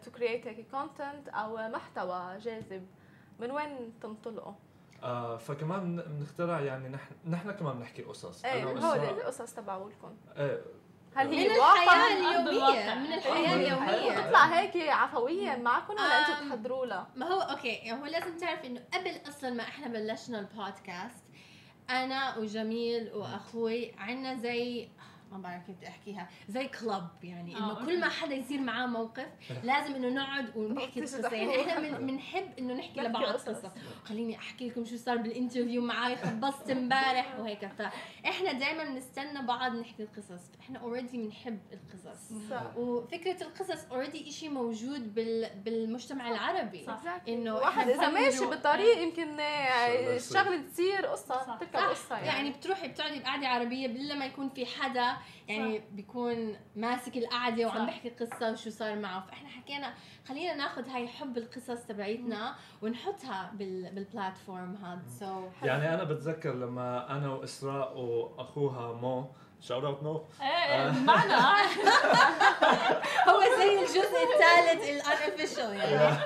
to 0.02 0.10
create 0.10 0.46
هيك 0.46 0.66
content 0.70 1.28
أو 1.28 1.68
محتوى 1.68 2.38
جاذب 2.38 2.86
من 3.40 3.50
وين 3.50 3.92
تنطلقوا؟ 4.02 4.52
آه 5.02 5.36
فكمان 5.36 5.96
بنخترع 5.96 6.60
يعني 6.60 6.88
نحن 6.88 7.14
نحن 7.26 7.50
كمان 7.50 7.78
بنحكي 7.78 8.02
قصص. 8.02 8.44
إيه 8.44 8.64
هول 8.64 8.98
القصص 8.98 9.54
تبعولكم. 9.54 10.16
إيه 10.36 10.62
هل 11.14 11.28
هي 11.34 11.48
من 11.48 11.54
الحياة 11.54 12.16
اليومية. 12.16 12.94
من 12.94 13.12
الحياة 13.12 13.54
اليومية. 13.56 14.20
بتطلع 14.20 14.44
هيك 14.44 14.76
عفويا 14.76 15.56
معكم 15.56 15.92
ولا 15.94 16.20
أنتم 16.20 16.48
تحضروا 16.48 16.86
لها؟ 16.86 17.06
ما 17.16 17.26
هو 17.26 17.40
okay 17.40 17.92
هو 17.92 18.06
لازم 18.06 18.36
تعرف 18.38 18.64
إنه 18.64 18.80
قبل 18.94 19.20
أصلا 19.28 19.50
ما 19.50 19.62
إحنا 19.62 19.88
بلشنا 19.88 20.38
البودكاست 20.38 21.24
أنا 21.90 22.36
وجميل 22.38 23.10
وأخوي 23.14 23.92
عنا 23.98 24.34
زي 24.34 24.88
ما 25.32 25.38
بعرف 25.38 25.66
كيف 25.66 25.76
بدي 25.76 25.88
أحكيها. 25.88 26.28
زي 26.48 26.68
club 26.68 27.08
يعني 27.22 27.56
إنه 27.56 27.70
آه 27.70 27.84
كل 27.84 28.00
ما 28.00 28.08
حدا 28.08 28.34
يصير 28.34 28.60
معاه 28.60 28.86
موقف 28.86 29.28
لازم 29.62 29.94
إنه 29.94 30.08
نقعد 30.08 30.56
ونحكي 30.56 31.00
القصة 31.00 31.28
يعني 31.34 31.60
إحنا 31.60 31.98
بنحب 31.98 32.58
إنه 32.58 32.74
نحكي 32.74 33.00
لبعض 33.00 33.24
قصص. 33.24 33.70
خليني 34.04 34.36
أحكي 34.36 34.68
لكم 34.68 34.84
شو 34.84 34.96
صار 34.96 35.16
بال 35.16 35.28
interview 35.28 35.82
معي 35.82 36.16
خبصت 36.16 36.70
امبارح 36.70 37.34
وهيك. 37.38 37.66
فاحنا 37.66 38.52
دائما 38.52 38.84
بنستنى 38.84 39.42
بعض 39.42 39.76
نحكي 39.76 40.02
القصص. 40.02 40.50
إحنا 40.60 40.78
already 40.78 41.18
بنحب 41.18 41.60
القصص. 41.72 42.32
صح. 42.50 42.76
وفكره 42.76 43.42
القصص 43.42 43.84
already 43.90 44.30
شيء 44.30 44.50
موجود 44.50 45.14
بال... 45.14 45.50
بالمجتمع 45.64 46.28
العربي. 46.30 46.84
صح. 46.86 47.00
إنه 47.28 47.54
واحد 47.54 47.88
إذا 47.88 48.08
ماشي 48.08 48.46
بالطريق 48.46 49.02
يمكن 49.02 49.40
الشغله 49.40 50.62
تصير 50.62 51.06
قصة 51.06 51.56
تركب 51.60 51.76
قصة 51.76 52.14
يعني. 52.16 52.26
يعني 52.26 52.50
بتروحي 52.50 52.88
بتقعدي 52.88 53.18
بقعدة 53.18 53.48
عربية 53.48 53.88
بلا 53.88 54.14
ما 54.14 54.26
يكون 54.26 54.48
في 54.48 54.66
حدا 54.66 55.16
يعني 55.48 55.78
صح. 55.78 55.84
بيكون 55.92 56.56
ماسك 56.76 57.16
القعدة 57.16 57.66
وعم 57.66 57.86
بيحكي 57.86 58.08
قصة 58.10 58.52
وشو 58.52 58.70
صار 58.70 58.96
معه. 58.96 59.20
فإحنا 59.26 59.48
حكينا 59.48 59.94
خلينا 60.28 60.54
ناخذ 60.54 60.88
هاي 60.88 61.08
حب 61.08 61.38
القصص 61.38 61.86
تبعيتنا 61.86 62.54
ونحطها 62.82 63.50
بال 63.54 63.90
بال 63.94 64.10
platform 64.10 64.74
هذا 64.84 65.02
so 65.20 65.48
so 65.60 65.64
يعني 65.64 65.94
أنا 65.94 66.04
بتذكر 66.04 66.54
لما 66.54 67.16
أنا 67.16 67.28
وإسراء 67.28 67.98
وأخوها 67.98 68.92
مو 68.92 69.26
shout 69.60 69.84
out 69.84 70.02
مو. 70.02 70.22
إيه 70.42 70.90
معنا. 71.06 71.40
هو 73.28 73.40
زي 73.58 73.78
الجزء 73.78 74.18
الثالث 74.34 74.90
ال 74.90 74.98
unofficial 74.98 75.76
يعني. 75.76 76.18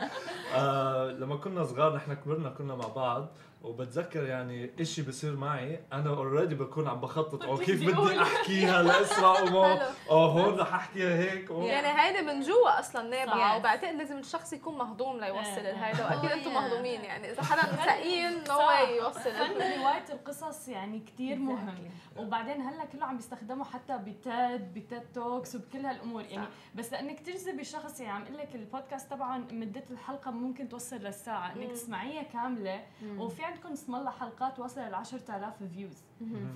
آه 0.54 1.10
لما 1.10 1.36
كنا 1.36 1.64
صغار 1.64 1.96
نحن 1.96 2.14
كبرنا 2.14 2.50
كنا 2.50 2.74
مع 2.74 2.88
بعض. 2.88 3.28
وبتذكر 3.62 4.24
يعني 4.24 4.70
إشي 4.80 5.02
بصير 5.02 5.36
معي 5.36 5.80
أنا 5.92 6.10
already 6.10 6.54
بكون 6.54 6.88
عم 6.88 7.00
بخطط 7.00 7.44
أو 7.44 7.56
كيف 7.66 7.82
بدي 7.82 8.22
أحكيها 8.22 8.82
لاسراء 8.82 9.44
وما 9.48 9.82
أو 10.10 10.18
هون 10.18 10.58
رح 10.58 10.74
أحكيها 10.74 11.16
هيك 11.16 11.50
يعني 11.50 12.00
هيدي 12.00 12.26
من 12.26 12.40
جوا 12.40 12.80
أصلا 12.80 13.02
نابعة 13.02 13.56
وبعتقد 13.56 13.94
لازم 13.94 14.18
الشخص 14.18 14.52
يكون 14.52 14.78
مهضوم 14.78 15.20
ليوصل 15.20 15.62
لهيدا 15.62 16.04
وأكيد 16.04 16.30
أنتم 16.30 16.54
مهضومين 16.54 17.04
يعني 17.04 17.30
إذا 17.30 17.42
حدا 17.42 17.62
ثقيل 17.76 18.44
no 18.48 18.58
way 18.58 18.96
يوصل. 18.96 19.20
فن 19.20 19.80
روايه 19.80 20.04
القصص 20.10 20.68
يعني 20.68 21.00
كثير 21.00 21.36
مهم. 21.36 21.90
وبعدين 22.16 22.60
هلأ 22.60 22.84
كله 22.84 23.04
عم 23.06 23.16
بيستخدموا 23.16 23.64
حتى 23.64 23.98
ب 23.98 24.17
TED 24.17 24.74
ب 24.74 24.81
TED 24.81 25.02
Talks 25.14 25.54
وبكل 25.54 25.86
هالأمور. 25.86 26.22
يعني 26.22 26.46
بس 26.74 26.92
لانك 26.92 27.20
تجذبي 27.20 27.64
شخص 27.64 28.00
يعني 28.00 28.12
عم 28.12 28.22
أقول 28.22 28.38
لك 28.38 28.54
البودكاست 28.54 29.10
طبعا 29.10 29.44
مدة 29.50 29.84
الحلقة 29.90 30.30
ممكن 30.30 30.68
توصل 30.68 30.96
للساعة 30.96 31.52
إنك 31.52 31.70
تسمعيها 31.70 32.22
كاملة. 32.22 32.84
وفي 33.18 33.47
عندكم 33.48 33.72
اسم 33.72 33.94
الله 33.94 34.10
حلقات 34.10 34.58
وصل 34.58 34.80
ل 34.80 34.94
10000 34.94 35.54
views 35.74 36.02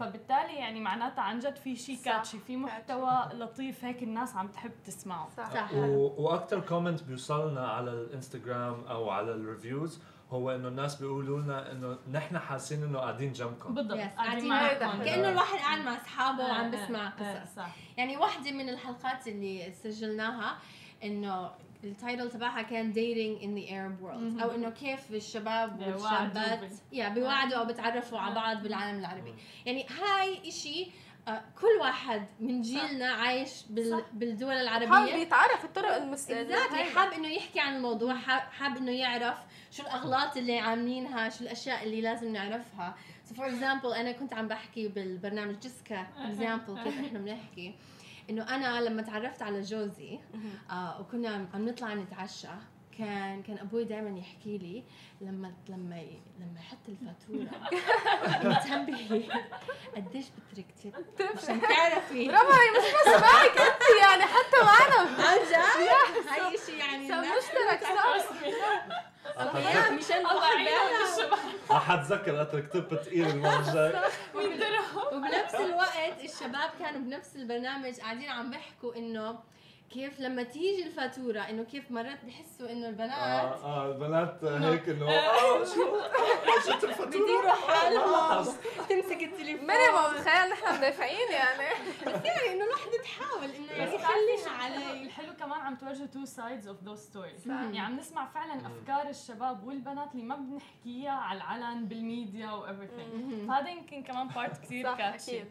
فبالتالي 0.00 0.54
يعني 0.54 0.80
معناتها 0.80 1.22
عن 1.22 1.38
جد 1.38 1.56
في 1.56 1.76
شيء 1.76 1.98
catchy 2.04 2.38
في 2.38 2.56
محتوى 2.56 3.28
لطيف 3.32 3.84
هيك 3.84 4.02
الناس 4.02 4.36
عم 4.36 4.48
تحب 4.48 4.72
تسمعه. 4.84 5.28
صح, 5.36 5.54
صح. 5.54 5.72
وأكثر 6.18 6.60
comment 6.60 7.02
بيوصلنا 7.02 7.68
على 7.68 7.90
الإنستغرام 7.90 8.84
أو 8.84 9.10
على 9.10 9.32
ال 9.32 9.41
reviews 9.41 10.00
هو 10.30 10.50
إنه 10.50 10.68
الناس 10.68 10.96
بيقولوا 10.96 11.40
لنا 11.40 11.72
إنه 11.72 11.98
نحن 12.12 12.38
حاسين 12.38 12.82
إنه 12.82 12.98
قاعدين 12.98 13.32
جنبكم. 13.32 13.74
بالضبط 13.74 13.98
قاعدين 13.98 14.48
معكم. 14.48 15.04
كأنه 15.04 15.28
الواحد 15.28 15.58
قاعد 15.58 15.80
مع 15.80 15.96
أصحابه 15.96 16.44
وعم 16.44 16.70
بسمع 16.70 17.08
قصص 17.08 17.58
يعني 17.96 18.16
واحدة 18.16 18.50
من 18.50 18.68
الحلقات 18.68 19.28
اللي 19.28 19.72
سجلناها 19.72 20.58
إنه 21.04 21.50
التايتل 21.84 22.30
تبعها 22.30 22.62
كان 22.62 22.92
dating 22.92 23.42
in 23.42 23.48
the 23.48 23.70
Arab 23.70 24.04
world. 24.04 24.42
أو 24.42 24.54
إنه 24.54 24.70
كيف 24.70 25.10
الشباب 25.10 25.80
والشابات 25.80 26.72
يا 26.92 27.08
بيوعدوا 27.08 27.58
أو 27.58 27.64
بتعرفوا 27.64 28.18
على 28.18 28.34
بعض 28.34 28.62
بالعالم 28.62 28.98
العربي. 28.98 29.34
يعني 29.66 29.86
هاي 29.86 30.48
إشي 30.48 30.90
آه 31.28 31.42
كل 31.60 31.80
واحد 31.80 32.26
من 32.40 32.60
جيلنا 32.60 33.12
عايش 33.12 33.50
بال... 33.70 34.04
بالدول 34.12 34.54
العربية. 34.54 34.88
حابب 34.88 35.08
يتعرف 35.08 35.64
الطرق 35.64 35.94
المستقله 35.94 36.84
حاب 36.94 37.12
إنه 37.12 37.28
يحكي 37.28 37.60
عن 37.60 37.76
الموضوع 37.76 38.14
حاب 38.50 38.76
إنه 38.76 38.92
يعرف 38.92 39.38
شو 39.70 39.82
الأغلاط 39.82 40.36
اللي 40.36 40.58
عاملينها 40.58 41.28
شو 41.28 41.44
الأشياء 41.44 41.84
اللي 41.84 42.00
لازم 42.00 42.32
نعرفها. 42.32 42.94
so 43.24 43.34
for 43.34 43.46
example 43.46 43.92
أنا 43.92 44.12
كنت 44.12 44.34
عم 44.34 44.48
بحكي 44.48 44.88
بالبرنامج 44.88 45.58
just 45.58 46.06
ك 46.18 46.26
example 46.26 46.82
كيف 46.84 47.00
إحنا 47.00 47.18
بنحكي. 47.18 47.74
إنه 48.32 48.54
أنا 48.54 48.80
لما 48.80 49.02
تعرفت 49.02 49.42
على 49.42 49.60
جوزي 49.60 50.18
آه 50.70 51.00
وكنا 51.00 51.48
عم 51.54 51.68
نطلع 51.68 51.94
نتعشى 51.94 52.48
كان 52.98 53.42
كان 53.42 53.58
أبوي 53.58 53.84
دائما 53.84 54.18
يحكي 54.18 54.58
لي 54.58 54.84
لما 55.20 55.52
لما 55.68 56.02
لما 56.40 56.60
يحط 56.60 56.78
الفاتورة. 56.88 57.68
انتبهي 58.56 59.28
قديش 59.96 60.24
بترك 60.52 60.66
tip 60.82 61.26
عشان 61.36 61.60
تعرفي. 61.60 62.28
برافو 62.28 62.46
مش 62.48 62.92
بس 63.00 63.22
معك 63.22 63.50
أنت 63.58 63.82
يعني 64.02 64.22
حتى 64.22 64.56
معنا. 64.62 65.10
عن 65.28 65.38
جد؟ 65.38 66.28
هاي 66.28 66.58
شيء 66.66 66.74
يعني 66.78 67.06
مشترك 67.08 67.82
صح. 67.82 68.36
مشان 69.92 70.26
رح 71.70 71.90
اتذكر 71.90 72.42
أترك 72.42 72.68
tip 72.72 73.02
ثقيل 73.04 73.28
المره 73.28 73.58
الجاي 73.58 73.92
الشباب 76.20 76.70
كانوا 76.78 77.00
بنفس 77.00 77.36
البرنامج 77.36 78.00
قاعدين 78.00 78.28
عم 78.28 78.50
بيحكوا 78.50 78.96
إنه 78.96 79.38
كيف 79.92 80.20
لما 80.20 80.42
تيجي 80.42 80.86
الفاتورة 80.86 81.40
إنه 81.40 81.62
كيف 81.62 81.90
مرات 81.90 82.24
بحسوا 82.24 82.72
إنه 82.72 82.88
البنات 82.88 83.12
آه 83.12 83.64
آه 83.64 83.92
البنات 83.92 84.44
هيك 84.44 84.88
إنه 84.88 85.10
آه 85.10 85.64
شو؟ 85.64 86.00
شو 86.64 86.86
الفاتورة؟ 86.86 87.06
بديروا 87.06 87.50
حالهم 87.50 88.44
تمسك 88.88 89.22
التليفون. 89.22 89.66
مريم 89.66 90.14
متخيل 90.14 90.50
نحن 90.50 90.78
مدافعين 90.78 91.32
يعني. 91.32 91.74
بس 92.06 92.24
يعني 92.24 92.52
إنه 92.52 92.64
الواحدة 92.64 93.02
تحاول 93.02 93.50
إنه 93.50 93.72
يعني 93.72 93.94
يخليها 93.94 94.50
علي 94.62 95.02
الحلو 95.02 95.32
كمان 95.34 95.60
عم 95.60 95.76
توجه 95.76 96.04
two 96.04 96.24
sides 96.24 96.68
of 96.68 96.82
those 96.82 96.98
stories 96.98 97.48
يعني 97.48 97.80
عم 97.80 97.96
نسمع 97.96 98.26
فعلا 98.26 98.66
أفكار 98.66 99.08
الشباب 99.08 99.66
والبنات 99.66 100.12
اللي 100.14 100.24
ما 100.24 100.36
بنحكيها 100.36 101.12
على 101.12 101.36
العلن 101.36 101.86
بالميديا 101.86 102.50
و 102.50 102.66
everything. 102.66 103.48
فهذا 103.48 103.68
يمكن 103.70 104.02
كمان 104.02 104.28
part 104.28 104.62
كثير 104.62 104.94
catchy 104.94 105.44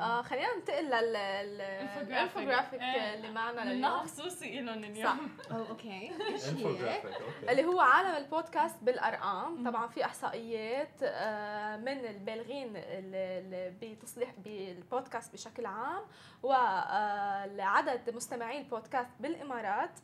آه 0.00 0.22
خلينا 0.22 0.54
ننتقل 0.56 0.84
للانفوجرافيك 0.84 2.80
إيه. 2.82 3.14
اللي 3.14 3.30
معنا 3.30 3.60
لليوم. 3.60 3.98
خصوصي 3.98 4.60
لهم 4.60 4.84
اليوم. 4.84 5.04
صح 5.50 5.54
okay 5.56 6.12
اللي 7.50 7.64
هو 7.64 7.80
عالم 7.80 8.16
البودكاست 8.16 8.76
بالأرقام. 8.82 9.70
طبعا 9.70 9.86
في 9.86 10.04
إحصائيات 10.04 11.02
آه، 11.02 11.76
من 11.76 12.06
البالغين 12.06 12.72
بتصليح 13.82 14.30
بالبودكاست 14.38 15.32
بشكل 15.32 15.66
عام 15.66 16.02
وعدد 16.42 18.14
مستمعي 18.14 18.58
البودكاست 18.58 19.10
بالإمارات. 19.20 19.98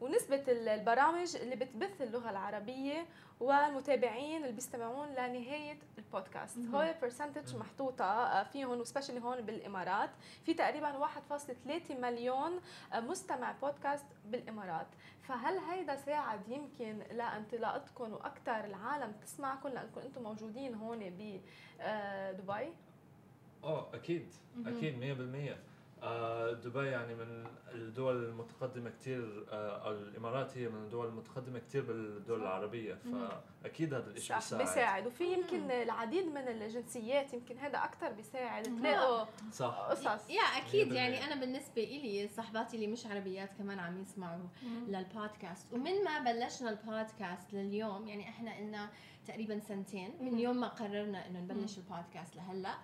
ونسبة 0.00 0.42
البرامج 0.48 1.36
اللي 1.36 1.56
بتبث 1.56 2.02
اللغة 2.02 2.30
العربية 2.30 3.06
والمتابعين 3.40 4.42
اللي 4.42 4.52
بيستمعون 4.52 5.08
لنهاية 5.08 5.78
البودكاست. 5.98 6.58
هو 6.74 6.94
percentage 7.02 7.56
محطوطة 7.56 8.04
آه، 8.04 8.42
فيهم 8.42 8.80
و 8.80 8.84
specially 8.84 9.20
هون 9.20 9.40
بالإمارات. 9.40 10.10
في 10.46 10.54
تقريبا 10.54 10.98
1.3 10.98 11.94
مليون 12.00 12.60
آه، 12.92 13.00
مستمع 13.00 13.52
بودكاست 13.62 14.06
بالإمارات. 14.26 14.86
فهل 15.22 15.58
هيدا 15.58 15.96
ساعد 15.96 16.48
يمكن 16.48 16.98
لانطلاقتكم 17.12 18.12
وأكثر 18.12 18.64
العالم 18.64 19.12
تسمعكم 19.22 19.68
لأنكم 19.68 20.00
أنتم 20.00 20.22
موجودين 20.22 20.74
هون 20.74 20.98
بدبي؟ 20.98 22.72
آه 23.64 23.94
أكيد. 23.94 24.26
أكيد 24.66 24.98
100% 24.98 25.52
آه، 25.52 25.56
دبي 26.64 26.86
يعني 26.86 27.14
من 27.14 27.46
الدول 27.72 28.24
المتقدمة 28.24 28.90
كثير 28.90 29.46
آه، 29.50 29.86
أو 29.86 29.92
الإمارات 29.92 30.58
هي 30.58 30.68
من 30.68 30.84
الدول 30.84 31.06
المتقدمة 31.06 31.58
كثير 31.58 31.82
بالدول 31.82 32.42
العربية 32.42 32.98
فأكيد 33.62 33.94
هذا 33.94 34.10
الشيء 34.10 34.36
بيساعد. 34.36 34.62
بيساعد. 34.62 35.06
وفي 35.06 35.32
يمكن 35.32 35.70
العديد 35.70 36.26
من 36.26 36.48
الجنسيات 36.48 37.34
يمكن 37.34 37.58
هذا 37.58 37.78
أكثر 37.78 38.12
بيساعد. 38.12 38.64
تلاقوا 38.64 39.26
صح. 39.52 39.78
قصص. 39.90 40.30
يا 40.30 40.42
أكيد. 40.42 40.92
يعني 40.92 41.24
أنا 41.24 41.40
بالنسبة 41.40 41.84
إلي 41.84 42.28
صحباتي 42.28 42.76
اللي 42.76 42.86
مش 42.86 43.06
عربيات 43.06 43.52
كمان 43.52 43.78
عم 43.78 44.00
يسمعوا 44.00 44.48
للبودكاست. 44.88 45.72
ومن 45.72 46.04
ما 46.04 46.18
بلشنا 46.18 46.70
البودكاست 46.70 47.52
لليوم 47.52 48.08
يعني 48.08 48.28
إحنا 48.28 48.56
قلنا 48.56 48.90
تقريبا 49.26 49.58
سنتين 49.58 50.14
من 50.20 50.38
يوم 50.38 50.60
ما 50.60 50.68
قررنا 50.68 51.26
إنه 51.26 51.40
نبلش 51.40 51.78
البودكاست 51.78 52.36
لهلأ 52.36 52.74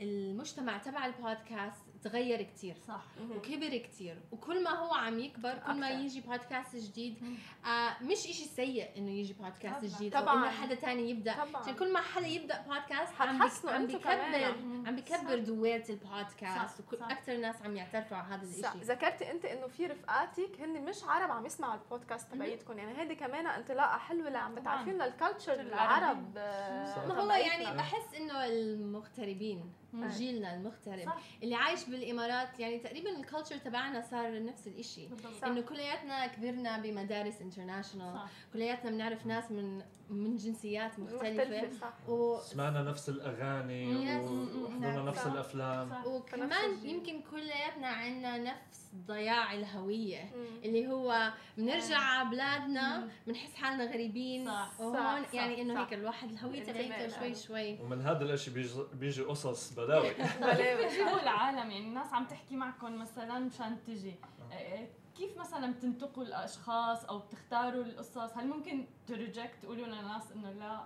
المجتمع 0.00 0.78
تبع 0.78 1.06
البودكاست 1.06 1.80
تغير 2.02 2.42
كثير 2.42 2.76
صح. 2.88 3.02
وكبر 3.30 3.76
كثير 3.76 4.18
وكل 4.32 4.64
ما 4.64 4.70
هو 4.70 4.94
عم 4.94 5.18
يكبر 5.18 5.58
كل 5.66 5.80
ما 5.80 5.90
يجي 5.90 6.20
بودكاست 6.20 6.76
جديد. 6.76 7.38
آه 7.66 8.02
مش 8.02 8.18
إشي 8.18 8.44
سيء 8.44 8.98
إنه 8.98 9.10
يجي 9.10 9.32
بودكاست 9.32 9.84
جديد 9.84 10.12
طبعا 10.12 10.34
إنه 10.34 10.50
حدا 10.50 10.74
تاني 10.74 11.10
يبدأ. 11.10 11.34
طبعا. 11.34 11.62
عشان 11.62 11.74
كل 11.74 11.92
ما 11.92 12.00
حدا 12.00 12.26
يبدأ 12.26 12.60
بودكاست 12.60 13.20
عم 13.20 13.42
عم 13.64 13.86
بكبر 13.86 14.44
عم 14.86 14.96
بكبر 14.96 15.38
دوات 15.38 15.90
البودكاست. 15.90 16.84
وأكثر 16.92 17.36
ناس 17.36 17.62
عم 17.62 17.76
يعترفوا 17.76 18.16
على 18.16 18.34
هذا 18.34 18.48
الشيء 18.48 18.82
ذكرتي 18.82 19.30
أنت 19.30 19.44
إنه 19.44 19.66
في 19.66 19.86
رفقاتك 19.86 20.60
هن 20.60 20.84
مش 20.84 21.04
عرب 21.04 21.30
عم 21.30 21.46
يسمعوا 21.46 21.74
البودكاست 21.74 22.32
تبعيتكم. 22.32 22.78
يعني 22.78 22.98
هيدي 22.98 23.14
كمان 23.14 23.46
انطلاقة 23.46 23.98
حلوة 23.98 24.26
اللي 24.26 24.38
عم 24.38 24.54
بتعرفين 24.54 25.02
لل 25.02 25.15
culture 25.15 25.60
العرب 25.60 26.34
ما 26.34 27.20
هو 27.20 27.30
يعني 27.30 27.76
بحس 27.76 28.14
إنه 28.14 28.44
المغتربين 28.44 29.72
جيلنا 29.94 30.54
المغترب. 30.54 31.06
صح. 31.06 31.18
اللي 31.42 31.54
عايش 31.54 31.84
بالإمارات 31.84 32.60
يعني 32.60 32.78
تقريبا 32.78 33.10
ال 33.10 33.16
culture 33.16 33.56
تبعنا 33.56 34.00
صار 34.00 34.44
نفس 34.44 34.66
الشيء 34.66 35.10
إنه 35.44 35.60
كلياتنا 35.60 36.26
كبرنا 36.26 36.78
بمدارس 36.78 37.40
international 37.40 38.20
كلياتنا 38.52 38.90
بنعرف 38.90 39.26
ناس 39.26 39.50
من 39.50 39.82
من 40.10 40.36
جنسيات 40.36 40.98
مختلفة, 40.98 41.44
مختلفة 41.44 41.80
صح. 41.80 42.08
و... 42.08 42.38
سمعنا 42.40 42.82
نفس 42.82 43.08
الأغاني 43.08 44.16
وحضرنا 44.18 45.02
نفس 45.02 45.26
الأفلام. 45.26 45.90
صح. 45.90 46.06
وكمان 46.06 46.86
يمكن 46.86 47.20
كلياتنا 47.30 47.86
عندنا 47.86 48.38
نفس 48.38 48.90
ضياع 49.06 49.54
الهوية 49.54 50.22
مم. 50.36 50.60
اللي 50.64 50.88
هو 50.88 51.32
بنرجع 51.58 51.98
على 51.98 52.30
بلادنا 52.30 53.08
بنحس 53.26 53.54
حالنا 53.54 53.84
غريبين. 53.84 54.46
صح. 54.46 54.80
وهون 54.80 55.22
صح. 55.24 55.34
يعني 55.34 55.62
إنه 55.62 55.80
هيك 55.82 55.94
الواحد 55.94 56.30
الهوية 56.30 56.62
تبعته 56.62 57.18
شوي 57.18 57.34
شوي. 57.34 57.78
ومن 57.80 58.00
هذا 58.00 58.24
الشيء 58.24 58.54
بيجي, 58.54 58.74
بيجي 58.92 59.22
قصص 59.22 59.72
بلاوي. 59.74 60.10
بلاوي 60.40 61.22
العالم 61.22 61.70
يعني 61.70 61.78
الناس 61.78 62.12
عم 62.12 62.26
تحكي 62.26 62.56
معكم 62.56 62.98
مثلا 62.98 63.38
مشان 63.38 63.76
تجي. 63.86 64.14
آه. 64.52 64.99
كيف 65.16 65.38
مثلا 65.38 65.72
بتنتقوا 65.72 66.24
الأشخاص 66.24 67.04
أو 67.04 67.18
بتختاروا 67.18 67.84
القصص؟ 67.84 68.36
هل 68.36 68.46
ممكن 68.46 68.86
to 69.06 69.18
reject 69.18 69.54
تقولوا 69.62 69.86
للناس 69.86 70.32
إنه 70.32 70.50
لا؟ 70.50 70.80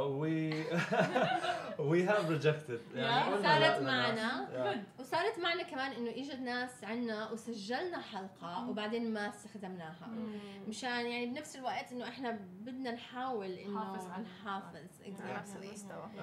we 0.00 0.64
we 1.78 2.04
have 2.04 2.30
rejected 2.30 2.80
يعني 2.94 3.42
صارت 3.42 3.82
معنا. 3.82 4.48
وصارت 4.98 5.38
معنا 5.38 5.62
كمان 5.62 5.92
إنه 5.92 6.10
إجت 6.10 6.40
ناس 6.40 6.84
عنا 6.84 7.30
وسجلنا 7.30 8.00
حلقة 8.00 8.68
وبعدين 8.68 9.14
ما 9.14 9.28
استخدمناها. 9.28 10.08
مشان 10.68 11.06
يعني 11.06 11.26
بنفس 11.26 11.56
الوقت 11.56 11.92
إنه 11.92 12.08
إحنا 12.08 12.30
بدنا 12.60 12.90
نحاول 12.90 13.52
إنه 13.52 13.96
نحافظ 14.22 14.82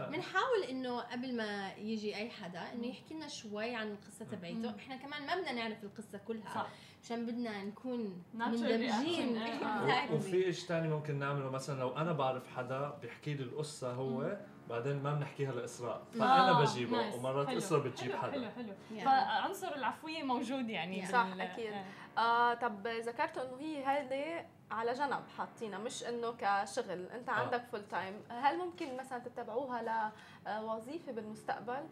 بنحاول 0.09 0.63
إنه 0.69 0.99
قبل 0.99 1.35
ما 1.35 1.73
يجي 1.73 2.15
أي 2.15 2.29
حدا 2.29 2.73
إنه 2.73 2.87
يحكي 2.87 3.13
لنا 3.13 3.27
شوي 3.27 3.75
عن 3.75 3.91
القصة 3.91 4.25
تبعيته. 4.25 4.75
إحنا 4.75 4.95
كمان 4.95 5.25
ما 5.25 5.35
بدنا 5.35 5.51
نعرف 5.51 5.83
القصة 5.83 6.17
كلها. 6.17 6.53
صح. 6.53 6.67
عشان 7.03 7.25
بدنا 7.25 7.63
نكون 7.63 8.23
مندمجين. 8.33 9.37
آه. 9.37 10.13
وفي 10.13 10.53
شيء 10.53 10.67
ثاني 10.67 10.87
ممكن 10.87 11.19
نعمله. 11.19 11.49
مثلا 11.49 11.79
لو 11.79 11.97
أنا 11.97 12.11
بعرف 12.11 12.47
حدا 12.55 12.89
بيحكي 13.01 13.33
لي 13.33 13.43
القصة 13.43 13.93
هو 13.93 14.37
بعدين 14.69 15.03
ما 15.03 15.13
بنحكيها 15.13 15.51
لاسراء 15.51 16.03
فأنا 16.11 16.49
آه. 16.49 16.61
بجيبه 16.61 17.15
ومرات 17.15 17.49
اسراء 17.49 17.81
بتجيب 17.81 18.15
حدا. 18.15 18.31
حلو 18.31 18.49
حلو. 18.51 18.73
Yeah. 18.97 19.03
فعنصر 19.05 19.75
العفوية 19.75 20.23
موجود 20.23 20.69
يعني. 20.69 21.05
صح 21.05 21.27
أكيد. 21.39 21.73
آه. 21.73 22.19
آه 22.19 22.53
طب 22.53 22.87
ذكرتوا 22.87 23.43
إنه 23.43 23.57
هي 23.59 23.83
هذه 23.83 24.45
على 24.71 24.93
جنب 24.93 25.23
حاطينها 25.37 25.79
مش 25.79 26.03
إنه 26.03 26.33
كشغل. 26.39 27.05
أنت 27.05 27.29
عندك 27.29 27.63
full 27.71 27.87
time 27.87 28.13
هل 28.29 28.57
ممكن 28.57 28.97
مثلا 28.97 29.19
تتبعوها 29.19 30.11
لوظيفة 30.47 31.11
بالمستقبل؟ 31.11 31.83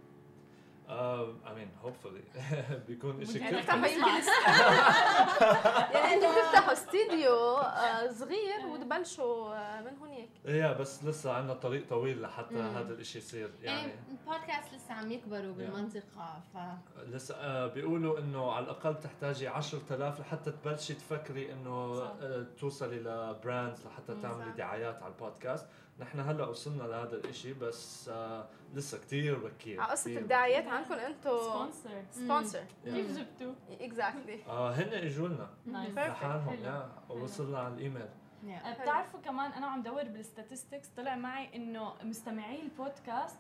I 0.90 1.56
mean 1.56 1.70
hopefully 1.84 2.24
بيكون 2.88 3.26
شيء 3.26 3.42
كثير 3.42 3.64
يعني 5.94 6.14
أنتم 6.14 6.28
بتفتحوا 6.32 6.74
استديو 6.74 7.58
آه، 7.58 8.12
صغير 8.12 8.66
وتبلشوا 8.68 9.56
آه، 9.56 9.82
من 9.82 9.98
هناك. 10.02 10.30
يا 10.46 10.74
بس 10.74 11.04
لسه 11.04 11.34
عندنا 11.34 11.54
طريق 11.54 11.90
طويل 11.90 12.22
لحتى 12.22 12.56
هذا 12.56 12.94
الشيء 12.94 13.22
يصير. 13.22 13.52
يعني, 13.62 13.80
يعني 13.80 13.94
البودكاست 14.12 14.74
لسه 14.74 14.94
عم 14.94 15.12
يكبروا 15.12 15.54
بالمنطقة 15.54 16.42
ف 16.54 16.58
لسه 17.08 17.36
آه، 17.36 17.68
بيقولوا 17.68 18.20
إنه 18.20 18.52
على 18.52 18.66
الأقل 18.66 18.94
بتحتاجي 18.94 19.48
10000 19.48 20.20
لحتى 20.20 20.52
تبلشي 20.52 20.94
تفكري 20.94 21.54
إنه 21.54 22.08
توصلي 22.60 23.00
ل 23.00 23.12
brands 23.12 23.86
لحتى 23.86 24.22
تعملي 24.22 24.52
دعايات 24.58 25.04
على 25.04 25.14
البودكاست. 25.14 25.68
نحن 26.00 26.20
هلا 26.20 26.48
وصلنا 26.48 26.84
لهذا 26.84 27.16
الشيء 27.16 27.54
بس 27.54 28.10
آه 28.10 28.48
لسه 28.74 28.98
كثير 28.98 29.40
بكير 29.48 29.82
على 29.82 29.92
قصة 29.92 30.18
الدعايات 30.18 30.68
عندكم 30.68 30.94
أنتم 30.94 31.38
sponsor 31.40 32.04
sponsor 32.12 32.64
كيف 32.84 33.18
جبتوا؟ 33.18 33.54
exactly 33.82 34.44
آه 34.48 34.72
هن 34.72 34.94
إجوا 34.94 35.28
لنا. 35.28 35.50
لحالهم 35.68 36.54
يا 36.64 36.90
ووصلنا 37.10 37.60
على 37.60 37.74
الإيميل. 37.74 38.10
آه، 38.48 38.82
بتعرفوا 38.82 39.20
كمان 39.20 39.52
أنا 39.52 39.68
عم 39.68 39.84
دور 39.84 40.04
بال 40.04 40.18
statistics 40.18 40.88
طلع 40.88 41.16
معي 41.16 41.56
إنه 41.56 41.94
مستمعي 42.04 42.62
البودكاست 42.62 43.38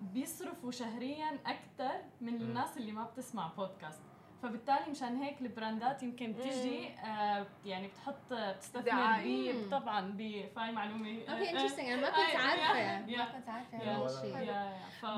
بيصرفوا 0.00 0.70
شهريا 0.70 1.38
أكثر 1.46 1.92
من 2.20 2.34
الناس 2.34 2.76
اللي 2.76 2.92
ما 2.92 3.04
بتسمع 3.04 3.46
بودكاست 3.56 4.02
فبالتالي 4.42 4.90
مشان 4.90 5.16
هيك 5.16 5.40
ال 5.42 5.51
brandات 5.51 6.02
يمكن 6.02 6.32
بتجي 6.32 6.88
آه 6.88 7.46
يعني 7.64 7.88
بتحط 7.88 8.32
بتستثمر 8.32 8.82
ب 9.24 9.70
طبعا 9.70 10.14
بفاي 10.18 10.72
معلومة 10.72 11.18
أوكي 11.28 11.50
interesting 11.50 11.86
أنا 11.88 12.00
ما 12.02 12.08
كنت 12.10 12.36
عارفة. 12.36 13.06
ما 13.16 13.24
كنت 13.38 13.48
عارفة. 13.48 13.78
هذا 13.78 14.06
الشيء 14.06 14.32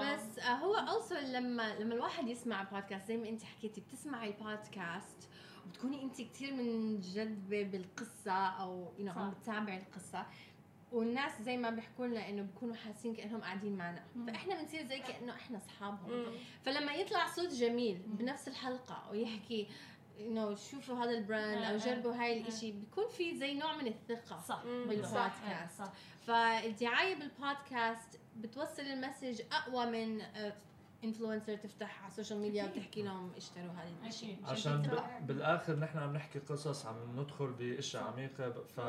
بس 0.01 0.39
آه 0.39 0.55
هو 0.55 0.75
also 0.75 1.15
لما 1.15 1.75
لما 1.79 1.95
الواحد 1.95 2.29
يسمع 2.29 2.63
بودكاست 2.63 3.09
زي 3.09 3.17
ما 3.17 3.29
انت 3.29 3.43
حكيتي 3.43 3.81
بتسمعي 3.81 4.29
البودكاست 4.29 5.29
وبتكوني 5.67 6.03
انت 6.03 6.23
كثير 6.23 6.55
منجذبه 6.55 7.63
بالقصة 7.63 8.33
أو 8.33 8.93
you 8.99 9.13
عم 9.13 9.31
بتتابعي 9.31 9.79
القصة. 9.79 10.27
والناس 10.95 11.43
زي 11.43 11.57
ما 11.57 11.71
بيحكوا 11.71 12.07
لنا 12.07 12.29
إنه 12.29 12.43
بيكونوا 12.43 12.75
حاسين 12.75 13.15
كأنهم 13.15 13.41
قاعدين 13.41 13.77
معنا. 13.77 14.03
فإحنا 14.27 14.61
بنصير 14.61 14.87
زي 14.87 14.99
كأنه 14.99 15.33
إحنا 15.33 15.59
أصحابهم. 15.59 16.25
فلما 16.65 16.93
يطلع 16.93 17.27
صوت 17.27 17.49
جميل 17.49 18.03
بنفس 18.07 18.49
الحلقة 18.49 19.11
ويحكي 19.11 19.69
إنه 20.21 20.55
شوفوا 20.55 20.97
هذا 21.05 21.11
ال 21.11 21.19
brand 21.19 21.63
أو 21.65 21.77
جربوا 21.77 22.15
هاي 22.15 22.41
الإشي 22.41 22.73
بيكون 22.73 23.09
في 23.09 23.37
زي 23.37 23.55
نوع 23.55 23.77
من 23.77 23.87
الثقة 23.87 24.41
صح. 24.41 24.63
بالبودكاست 24.65 25.83
فالدعاية 26.27 27.15
بالبودكاست 27.15 28.21
بتوصل 28.37 28.83
ال 28.83 28.90
message 28.90 29.43
أقوى 29.53 29.87
من 29.87 30.21
آه، 30.21 30.53
influencer 31.05 31.57
تفتح 31.57 32.03
على 32.03 32.11
السوشيال 32.11 32.39
ميديا 32.41 32.65
وتحكي 32.65 33.03
لهم 33.03 33.31
اشتروا 33.37 33.73
هذا 33.73 34.09
الشيء 34.09 34.39
عشان 34.45 34.91
بالآخر 35.21 35.77
نحن 35.77 35.99
عم 35.99 36.13
نحكي 36.13 36.39
قصص 36.39 36.87
عم 36.87 37.21
ندخل 37.21 37.47
بأشياء 37.47 38.03
عميقة 38.03 38.51
ف... 38.51 38.81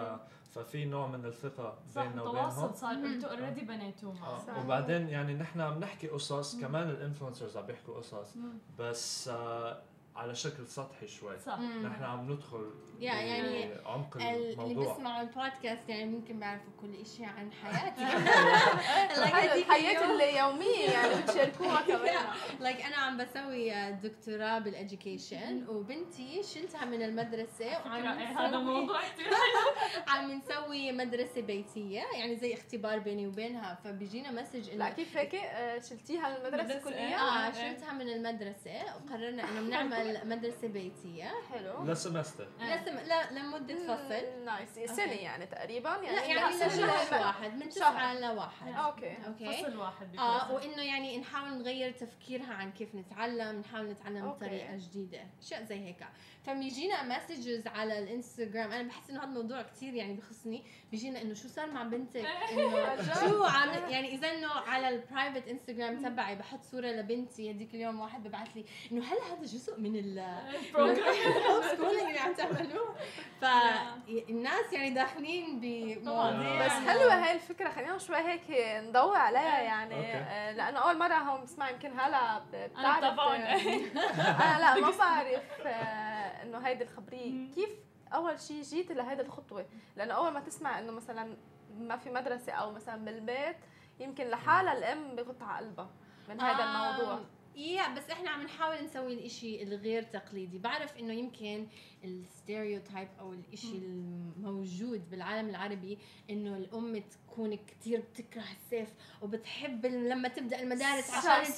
ففي 0.52 0.86
نوع 0.86 1.08
من 1.08 1.26
الثقة 1.26 1.78
بيننا 1.96 2.22
وبينهم. 2.24 2.50
تواصل 2.50 2.76
صار 2.76 2.92
أنتم 2.92 3.28
already 3.28 3.62
بنيتوه 3.62 4.24
آه. 4.24 4.64
وبعدين 4.64 5.10
يعني 5.10 5.34
نحن 5.34 5.62
عم 5.62 5.80
نحكي 5.80 6.08
قصص 6.08 6.62
كمان 6.62 6.90
ال 6.90 6.95
influencers 6.95 7.58
عم 7.58 7.66
بيحكوا 7.66 7.98
قصص 7.98 8.38
بس 8.80 9.28
آه 9.28 9.82
على 10.16 10.36
شكل 10.36 10.68
سطحي 10.68 11.08
شوي. 11.08 11.40
صح. 11.40 11.60
نحن 11.60 12.04
عم 12.04 12.32
ندخل 12.32 12.72
يا 13.00 13.14
يعني 13.14 13.74
عمق 13.86 14.18
اللي 14.18 14.54
الموضوع. 14.54 14.94
بيسمعوا 14.94 15.22
البودكاست 15.22 15.90
يعني 15.90 16.06
ممكن 16.06 16.40
بيعرفوا 16.40 16.72
كل 16.82 17.06
شيء 17.06 17.26
عن 17.26 17.52
حياتي. 17.52 18.02
الحياة 19.60 20.16
اليومية 20.16 20.90
يعني 20.90 21.22
بتشاركوها 21.22 21.82
كمان. 21.88 22.26
like 22.60 22.82
أنا 22.82 22.96
عم 22.96 23.18
بسوي 23.18 23.92
دكتوراه 23.92 24.60
بال 24.60 24.79
education 24.79 25.66
وبنتي 25.70 26.44
شلتها 26.44 26.86
من 26.86 27.02
المدرسة 27.02 27.68
وعم 27.86 28.06
هذا 28.08 28.60
موضوع 28.60 29.00
عم 30.08 30.32
نسوي 30.32 30.92
مدرسة 30.92 31.42
بيتية 31.42 32.02
يعني 32.14 32.36
زي 32.36 32.54
اختبار 32.54 33.00
بيني 33.00 33.28
وبينها. 33.28 33.76
فبيجينا 33.84 34.32
message 34.32 34.70
لا 34.70 34.90
كيف 34.90 35.18
هيك؟ 35.18 35.36
آه، 35.36 35.80
شلتيها 35.80 36.30
من 36.30 36.36
المدرسة 36.46 36.80
كلية؟ 36.84 37.16
آه 37.16 37.52
شلتها 37.52 37.94
من 37.94 38.10
المدرسة 38.10 38.84
وقررنا 38.96 39.44
إنه 39.50 39.62
بنعمل 39.62 40.05
مدرسة 40.06 40.68
بيتية 40.68 41.32
حلو. 41.52 41.84
ل 41.84 41.91
semester 41.91 42.48
لسم... 42.60 42.96
لا 43.08 43.32
لمدة 43.32 43.76
فصل. 43.76 44.46
nice 44.46 44.92
سنة 44.92 45.14
يعني 45.14 45.46
تقريبا؟ 45.46 45.90
يعني 45.90 46.16
لا 46.16 46.26
يعني 46.26 46.56
لشهر 46.56 47.22
واحد 47.22 47.54
من 47.54 47.70
تسعة 47.70 48.20
لواحد 48.20 48.74
أوكي. 48.74 49.18
أوكي. 49.28 49.64
فصل 49.64 49.78
واحد 49.78 50.16
آه 50.18 50.52
وإنه 50.54 50.82
يعني 50.84 51.18
نحاول 51.18 51.58
نغير 51.58 51.92
تفكيرها 51.92 52.54
عن 52.54 52.72
كيف 52.72 52.96
نتعلم 52.96 53.60
نحاول 53.60 53.90
نتعلم. 53.90 54.32
بطريقة 54.32 54.78
جديدة 54.78 55.22
اشياء 55.42 55.64
زي 55.64 55.80
هيك. 55.80 56.06
فبيجينا 56.46 57.04
messages 57.04 57.68
على 57.68 58.00
الإنستغرام 58.00 58.72
أنا 58.72 58.88
بحس 58.88 59.10
إنه 59.10 59.20
هذا 59.20 59.30
الموضوع 59.30 59.62
كثير 59.62 59.94
يعني 59.94 60.14
بخصني 60.14 60.64
بيجينا 60.92 61.22
إنه 61.22 61.34
شو 61.34 61.48
صار 61.48 61.72
مع 61.72 61.84
بنتك؟ 61.84 62.26
إنه 62.52 63.04
شو 63.14 63.44
عم 63.44 63.70
يعني 63.90 64.16
إذا 64.16 64.32
إنه 64.32 64.52
على 64.52 64.90
ال 64.90 64.97
private 64.97 65.48
انستغرام 65.48 66.04
تبعي 66.04 66.36
بحط 66.36 66.64
صورة 66.64 66.88
لبنتي 66.88 67.52
هذيك 67.52 67.76
اليوم 67.76 68.00
واحد 68.00 68.28
ببعث 68.28 68.48
لي 68.56 68.66
إنه 68.92 69.04
هل 69.04 69.18
هذا 69.32 69.42
جزء 69.42 69.80
من 69.80 69.95
ال 70.00 70.20
ال 70.76 70.93
home 70.93 71.62
schooling 71.64 72.08
اللي 72.08 72.20
عم 72.20 72.34
تعملوه. 72.34 72.96
فالناس 73.42 74.74
يعني 74.74 74.90
داخلين 74.90 75.60
بمواضيع 75.60 76.66
بس 76.66 76.72
حلوة 76.72 77.14
هاي 77.26 77.32
الفكرة. 77.36 77.70
خلينا 77.70 77.98
شوي 77.98 78.18
هيك 78.18 78.42
نضوي 78.84 79.18
عليها 79.18 79.60
يعني. 79.62 79.96
آه، 80.16 80.52
لأنه 80.52 80.80
أول 80.80 80.98
مرة 80.98 81.14
هون 81.14 81.44
بسمع 81.44 81.70
يمكن 81.70 82.00
هلا 82.00 82.40
ب- 82.40 82.56
أنا 82.56 82.68
بتعرف 83.00 83.14
طبعا. 83.14 83.36
أنا 84.46 84.60
لا 84.60 84.76
ما 84.80 84.92
بعرف 85.00 85.62
آه، 85.66 86.44
إنه 86.44 86.58
هيدي 86.58 86.84
الخبرية. 86.84 87.52
كيف 87.56 87.70
أول 88.14 88.40
شيء 88.40 88.62
جيت 88.62 88.92
لهيدي 88.92 89.22
الخطوة؟ 89.22 89.66
لأنه 89.96 90.14
أول 90.14 90.32
ما 90.32 90.40
تسمع 90.40 90.80
إنه 90.80 90.92
مثلا 90.92 91.38
ما 91.78 91.98
في 91.98 92.10
مدرسة 92.10 92.52
أو 92.54 92.72
مثلا 92.72 93.06
بالبيت 93.06 93.58
يمكن 94.00 94.28
لحالها 94.28 94.74
الأم 94.74 95.16
بغط 95.16 95.42
على 95.44 95.66
قلبها 95.66 95.90
من 96.30 96.42
هذا 96.42 96.64
الموضوع. 96.64 97.20
يا 97.56 97.94
بس 97.96 98.10
إحنا 98.10 98.30
عم 98.30 98.42
نحاول 98.42 98.84
نسوي 98.86 99.14
الإشي 99.14 99.64
الغير 99.64 100.04
تقليدي. 100.04 100.58
بعرف 100.58 100.98
إنه 100.98 101.14
يمكن 101.14 101.68
ال 102.04 102.13
stereotype 102.13 103.08
أو 103.20 103.34
الإشي 103.34 103.78
الموجود 103.78 105.10
بالعالم 105.10 105.50
العربي 105.50 105.98
إنه 106.30 106.58
الأم 106.58 106.98
تكون 107.28 107.56
كتير 107.56 108.00
بتكره 108.02 108.44
الصيف 108.52 108.90
وبتحب 109.22 109.86
لما 109.86 110.28
تبدأ 110.28 110.60
المدارس 110.62 111.10
عشان 111.14 111.54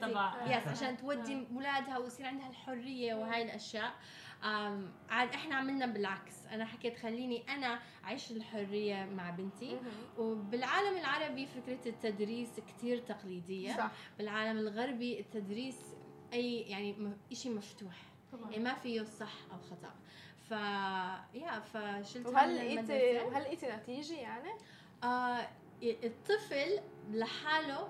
تبع- 0.00 0.46
yes 0.50 0.68
عشان 0.72 0.96
تودي 0.96 1.46
اولادها 1.54 1.98
ويصير 1.98 2.26
عندها 2.26 2.48
الحرية 2.50 3.14
وهاي 3.14 3.42
الأشياء. 3.42 3.92
عاد 5.10 5.34
إحنا 5.34 5.54
عملنا 5.54 5.86
بالعكس. 5.86 6.46
أنا 6.46 6.64
حكيت 6.64 6.96
خليني 6.96 7.42
أنا 7.48 7.80
أعيش 8.04 8.30
الحرية 8.30 9.04
مع 9.04 9.30
بنتي. 9.30 9.78
وبالعالم 10.18 10.98
العربي 10.98 11.46
فكرة 11.46 11.88
التدريس 11.88 12.60
كتير 12.60 12.98
تقليدية. 12.98 13.76
صح. 13.76 13.90
بالعالم 14.18 14.58
الغربي 14.58 15.20
التدريس 15.20 15.78
أي 16.32 16.60
يعني 16.60 17.16
إشي 17.32 17.50
مفتوح. 17.50 17.96
يعني 18.50 18.64
ما 18.64 18.74
فيه 18.74 19.02
صح 19.02 19.32
أو 19.52 19.58
خطأ. 19.58 19.94
ف 20.48 20.50
يا 21.34 21.60
فشلت 21.60 22.26
وهل 22.26 22.56
لقيتي 22.56 23.20
وهل 23.20 23.42
لقيتي 23.42 23.66
نتيجة 23.66 24.14
يعني؟ 24.14 24.50
آه 25.04 25.48
الطفل 25.82 26.80
لحاله 27.10 27.88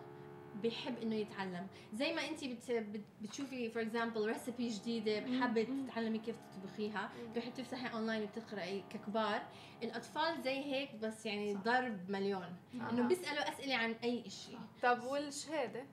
بيحب 0.62 0.98
إنه 1.02 1.14
يتعلم. 1.14 1.66
زي 1.94 2.12
ما 2.12 2.28
انت 2.28 2.44
بت... 2.44 2.70
بت... 2.70 3.00
بتشوفي 3.22 3.70
for 3.70 3.82
example 3.82 4.26
recipe 4.26 4.68
جديدة 4.68 5.40
حابه 5.40 5.66
تتعلمي 5.88 6.18
كيف 6.18 6.36
تطبخيها. 6.52 7.11
بتروحي 7.30 7.50
تفتحي 7.50 7.92
اونلاين 7.92 8.22
وبتقرأي 8.22 8.82
ككبار. 8.90 9.42
الأطفال 9.82 10.42
زي 10.42 10.59
هيك 10.59 10.94
بس 10.94 11.26
يعني 11.26 11.54
ضرب 11.54 12.11
مليون. 12.11 12.57
إنه 12.74 13.09
بيسألوا 13.09 13.48
أسئلة 13.48 13.76
عن 13.76 13.92
أي 14.04 14.30
شيء 14.30 14.59
طب 14.82 15.02
والشهادة؟ 15.02 15.84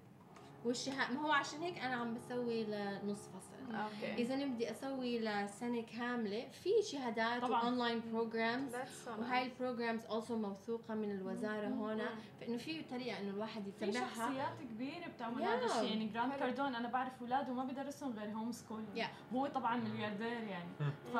والشهاده 0.65 1.13
ما 1.13 1.21
هو 1.21 1.31
عشان 1.31 1.59
هيك 1.59 1.77
أنا 1.77 1.95
عم 1.95 2.13
بسوي 2.13 2.63
لنص 2.63 3.27
فصل. 3.27 3.52
أوكي 3.71 4.13
إذا 4.21 4.45
بدي 4.45 4.71
أسوي 4.71 5.19
لسنة 5.19 5.81
كاملة 5.97 6.47
في 6.63 6.69
شهادات 6.91 7.41
طبعاً. 7.41 7.63
و 7.63 7.69
online 7.69 8.01
programs 8.11 8.75
وهاي 9.19 9.43
ال 9.45 9.52
programs 9.52 10.05
also 10.05 10.35
موثوقة 10.37 10.93
من 10.95 11.11
الوزارة 11.11 11.67
هون 11.67 12.01
فإنه 12.41 12.57
في 12.57 12.81
طريقة 12.81 13.19
إنه 13.19 13.29
الواحد 13.29 13.63
في 13.79 13.85
يتبعها. 13.85 14.07
شخصيات 14.09 14.59
كبيرة 14.71 15.07
بتعمل 15.15 15.41
Yeah. 15.43 15.47
هذا 15.47 15.65
الشيء. 15.65 15.83
يعني 15.89 16.07
جرانت. 16.07 16.33
كاردون 16.33 16.75
أنا 16.75 16.89
بعرف 16.89 17.13
اولاده 17.21 17.53
ما 17.53 17.63
بدرسهم 17.63 18.13
غير 18.19 18.29
home 18.29 18.51
school 18.51 18.83
Yeah. 18.95 19.33
هو 19.33 19.47
طبعا 19.47 19.75
ملياردير 19.77 20.27
يعني. 20.47 20.69
ف 21.13 21.17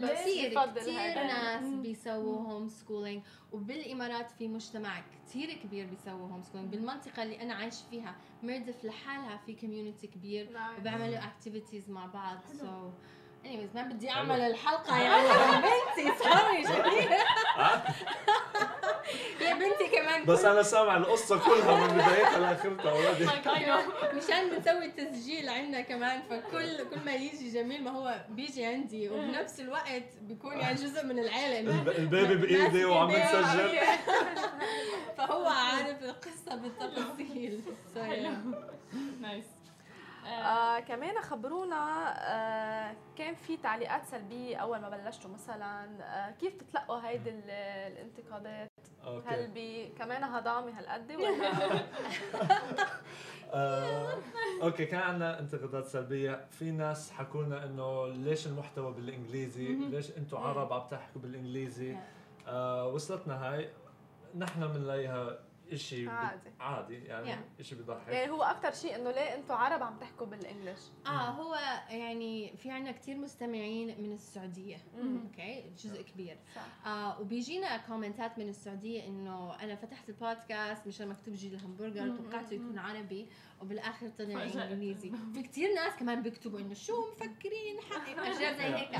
ليش 0.00 0.20
كثير 0.20 0.66
كثير؟ 0.74 1.24
ناس 1.26 1.62
مم. 1.62 1.82
بيسووا 1.82 2.52
هوم 2.52 2.68
سكولينج 2.68 3.22
وبالإمارات 3.56 4.30
في 4.30 4.48
مجتمع 4.48 5.02
كثير 5.26 5.52
كبير 5.52 5.86
بيسووا 5.86 6.28
هوم 6.28 6.42
سكولينج 6.42 6.70
بالمنطقة 6.70 7.22
اللي 7.22 7.42
أنا 7.42 7.54
عايش 7.54 7.74
فيها 7.90 8.16
مردف 8.42 8.84
لحالها 8.84 9.36
في 9.36 9.54
كوميونتي 9.54 10.06
كبير 10.06 10.46
Nice. 10.46 10.78
وبيعملوا 10.80 11.24
اكتيفيتيز 11.26 11.90
مع 11.90 12.06
بعض. 12.06 12.38
سو 12.60 12.90
anyways 13.46 13.74
ما 13.76 13.82
بدي. 13.82 14.10
أعمل 14.10 14.40
الحلقة. 14.40 14.98
يعني 15.02 15.28
بنتي 15.66 16.12
سوري 16.18 16.62
شديد 16.64 17.10
يا 19.40 19.54
بنتي 19.54 19.96
كمان 19.96 20.24
بس 20.24 20.44
أنا 20.44 20.62
سامع 20.62 20.96
القصة 20.96 21.38
كلها 21.38 21.86
من 21.86 21.94
بدايتها 21.94 22.38
لآخرتها 22.38 22.90
اوريدي 22.90 23.26
I 23.28 23.30
know 23.66 24.14
مشان 24.14 24.50
بنسوي 24.50 24.88
تسجيل 24.90 25.48
عندنا 25.48 25.80
كمان 25.80 26.22
فكل 26.30 26.76
كل 26.90 27.00
ما 27.04 27.14
يجي 27.14 27.50
جميل 27.50 27.84
ما 27.84 27.90
هو 27.90 28.14
بيجي 28.28 28.64
عندي 28.64 29.08
وبنفس 29.08 29.60
الوقت 29.60 30.02
بيكون 30.20 30.58
يعني 30.58 30.74
جزء 30.74 31.04
من 31.04 31.18
العيله 31.18 31.58
البيبي 31.98 32.34
بايدي 32.36 32.84
وعم 32.84 33.10
نسجل. 33.10 33.78
فهو 35.18 35.46
عارف 35.46 36.02
القصة 36.02 36.56
بالتفاصيل. 36.56 37.60
نايس 39.20 39.44
آه 40.26 40.80
كمان 40.80 41.22
خبرونا 41.22 42.14
آه 42.18 42.94
كان 43.18 43.34
في 43.34 43.56
تعليقات 43.56 44.04
سلبية 44.06 44.56
أول 44.56 44.78
ما 44.80 44.88
بلشتوا 44.88 45.30
مثلا 45.30 45.84
آه 46.02 46.30
كيف 46.30 46.54
تتلقوا 46.54 47.00
هيدي 47.08 47.30
ال- 47.30 47.50
الانتقادات؟ 47.92 48.68
هل 49.02 49.12
أوكي 49.14 49.46
بي 49.46 49.88
كمان 49.98 50.24
هضامي 50.24 50.72
هالقد 50.72 51.12
ولا؟ 51.12 51.50
آه، 53.54 54.18
أوكي 54.62 54.86
كان 54.86 55.00
عندنا 55.00 55.38
انتقادات 55.40 55.86
سلبية. 55.86 56.46
في 56.50 56.70
ناس 56.70 57.10
حكوا 57.10 57.42
لنا 57.44 57.64
إنه 57.64 58.06
ليش 58.06 58.46
المحتوى 58.46 58.92
بالإنجليزي؟ 58.92 59.68
ليش 59.74 60.16
أنتم 60.16 60.36
عرب 60.36 60.72
عم 60.72 60.88
تحكوا 60.88 61.20
بالإنجليزي؟ 61.20 61.96
آه 62.46 62.86
وصلتنا 62.88 63.48
هاي. 63.54 63.68
نحن 64.38 64.66
بنلاقيها 64.72 65.38
إشي 65.72 66.08
عادي. 66.08 66.50
عادي 66.60 66.94
يعني 66.94 67.26
Yeah. 67.32 67.60
إشي 67.60 67.74
بضحك 67.74 68.08
يعني 68.08 68.30
هو 68.32 68.42
أكتر 68.42 68.72
شيء 68.72 68.96
إنه 68.96 69.10
ليه 69.10 69.34
أنتوا 69.34 69.56
عرب 69.56 69.82
عم 69.82 69.98
تحكوا 69.98 70.26
بال 70.26 70.37
English؟ 70.37 70.80
آه 71.06 71.10
هو 71.10 71.54
يعني 71.90 72.56
في 72.56 72.70
عندنا 72.70 72.92
كثير 72.92 73.16
مستمعين 73.16 74.02
من 74.02 74.12
السعودية. 74.12 74.76
أوكي 74.98 75.64
جزء 75.84 76.02
كبير. 76.02 76.38
صح. 76.54 76.86
آه 76.86 77.20
وبيجينا 77.20 77.76
commentات 77.76 78.38
من 78.38 78.48
السعودية 78.48 79.06
إنه 79.06 79.54
أنا 79.62 79.76
فتحت 79.76 80.08
البودكاست 80.08 80.86
مشان 80.86 81.08
مكتوب 81.08 81.34
جيل 81.34 81.54
الهمبرجر 81.54 82.16
توقعته 82.16 82.54
يكون 82.54 82.78
عربي 82.78 83.26
وبالآخر 83.62 84.08
طلع. 84.08 84.42
إنجليزي. 84.42 85.12
في 85.34 85.42
كثير 85.42 85.74
ناس 85.74 85.96
كمان 85.96 86.22
بيكتبوا 86.22 86.58
إنه 86.60 86.74
شو 86.74 87.10
مفكرين؟ 87.12 87.80
حق 87.90 88.08
اشياء 88.30 88.56
زي 88.56 88.64
هيك. 88.64 88.94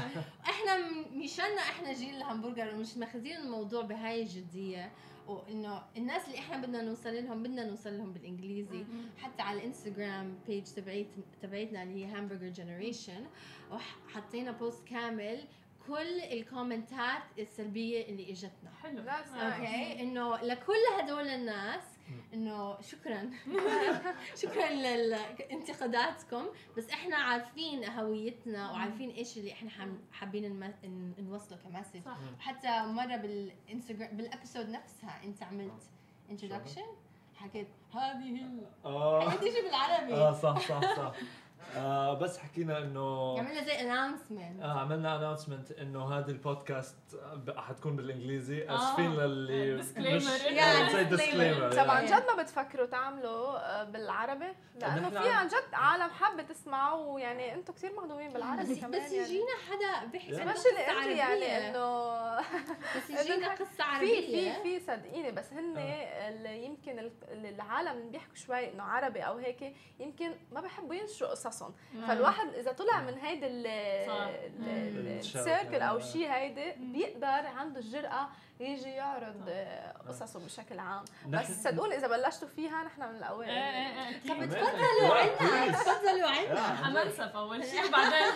إحنا 0.44 0.90
مشاننا 1.12 1.60
إحنا 1.60 1.92
جيل 1.92 2.16
الهمبرجر 2.16 2.74
ومش 2.74 2.96
ماخذين 2.96 3.36
الموضوع 3.36 3.82
بهاي 3.82 4.22
الجدية. 4.22 4.92
وانه 5.28 5.82
الناس 5.96 6.26
اللي 6.26 6.38
إحنا 6.38 6.56
بدنا 6.56 6.82
نوصل 6.82 7.14
لهم 7.14 7.42
بدنا 7.42 7.64
نوصل 7.64 7.96
لهم 7.98 8.12
بالإنجليزي. 8.12 8.84
حتى 9.18 9.42
على 9.42 9.58
الإنستغرام 9.60 10.38
page 10.46 10.64
تبعيت 10.64 11.06
تبعتنا 11.42 11.82
اللي 11.82 12.06
هي 12.06 12.18
Hamburger 12.18 12.48
Generation 12.48 13.26
وحطينا 13.72 14.50
post 14.50 14.88
كامل 14.88 15.44
كل 15.86 16.20
الكومنتات 16.32 17.22
السلبية 17.38 18.04
اللي 18.08 18.30
إجتنا. 18.32 18.70
حلو. 18.82 19.02
okay 19.46 20.00
إنه 20.02 20.36
لكل 20.36 20.72
هدول 20.98 21.28
الناس 21.28 21.82
إنه 22.34 22.80
شكرا. 22.80 23.30
شكرا 24.42 24.68
لانتقاداتكم. 24.68 26.44
بس 26.76 26.90
إحنا 26.90 27.16
عارفين 27.16 27.90
هويتنا 27.90 28.70
وعارفين 28.70 29.10
إيش 29.10 29.38
اللي 29.38 29.52
إحنا 29.52 29.70
حابين 30.12 30.72
نوصله 31.18 31.58
ك 31.58 31.63
message. 31.63 32.00
صح. 32.02 32.18
وحتى 32.38 32.82
مرة 32.86 33.16
بالانستغرام 33.16 34.16
بال 34.16 34.28
episode 34.28 34.68
نفسها 34.68 35.20
أنت 35.24 35.42
عملت 35.42 35.82
introduction 36.30 36.86
حكيت 37.34 37.68
هذه 37.92 38.42
ال 38.42 38.66
آه. 38.84 39.30
حكيت 39.30 39.52
شيء 39.52 39.64
بالعربي. 39.64 40.14
آه 40.14 40.32
صح 40.32 40.58
صح 40.60 40.96
صح. 40.96 41.12
آه 41.76 42.14
بس 42.14 42.38
حكينا 42.38 42.78
إنه 42.78 43.38
عملنا 43.38 43.64
زي 43.64 43.80
announcement 43.80 44.62
آه 44.62 44.78
عملنا 44.80 45.16
announcement 45.16 45.72
إنه 45.72 46.18
هذه 46.18 46.30
البودكاست 46.30 46.96
حتكون 47.56 47.96
بالإنجليزي 47.96 48.68
آه. 48.68 48.76
اسفين 48.76 49.14
للي 49.14 49.82
Disclaimer. 49.82 50.42
Yeah, 50.42 50.92
زي 50.92 51.04
disclaimer. 51.04 51.08
ديسكليمر 51.08 51.72
طب 51.72 51.90
عن 51.90 52.04
جد 52.06 52.24
ما 52.36 52.42
بتفكروا 52.42 52.86
تعملوا 52.86 53.58
آه، 53.58 53.84
بالعربي؟ 53.84 54.52
لأنه 54.80 55.10
في 55.10 55.28
عن 55.28 55.48
جد 55.48 55.74
عالم 55.74 56.10
حابه 56.10 56.42
تسمع 56.42 56.92
ويعني 56.94 57.54
أنتم 57.54 57.72
كثير 57.72 57.92
مهضومين 57.92 58.30
بالعربي 58.30 58.72
بس 58.72 58.78
كمان 58.80 58.90
بس 58.90 59.12
يعني. 59.12 59.16
يجينا 59.16 59.52
حدا 59.68 60.06
بيحكي 60.06 60.42
قصة 60.42 60.70
انت 60.70 61.06
يعني. 61.06 61.68
انه 61.68 62.36
بس 62.96 63.10
يجينا 63.10 63.54
قصة 63.54 63.64
في 63.64 63.82
عربية 63.82 64.52
في 64.52 64.62
في 64.62 64.80
صدقيني 64.86 65.32
بس 65.32 65.52
هن 65.52 65.78
اللي 65.78 66.64
يمكن 66.64 67.10
العالم 67.32 67.98
اللي 67.98 68.10
بيحكوا 68.10 68.34
شوي 68.34 68.72
إنه 68.72 68.82
عربي 68.82 69.20
أو 69.20 69.36
هيك 69.36 69.74
يمكن 70.00 70.34
ما 70.52 70.60
بيحبوا 70.60 70.94
ينشروا 70.94 71.32
قصصهم 71.56 71.74
فالواحد 72.08 72.54
إذا 72.54 72.72
طلع 72.72 73.00
من 73.00 73.14
مم. 74.58 75.18
ال 75.18 75.27
circle 75.27 75.80
أو. 75.82 76.00
شيء 76.00 76.32
هيدي 76.32 76.72
بيقدر 76.78 77.46
عنده 77.46 77.80
الجرأة 77.80 78.28
يجي 78.60 78.88
يعرض 78.88 79.50
قصصه 80.08 80.40
بشكل 80.40 80.78
عام. 80.78 81.04
بس 81.28 81.62
صدقوني 81.64 81.96
إذا 81.96 82.06
بلشتوا 82.06 82.48
فيها 82.48 82.84
نحن 82.84 83.00
من 83.02 83.16
الأوائل. 83.16 83.50
إيه 83.50 83.58
إيه 83.58 84.08
إيه 84.08 84.20
طب. 84.28 84.44
تفضلوا 84.44 85.14
عنا. 85.14 85.72
تفضلوا 85.82 86.28
عنا. 86.28 86.84
حننسف 86.84 87.36
أول 87.36 87.64
شيء 87.64 87.86
وبعدين. 87.88 88.32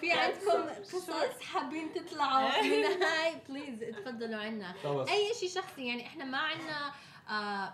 في 0.00 0.12
عندكم 0.12 0.82
قصص 0.82 1.10
حابين 1.52 1.92
تطلعوا 1.92 2.62
من 2.62 3.02
هاي؟ 3.02 3.34
please 3.48 3.96
تفضلوا 3.96 4.40
عنا. 4.40 4.74
أي 4.84 5.34
شيء 5.40 5.48
شخصي 5.48 5.86
يعني 5.86 6.06
إحنا 6.06 6.24
ما 6.24 6.38
عندنا 6.38 6.92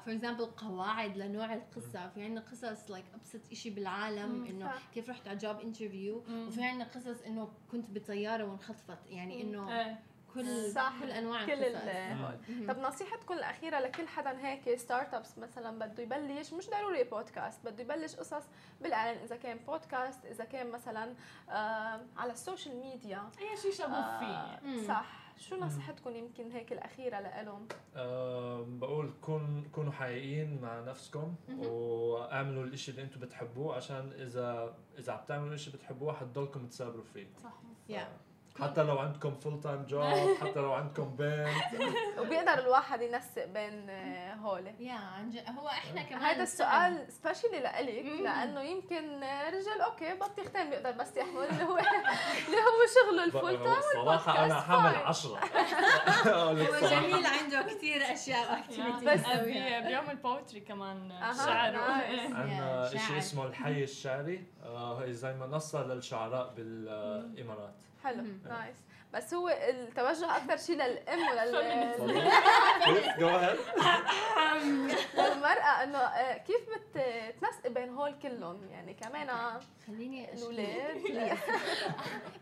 for 0.05 0.15
example 0.15 0.45
قواعد 0.45 1.17
لنوع 1.17 1.55
القصة. 1.55 2.09
في 2.09 2.23
عندنا 2.23 2.41
قصص 2.41 2.91
like 2.91 3.05
أبسط 3.15 3.53
شيء 3.53 3.73
بالعالم 3.75 4.45
إنه. 4.47 4.73
كيف 4.95 5.11
رحت 5.11 5.29
على 5.29 5.39
job 5.39 5.61
interview. 5.61 6.25
وفي 6.29 6.65
عندنا 6.65 6.85
قصص 6.85 7.23
إنه 7.23 7.49
كنت 7.73 7.91
بطياره 7.91 8.45
وانخطفت. 8.45 8.99
يعني 9.09 9.43
إنه 9.43 9.81
إيه. 9.81 10.01
كل 10.35 10.73
صح. 10.73 10.93
كل 11.03 11.11
أنواع 11.11 11.47
كل. 11.47 12.67
طب 12.69 12.79
نصيحتكم 12.79 13.35
الأخيرة 13.35 13.81
لكل 13.81 14.09
حدا 14.09 14.47
هيك 14.47 14.79
startups 14.79 15.39
مثلا 15.39 15.79
بده 15.87 16.03
يبلش 16.03 16.53
مش 16.53 16.71
ضروري 16.71 17.05
بودكاست 17.05 17.61
بده 17.65 17.83
يبلش 17.83 18.17
قصص 18.17 18.45
بالإعلان 18.81 19.23
إذا 19.23 19.37
كان 19.37 19.59
بودكاست 19.67 20.25
إذا 20.27 20.45
كان 20.45 20.71
مثلا 20.71 21.15
آه 21.51 22.01
على 22.17 22.33
ال 22.33 22.39
social 22.39 22.77
media 22.77 23.31
أي 23.41 23.57
شيء 23.57 23.73
شغوف 23.73 24.07
فيه. 24.19 24.37
آه. 24.37 24.87
صح. 24.89 25.24
شو 25.37 25.57
نصيحتكم 25.57 26.17
يمكن 26.17 26.51
هيك 26.51 26.73
الأخيرة 26.73 27.21
لإلهم؟ 27.21 27.69
آه 27.97 28.65
بقول 28.69 29.11
كون 29.23 29.69
كونوا 29.73 29.93
حقيقيين 29.93 30.61
مع 30.61 30.81
نفسكم. 30.81 31.35
واعملوا 31.59 32.65
الإشي 32.65 32.91
اللي 32.91 33.03
أنتم 33.03 33.21
بتحبوه 33.21 33.75
عشان 33.77 34.13
اذا 34.13 34.75
إذا 34.99 35.13
عم 35.13 35.21
تعملوا 35.29 35.55
اشي 35.55 35.71
بتحبوه 35.71 36.13
حتضلكم 36.13 36.67
تثابروا 36.67 37.05
فيه 37.05 37.27
صح 37.43 37.53
Yeah. 37.91 38.24
حتى 38.61 38.83
لو 38.83 38.99
عندكم 38.99 39.35
فول 39.35 39.61
تايم 39.61 39.85
جوب 39.87 40.37
حتى 40.41 40.59
لو 40.61 40.73
عندكم 40.73 41.17
بنت 41.17 41.49
وبيقدر 42.21 42.59
الواحد 42.59 43.03
ينسق 43.03 43.45
بين 43.45 43.91
آه، 43.91 44.35
هولي 44.35 44.75
يا 44.79 44.93
عن 44.95 45.31
جد 45.31 45.45
هو 45.59 45.69
إحنا 45.69 46.03
كمان 46.03 46.23
هذا. 46.23 46.43
السؤال 46.43 47.13
سبيشلي 47.13 47.61
لإلك 47.61 48.05
مم. 48.05 48.25
لأنه 48.25 48.61
يمكن 48.63 49.21
رجال 49.49 49.81
أوكي 49.81 50.15
بطيختين 50.15 50.71
بيقدر 50.71 50.91
بس 50.93 51.17
يحمل 51.17 51.45
اللي 51.45 51.65
هو 51.65 51.79
اللي 52.47 52.57
هو 52.57 52.81
شغله 53.05 53.25
الفول 53.25 53.41
تايم 53.57 53.63
أنا 53.63 53.77
والبودكاست 54.11 54.53
حامل 54.67 54.91
فاين. 54.93 55.07
عشرة 55.07 55.39
أقول 56.27 56.61
لك 56.61 56.69
هو 56.71 56.81
صراحة. 56.81 57.01
جميل 57.09 57.27
عنده 57.27 57.63
كثير 57.63 58.13
أشياء 58.13 58.65
بس 59.07 59.21
بيعمل 59.87 60.17
بوتري 60.17 60.61
كمان 60.61 61.11
أها، 61.13 61.33
شعر 61.47 61.71
نايس. 61.73 62.33
عندنا 62.33 62.89
شيء. 62.89 63.19
اسمه 63.19 63.47
الحي 63.47 63.83
الشعري 63.83 64.45
آه، 64.65 65.03
هي 65.05 65.13
زي 65.13 65.33
منصة 65.33 65.83
للشعراء 65.87 66.53
بالإمارات 66.57 67.75
حلو 68.05 68.23
مم. 68.23 68.39
nice. 68.49 68.77
بس 69.15 69.35
هو 69.35 69.49
التوجه 69.49 70.37
أكثر 70.37 70.57
شيء 70.57 70.77
للأم 70.77 71.19
ولل 71.29 71.55
للمرأة 75.19 75.83
إنه 75.83 75.99
آه، 75.99 76.37
كيف 76.39 76.61
بتنسقي 76.95 77.75
بين 77.75 77.89
هول 77.95 78.15
كلهم؟ 78.23 78.69
يعني 78.73 78.95
كمان 78.95 79.29
خليني 79.87 80.35
أشوف. 80.35 80.51
الأولاد. 80.51 81.39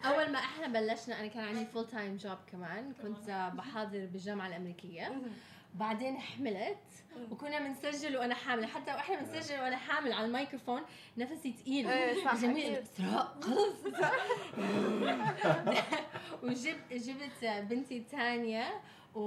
أول 0.04 0.32
ما 0.32 0.38
إحنا 0.38 0.66
بلشنا 0.66 1.20
أنا 1.20 1.26
كان 1.28 1.44
عندي 1.44 1.66
full-time 1.66 2.16
job 2.16 2.38
كمان. 2.52 2.92
كنت 3.02 3.50
بحاضر 3.54 4.06
بالجامعة 4.12 4.46
الأمريكية. 4.46 5.12
بعدين 5.74 6.18
حملت 6.18 6.78
وكنا 7.30 7.58
بنسجل 7.58 8.16
وأنا 8.16 8.34
حاملة. 8.34 8.66
حتى 8.66 8.90
وإحنا 8.90 9.16
بنسجل 9.16 9.60
وأنا 9.60 9.76
حامل 9.76 10.12
على 10.12 10.26
الميكروفون 10.26 10.82
نفسي 11.16 11.52
ثقيل 11.52 11.88
إيه، 11.88 12.34
جميل. 12.42 12.74
اسراء 12.74 13.40
خلص 13.40 13.86
وجبت 16.42 16.92
جبت 16.92 17.44
بنتي 17.44 17.98
الثانية 17.98 18.80
و... 19.14 19.20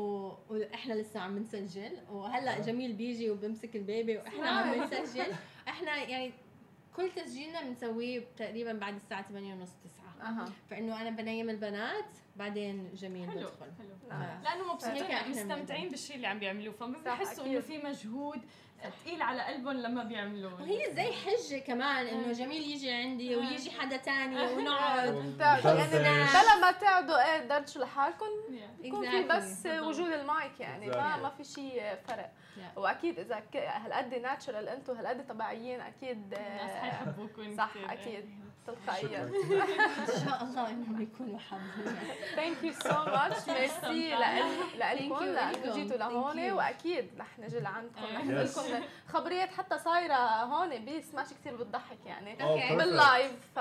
وإحنا 0.50 0.94
لسه 0.94 1.20
عم 1.20 1.38
نسجل 1.38 1.98
وهلأ 2.12 2.62
جميل 2.62 2.94
بيجي 2.94 3.30
وبمسك 3.30 3.76
البيبي 3.76 4.18
وإحنا 4.18 4.50
عم 4.50 4.84
نسجل 4.84 5.34
إحنا 5.68 5.98
يعني 5.98 6.32
كل 6.96 7.12
تسجيلنا 7.12 7.62
بنسويه 7.62 8.24
تقريبا 8.38 8.74
بعد 8.74 8.96
الساعة 8.96 9.28
8 9.28 9.54
ونص 9.54 9.72
9 10.20 10.30
أها. 10.30 10.46
فإنه 10.70 11.02
أنا 11.02 11.10
بنيم 11.10 11.50
البنات 11.50 12.06
بعدين 12.36 12.94
جميل 12.94 13.30
حلو 13.30 13.40
بدخل 13.40 13.72
حلو 13.78 14.20
نايس. 14.20 14.44
لأنه 14.44 14.74
مبسوطين 14.74 15.04
إحنا 15.04 15.28
مستمتعين. 15.28 15.90
بالشيء 15.90 16.16
اللي 16.16 16.28
عم 16.28 16.40
بيعملوه 16.40 16.74
فما 16.74 16.98
صح، 17.06 17.20
بيحسوا 17.20 17.46
إنه. 17.46 17.60
في 17.60 17.78
مجهود 17.78 18.42
ثقيل 19.04 19.22
على 19.22 19.42
قلبهم 19.42 19.78
لما 19.78 20.04
بيعملوه 20.04 20.62
وهي 20.62 20.94
زي 20.96 21.12
حجة 21.12 21.60
كمان 21.60 22.08
إنه 22.08 22.32
جميل 22.32 22.62
يجي 22.62 22.92
عندي 22.92 23.36
ويجي 23.36 23.72
حدا 23.72 23.98
تاني 23.98 24.42
ونقعد 24.42 25.06
يعني. 25.94 26.24
بلا 26.24 26.56
ما 26.62 26.72
تقعدوا 26.72 27.34
إيه 27.36 27.42
تدردشوا 27.42 27.82
لحالكم. 27.82 28.26
يكون 28.82 29.10
في. 29.12 29.24
بس. 29.24 29.66
وجود 29.66 30.12
المايك 30.12 30.60
يعني 30.60 30.88
ما. 30.88 31.18
ما 31.18 31.30
في 31.30 31.44
شيء 31.44 31.96
فرق 32.08 32.32
Yeah. 32.56 32.78
وأكيد 32.78 33.20
إذا 33.20 33.44
هالقد 33.56 34.14
ناتشرال 34.14 34.68
أنتم 34.70 34.94
هالقد 34.96 35.28
طبيعيين 35.28 35.82
أكيد 35.82 36.18
الناس 36.34 36.72
آه، 36.72 36.80
حيحبوكم 36.82 37.58
صح. 37.58 37.70
أكيد 37.90 38.30
تلقائيا 38.68 39.22
إن 39.24 40.26
شاء 40.26 40.44
الله 40.44 40.70
انهم 40.70 41.02
يكونوا 41.02 41.40
حابين 41.40 41.96
thank 42.36 42.64
you 42.64 42.74
so 42.74 42.90
much 42.90 43.50
merci 43.50 44.16
لكم 44.16 44.66
Thank 44.76 45.22
you. 45.22 45.24
لأنه. 45.24 45.74
جيتوا 45.76 45.98
Thank 45.98 46.00
لهون. 46.00 46.50
you. 46.50 46.54
وأكيد 46.54 47.10
رح 47.20 47.40
نجي 47.40 47.60
لعندكم 47.60 48.04
رح. 48.16 48.24
نقول 48.26 48.46
لكم 48.46 48.86
خبريات 49.14 49.50
حتى 49.54 49.78
صايرة 49.80 50.16
هون. 50.16 50.86
بسماشي 50.86 51.28
كثير 51.28 51.56
بتضحك 51.56 51.98
يعني. 52.06 52.38
Perfect. 52.38 52.74
بال 52.78 52.93
live. 52.93 53.32
ف... 53.56 53.60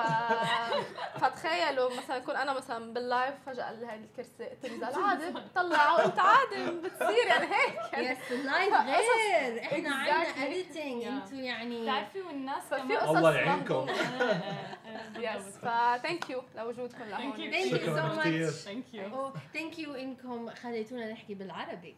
فتخيلوا 1.20 1.90
مثلا 1.96 2.18
كون 2.18 2.36
أنا 2.36 2.52
مثلا 2.52 2.92
بال 2.94 3.08
live 3.08 3.34
فجأة 3.46 3.64
هاي 3.70 4.00
الكرسي 4.04 4.56
تنزل. 4.62 4.84
عادي. 5.04 5.30
بتطلعوا 5.30 6.04
انت 6.04 6.18
عادي. 6.18 6.70
بتصير 6.70 7.26
يعني 7.26 7.44
هيك. 7.46 7.92
يعني 7.92 8.06
yes 8.10 8.32
ال 8.32 8.41
live 8.41 8.74
غير. 8.74 9.62
إحنا 9.62 9.94
عندنا. 9.94 10.44
editing. 10.46 11.04
إنتوا 11.04 11.38
يعني 11.38 11.82
بتعرفي 11.82 12.20
والناس 12.22 12.72
الله 12.72 13.34
يعينكم. 13.34 13.86
yes 15.16 15.56
ف 15.58 15.70
thank 15.70 16.30
you 16.30 16.42
لوجودكم 16.56 16.98
Thank 16.98 17.08
لهون 17.08 17.32
you. 17.32 17.54
Thank 17.54 17.72
you 17.72 17.76
شكراً 17.76 18.14
so 18.16 18.20
كتير. 18.20 18.50
much. 18.50 18.52
ثانك 18.54 18.94
يو 18.94 19.32
ثانك 19.54 19.78
يو 19.78 19.94
إنكم 19.94 20.50
خليتونا 20.50 21.12
نحكي 21.12 21.34
بالعربي. 21.34 21.96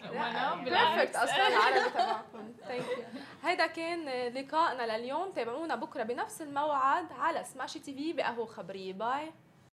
perfect 0.65 1.17
أصلا 1.17 1.49
العربي 1.57 1.91
تبعكم. 1.91 2.53
thank 2.69 2.83
you 2.99 3.05
هيدا 3.45 3.67
كان 3.67 4.05
لقائنا 4.35 4.97
لليوم. 4.99 5.31
تابعونا 5.33 5.75
بكرة 5.75 6.03
بنفس 6.03 6.43
الموعد 6.43 7.13
على 7.13 7.45
سماشي 7.45 7.79
TV 7.79 8.13
بقهوة 8.13 8.47
خبرية. 8.47 8.93
bye 8.93 9.33